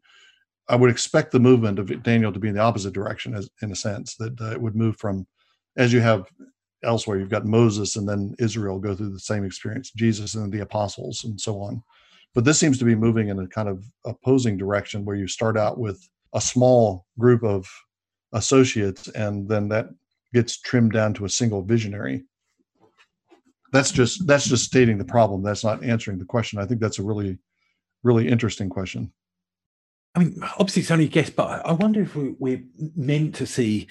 I 0.68 0.76
would 0.76 0.90
expect 0.90 1.30
the 1.30 1.38
movement 1.38 1.78
of 1.78 2.02
Daniel 2.02 2.32
to 2.32 2.38
be 2.38 2.48
in 2.48 2.54
the 2.54 2.60
opposite 2.60 2.92
direction, 2.92 3.34
as 3.34 3.48
in 3.62 3.70
a 3.70 3.76
sense 3.76 4.16
that 4.16 4.40
uh, 4.40 4.50
it 4.50 4.60
would 4.60 4.74
move 4.74 4.96
from, 4.96 5.26
as 5.76 5.92
you 5.92 6.00
have 6.00 6.26
elsewhere, 6.82 7.18
you've 7.18 7.30
got 7.30 7.46
Moses 7.46 7.96
and 7.96 8.08
then 8.08 8.34
Israel 8.38 8.78
go 8.78 8.94
through 8.94 9.12
the 9.12 9.20
same 9.20 9.44
experience, 9.44 9.90
Jesus 9.90 10.34
and 10.34 10.52
the 10.52 10.60
apostles, 10.60 11.24
and 11.24 11.40
so 11.40 11.60
on. 11.60 11.82
But 12.34 12.44
this 12.44 12.58
seems 12.58 12.78
to 12.78 12.84
be 12.84 12.94
moving 12.94 13.28
in 13.28 13.38
a 13.38 13.46
kind 13.46 13.68
of 13.68 13.84
opposing 14.04 14.56
direction, 14.56 15.04
where 15.04 15.16
you 15.16 15.26
start 15.26 15.56
out 15.56 15.78
with 15.78 16.06
a 16.34 16.40
small 16.40 17.06
group 17.18 17.42
of 17.42 17.68
associates, 18.32 19.08
and 19.08 19.48
then 19.48 19.68
that 19.68 19.88
gets 20.34 20.60
trimmed 20.60 20.92
down 20.92 21.14
to 21.14 21.24
a 21.24 21.30
single 21.30 21.62
visionary. 21.62 22.24
That's 23.72 23.90
just 23.90 24.26
that's 24.26 24.48
just 24.48 24.64
stating 24.64 24.98
the 24.98 25.04
problem. 25.04 25.42
That's 25.42 25.64
not 25.64 25.82
answering 25.82 26.18
the 26.18 26.24
question. 26.24 26.58
I 26.58 26.66
think 26.66 26.80
that's 26.80 26.98
a 26.98 27.02
really, 27.02 27.38
really 28.02 28.28
interesting 28.28 28.68
question. 28.68 29.12
I 30.16 30.20
mean, 30.20 30.42
obviously 30.58 30.82
it's 30.82 30.90
only 30.90 31.04
a 31.04 31.08
guess, 31.08 31.28
but 31.28 31.64
I 31.64 31.72
wonder 31.72 32.00
if 32.00 32.16
we, 32.16 32.34
we're 32.38 32.64
meant 32.96 33.34
to 33.36 33.46
see 33.46 33.86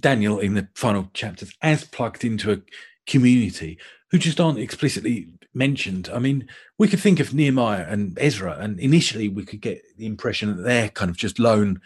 Daniel 0.00 0.40
in 0.40 0.54
the 0.54 0.68
final 0.74 1.08
chapters 1.14 1.54
as 1.62 1.84
plugged 1.84 2.24
into 2.24 2.52
a 2.52 2.60
community 3.06 3.78
who 4.10 4.18
just 4.18 4.40
aren't 4.40 4.58
explicitly 4.58 5.28
mentioned. 5.54 6.10
I 6.12 6.18
mean, 6.18 6.48
we 6.76 6.88
could 6.88 6.98
think 6.98 7.20
of 7.20 7.32
Nehemiah 7.32 7.86
and 7.88 8.18
Ezra, 8.20 8.56
and 8.58 8.80
initially 8.80 9.28
we 9.28 9.44
could 9.44 9.60
get 9.60 9.82
the 9.96 10.06
impression 10.06 10.56
that 10.56 10.62
they're 10.62 10.88
kind 10.88 11.10
of 11.10 11.16
just 11.16 11.38
lone 11.38 11.80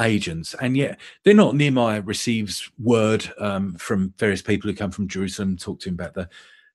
agents, 0.00 0.54
and 0.60 0.76
yet 0.76 0.98
they're 1.24 1.34
not. 1.34 1.54
Nehemiah 1.54 2.00
receives 2.00 2.70
word 2.78 3.30
um, 3.38 3.74
from 3.74 4.14
various 4.18 4.40
people 4.40 4.70
who 4.70 4.76
come 4.76 4.90
from 4.90 5.08
Jerusalem, 5.08 5.58
talk 5.58 5.80
to 5.80 5.90
him 5.90 5.94
about 5.94 6.14
the 6.14 6.28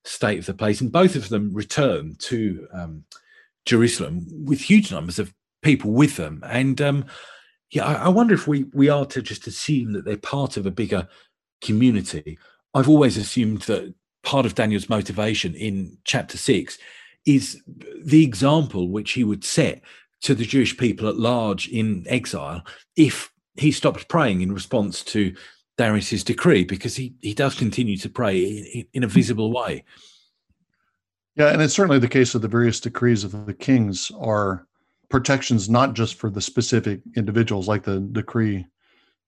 state 0.04 0.38
of 0.38 0.46
the 0.46 0.54
place, 0.54 0.80
and 0.80 0.92
both 0.92 1.16
of 1.16 1.28
them 1.28 1.52
return 1.52 2.14
to 2.20 2.68
um, 2.72 3.04
Jerusalem 3.64 4.26
with 4.44 4.60
huge 4.60 4.92
numbers 4.92 5.18
of 5.18 5.34
people 5.66 5.90
with 5.90 6.14
them. 6.16 6.34
And 6.60 6.80
um, 6.80 7.04
yeah, 7.70 7.84
I, 7.84 7.94
I 8.06 8.08
wonder 8.08 8.34
if 8.34 8.46
we 8.46 8.64
we 8.72 8.88
are 8.88 9.06
to 9.06 9.20
just 9.20 9.46
assume 9.46 9.92
that 9.92 10.04
they're 10.04 10.30
part 10.36 10.56
of 10.56 10.66
a 10.66 10.78
bigger 10.82 11.08
community. 11.60 12.38
I've 12.74 12.88
always 12.88 13.16
assumed 13.16 13.62
that 13.62 13.94
part 14.22 14.46
of 14.46 14.54
Daniel's 14.54 14.88
motivation 14.88 15.54
in 15.54 15.98
chapter 16.04 16.38
six 16.38 16.78
is 17.24 17.62
the 18.04 18.22
example 18.24 18.88
which 18.88 19.12
he 19.12 19.24
would 19.24 19.44
set 19.44 19.82
to 20.22 20.34
the 20.34 20.44
Jewish 20.44 20.76
people 20.76 21.08
at 21.08 21.16
large 21.16 21.68
in 21.68 22.04
exile 22.08 22.62
if 22.94 23.30
he 23.56 23.72
stopped 23.72 24.08
praying 24.08 24.42
in 24.42 24.52
response 24.52 25.04
to 25.04 25.34
Darius's 25.78 26.24
decree, 26.24 26.64
because 26.64 26.96
he, 26.96 27.14
he 27.20 27.34
does 27.34 27.54
continue 27.54 27.98
to 27.98 28.08
pray 28.08 28.38
in, 28.74 28.86
in 28.94 29.04
a 29.04 29.08
visible 29.08 29.52
way. 29.52 29.84
Yeah, 31.34 31.52
and 31.52 31.60
it's 31.60 31.74
certainly 31.74 31.98
the 31.98 32.08
case 32.18 32.34
of 32.34 32.42
the 32.42 32.48
various 32.48 32.80
decrees 32.80 33.24
of 33.24 33.46
the 33.46 33.54
kings 33.54 34.10
are 34.18 34.66
protections 35.08 35.68
not 35.68 35.94
just 35.94 36.16
for 36.16 36.30
the 36.30 36.40
specific 36.40 37.00
individuals, 37.16 37.68
like 37.68 37.84
the 37.84 38.00
decree 38.00 38.66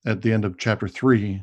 at 0.06 0.22
the 0.22 0.32
end 0.32 0.44
of 0.44 0.58
chapter 0.58 0.88
three, 0.88 1.42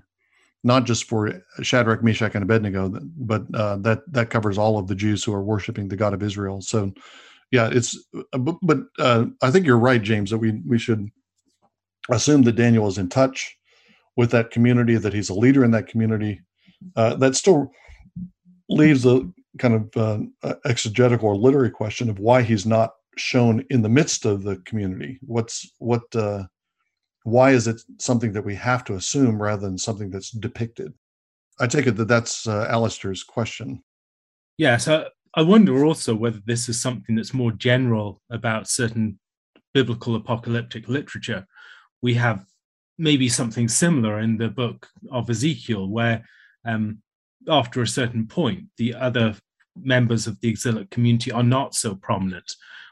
not 0.63 0.85
just 0.85 1.05
for 1.05 1.43
Shadrach, 1.61 2.03
Meshach, 2.03 2.35
and 2.35 2.43
Abednego, 2.43 2.91
but 3.17 3.43
uh, 3.53 3.77
that 3.77 4.01
that 4.11 4.29
covers 4.29 4.57
all 4.57 4.77
of 4.77 4.87
the 4.87 4.95
Jews 4.95 5.23
who 5.23 5.33
are 5.33 5.43
worshiping 5.43 5.87
the 5.87 5.95
God 5.95 6.13
of 6.13 6.23
Israel. 6.23 6.61
So, 6.61 6.93
yeah, 7.51 7.69
it's 7.71 7.97
uh, 8.33 8.37
but, 8.37 8.79
uh, 8.99 9.25
I 9.41 9.51
think 9.51 9.65
you're 9.65 9.77
right, 9.77 10.01
James, 10.01 10.31
that 10.31 10.39
we 10.39 10.61
we 10.67 10.79
should 10.79 11.09
assume 12.09 12.43
that 12.43 12.53
Daniel 12.53 12.87
is 12.87 12.97
in 12.97 13.09
touch 13.09 13.55
with 14.17 14.31
that 14.31 14.51
community, 14.51 14.95
that 14.95 15.13
he's 15.13 15.29
a 15.29 15.33
leader 15.33 15.63
in 15.63 15.71
that 15.71 15.87
community. 15.87 16.41
Uh, 16.95 17.15
that 17.15 17.35
still 17.35 17.71
leaves 18.69 19.05
a 19.05 19.21
kind 19.59 19.89
of 19.95 20.29
uh, 20.43 20.55
exegetical 20.65 21.29
or 21.29 21.35
literary 21.35 21.71
question 21.71 22.09
of 22.09 22.19
why 22.19 22.41
he's 22.41 22.65
not 22.65 22.91
shown 23.17 23.65
in 23.69 23.81
the 23.81 23.89
midst 23.89 24.25
of 24.25 24.43
the 24.43 24.57
community. 24.65 25.19
What's 25.21 25.71
what? 25.79 26.03
Uh, 26.15 26.43
why 27.23 27.51
is 27.51 27.67
it 27.67 27.81
something 27.97 28.33
that 28.33 28.45
we 28.45 28.53
have 28.55 28.83
to 28.85 28.95
assume 28.95 29.41
rather 29.41 29.67
than 29.67 29.77
something 29.77 30.11
that's 30.11 30.29
depicted? 30.29 30.93
I 31.59 31.67
take 31.67 31.87
it 31.87 31.95
that 31.95 32.07
that's 32.07 32.47
uh, 32.47 32.67
Alastair's 32.69 33.23
question. 33.23 33.83
Yeah, 34.57 34.77
so 34.77 35.07
I 35.33 35.41
wonder 35.41 35.83
also 35.83 36.15
whether 36.15 36.39
this 36.45 36.69
is 36.69 36.79
something 36.79 37.15
that's 37.15 37.33
more 37.33 37.51
general 37.51 38.21
about 38.29 38.69
certain 38.69 39.19
biblical 39.73 40.15
apocalyptic 40.15 40.87
literature. 40.87 41.45
We 42.01 42.13
have 42.13 42.45
maybe 42.97 43.27
something 43.27 43.67
similar 43.67 44.19
in 44.19 44.37
the 44.37 44.49
book 44.49 44.87
of 45.11 45.29
Ezekiel, 45.29 45.89
where 45.89 46.23
um, 46.65 46.99
after 47.47 47.81
a 47.81 47.87
certain 47.87 48.27
point, 48.27 48.65
the 48.77 48.95
other 48.95 49.35
members 49.75 50.27
of 50.27 50.39
the 50.39 50.47
exilic 50.47 50.89
community 50.89 51.31
are 51.31 51.43
not 51.43 51.75
so 51.75 51.95
prominent, 51.95 52.49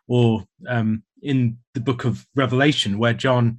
or 0.08 0.44
um, 0.68 1.04
in 1.22 1.58
the 1.74 1.80
book 1.80 2.06
of 2.06 2.26
Revelation, 2.36 2.98
where 2.98 3.14
John 3.14 3.58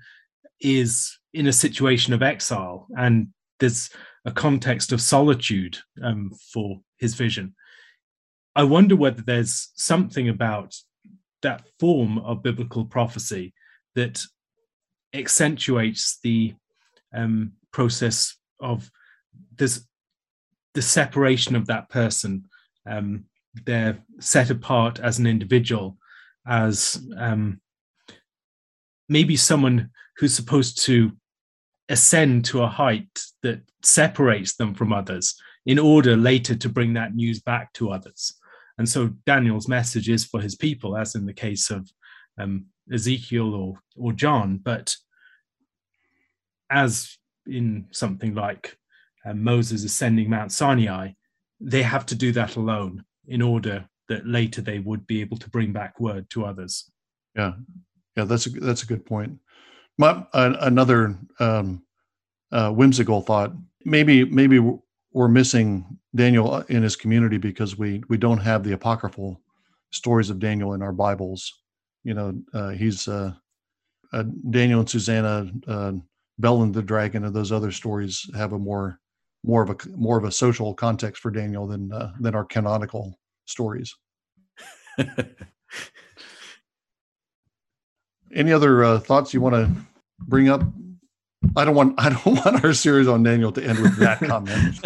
is 0.60 1.18
in 1.32 1.46
a 1.46 1.52
situation 1.52 2.12
of 2.12 2.22
exile 2.22 2.86
and 2.96 3.28
there's 3.60 3.90
a 4.24 4.32
context 4.32 4.92
of 4.92 5.00
solitude 5.00 5.78
um, 6.02 6.30
for 6.52 6.80
his 6.98 7.14
vision. 7.14 7.54
I 8.56 8.64
wonder 8.64 8.96
whether 8.96 9.22
there's 9.22 9.70
something 9.74 10.28
about 10.28 10.74
that 11.42 11.64
form 11.78 12.18
of 12.18 12.42
biblical 12.42 12.84
prophecy 12.84 13.52
that 13.94 14.22
accentuates 15.12 16.18
the 16.22 16.54
um, 17.14 17.52
process 17.72 18.36
of 18.60 18.90
this 19.56 19.86
the 20.74 20.82
separation 20.82 21.54
of 21.54 21.66
that 21.66 21.88
person. 21.88 22.44
Um, 22.88 23.26
they're 23.64 23.98
set 24.18 24.50
apart 24.50 24.98
as 24.98 25.18
an 25.18 25.26
individual, 25.26 25.96
as 26.46 27.02
um, 27.16 27.60
maybe 29.08 29.36
someone 29.36 29.90
who's 30.16 30.34
supposed 30.34 30.82
to 30.84 31.12
ascend 31.88 32.44
to 32.46 32.62
a 32.62 32.68
height 32.68 33.20
that 33.42 33.60
separates 33.82 34.56
them 34.56 34.74
from 34.74 34.92
others 34.92 35.34
in 35.66 35.78
order 35.78 36.16
later 36.16 36.54
to 36.54 36.68
bring 36.68 36.94
that 36.94 37.14
news 37.14 37.40
back 37.40 37.72
to 37.74 37.90
others. 37.90 38.34
And 38.78 38.88
so 38.88 39.08
Daniel's 39.26 39.68
message 39.68 40.08
is 40.08 40.24
for 40.24 40.40
his 40.40 40.56
people, 40.56 40.96
as 40.96 41.14
in 41.14 41.26
the 41.26 41.32
case 41.32 41.70
of 41.70 41.88
um, 42.38 42.66
Ezekiel 42.92 43.54
or, 43.54 43.80
or 43.96 44.12
John, 44.12 44.58
but 44.58 44.96
as 46.70 47.16
in 47.46 47.86
something 47.92 48.34
like 48.34 48.76
uh, 49.24 49.34
Moses 49.34 49.84
ascending 49.84 50.28
Mount 50.28 50.52
Sinai, 50.52 51.12
they 51.60 51.82
have 51.82 52.04
to 52.06 52.14
do 52.14 52.32
that 52.32 52.56
alone 52.56 53.04
in 53.28 53.40
order 53.40 53.88
that 54.08 54.26
later 54.26 54.60
they 54.60 54.78
would 54.78 55.06
be 55.06 55.20
able 55.20 55.36
to 55.38 55.50
bring 55.50 55.72
back 55.72 55.98
word 56.00 56.28
to 56.30 56.44
others. 56.44 56.90
Yeah, 57.34 57.52
yeah, 58.16 58.24
that's 58.24 58.46
a 58.46 58.50
that's 58.50 58.82
a 58.82 58.86
good 58.86 59.04
point. 59.04 59.38
My, 59.98 60.24
uh, 60.32 60.56
another 60.60 61.16
um, 61.40 61.84
uh, 62.52 62.70
whimsical 62.70 63.20
thought: 63.20 63.52
maybe 63.84 64.24
maybe 64.24 64.60
we're 65.12 65.28
missing 65.28 65.98
Daniel 66.14 66.58
in 66.68 66.82
his 66.82 66.96
community 66.96 67.38
because 67.38 67.78
we 67.78 68.02
we 68.08 68.16
don't 68.16 68.38
have 68.38 68.64
the 68.64 68.72
apocryphal 68.72 69.40
stories 69.90 70.30
of 70.30 70.38
Daniel 70.38 70.74
in 70.74 70.82
our 70.82 70.92
Bibles. 70.92 71.52
You 72.02 72.14
know, 72.14 72.34
uh, 72.52 72.70
he's 72.70 73.08
uh, 73.08 73.32
uh, 74.12 74.24
Daniel 74.50 74.80
and 74.80 74.90
Susanna, 74.90 75.50
uh, 75.66 75.92
Bel 76.38 76.62
and 76.62 76.74
the 76.74 76.82
Dragon, 76.82 77.24
and 77.24 77.34
those 77.34 77.52
other 77.52 77.72
stories 77.72 78.28
have 78.36 78.52
a 78.52 78.58
more 78.58 79.00
more 79.44 79.62
of 79.62 79.70
a 79.70 79.76
more 79.96 80.18
of 80.18 80.24
a 80.24 80.32
social 80.32 80.74
context 80.74 81.22
for 81.22 81.30
Daniel 81.30 81.66
than 81.66 81.90
than 82.20 82.34
our 82.34 82.44
canonical 82.44 83.18
stories. 83.46 83.94
Any 88.34 88.52
other 88.52 88.84
uh, 88.84 88.98
thoughts 88.98 89.32
you 89.32 89.40
want 89.40 89.54
to 89.54 89.70
bring 90.18 90.48
up? 90.48 90.62
I 91.56 91.64
don't 91.64 91.74
want 91.74 91.94
I 91.98 92.10
don't 92.10 92.26
want 92.26 92.64
our 92.64 92.72
series 92.72 93.08
on 93.08 93.22
Daniel 93.22 93.52
to 93.52 93.64
end 93.64 93.78
with 93.78 93.96
that 93.98 94.18
comment. 94.20 94.80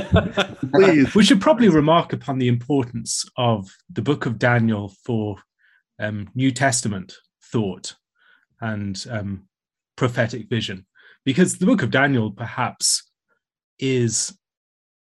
Please. 0.73 1.15
We 1.15 1.25
should 1.25 1.41
probably 1.41 1.69
remark 1.69 2.13
upon 2.13 2.39
the 2.39 2.49
importance 2.49 3.25
of 3.37 3.71
the 3.91 4.03
book 4.03 4.27
of 4.27 4.39
Daniel 4.39 4.95
for 5.05 5.37
um, 5.99 6.29
New 6.35 6.51
Testament 6.51 7.15
thought 7.43 7.95
and 8.61 9.05
um, 9.11 9.45
prophetic 9.97 10.49
vision, 10.49 10.87
because 11.25 11.59
the 11.59 11.67
book 11.67 11.83
of 11.83 11.91
Daniel 11.91 12.31
perhaps 12.31 13.11
is 13.79 14.37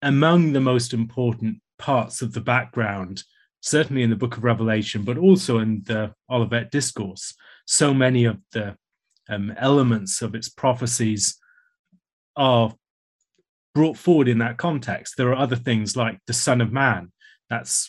among 0.02 0.52
the 0.52 0.60
most 0.60 0.92
important 0.94 1.58
parts 1.78 2.22
of 2.22 2.32
the 2.32 2.40
background, 2.40 3.24
certainly 3.60 4.02
in 4.02 4.10
the 4.10 4.16
book 4.16 4.36
of 4.36 4.44
Revelation, 4.44 5.02
but 5.02 5.18
also 5.18 5.58
in 5.58 5.82
the 5.86 6.14
Olivet 6.30 6.70
Discourse 6.70 7.34
so 7.70 7.94
many 7.94 8.24
of 8.24 8.36
the 8.50 8.76
um, 9.28 9.54
elements 9.56 10.22
of 10.22 10.34
its 10.34 10.48
prophecies 10.48 11.38
are 12.34 12.74
brought 13.76 13.96
forward 13.96 14.26
in 14.26 14.38
that 14.38 14.56
context. 14.56 15.14
There 15.16 15.28
are 15.28 15.36
other 15.36 15.54
things 15.54 15.96
like 15.96 16.18
the 16.26 16.32
Son 16.32 16.60
of 16.60 16.72
Man. 16.72 17.12
That's 17.48 17.88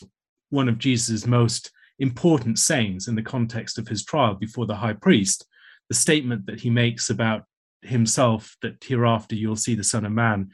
one 0.50 0.68
of 0.68 0.78
Jesus' 0.78 1.26
most 1.26 1.72
important 1.98 2.60
sayings 2.60 3.08
in 3.08 3.16
the 3.16 3.24
context 3.24 3.76
of 3.76 3.88
his 3.88 4.04
trial 4.04 4.34
before 4.34 4.66
the 4.66 4.76
high 4.76 4.92
priest. 4.92 5.46
The 5.88 5.96
statement 5.96 6.46
that 6.46 6.60
he 6.60 6.70
makes 6.70 7.10
about 7.10 7.42
himself 7.82 8.56
that 8.62 8.84
hereafter 8.84 9.34
you'll 9.34 9.56
see 9.56 9.74
the 9.74 9.82
Son 9.82 10.06
of 10.06 10.12
Man 10.12 10.50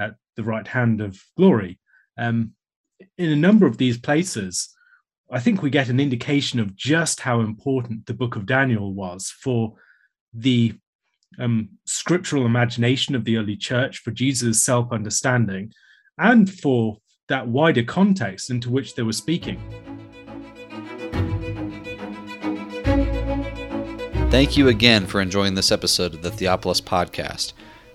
at 0.00 0.16
the 0.34 0.42
right 0.42 0.66
hand 0.66 1.00
of 1.00 1.22
glory. 1.36 1.78
Um, 2.18 2.54
in 3.18 3.30
a 3.30 3.36
number 3.36 3.66
of 3.66 3.78
these 3.78 3.98
places, 3.98 4.74
I 5.30 5.40
think 5.40 5.62
we 5.62 5.70
get 5.70 5.88
an 5.88 6.00
indication 6.00 6.60
of 6.60 6.76
just 6.76 7.20
how 7.20 7.40
important 7.40 8.06
the 8.06 8.14
book 8.14 8.36
of 8.36 8.46
Daniel 8.46 8.92
was 8.92 9.30
for 9.30 9.74
the 10.34 10.74
um, 11.38 11.70
scriptural 11.86 12.44
imagination 12.44 13.14
of 13.14 13.24
the 13.24 13.36
early 13.38 13.56
church, 13.56 13.98
for 13.98 14.10
Jesus' 14.10 14.62
self 14.62 14.92
understanding, 14.92 15.72
and 16.18 16.52
for 16.52 16.98
that 17.28 17.48
wider 17.48 17.82
context 17.82 18.50
into 18.50 18.70
which 18.70 18.94
they 18.94 19.02
were 19.02 19.12
speaking. 19.12 19.58
Thank 24.30 24.56
you 24.56 24.68
again 24.68 25.06
for 25.06 25.20
enjoying 25.20 25.54
this 25.54 25.72
episode 25.72 26.14
of 26.14 26.22
the 26.22 26.30
Theopolis 26.30 26.82
Podcast. 26.82 27.52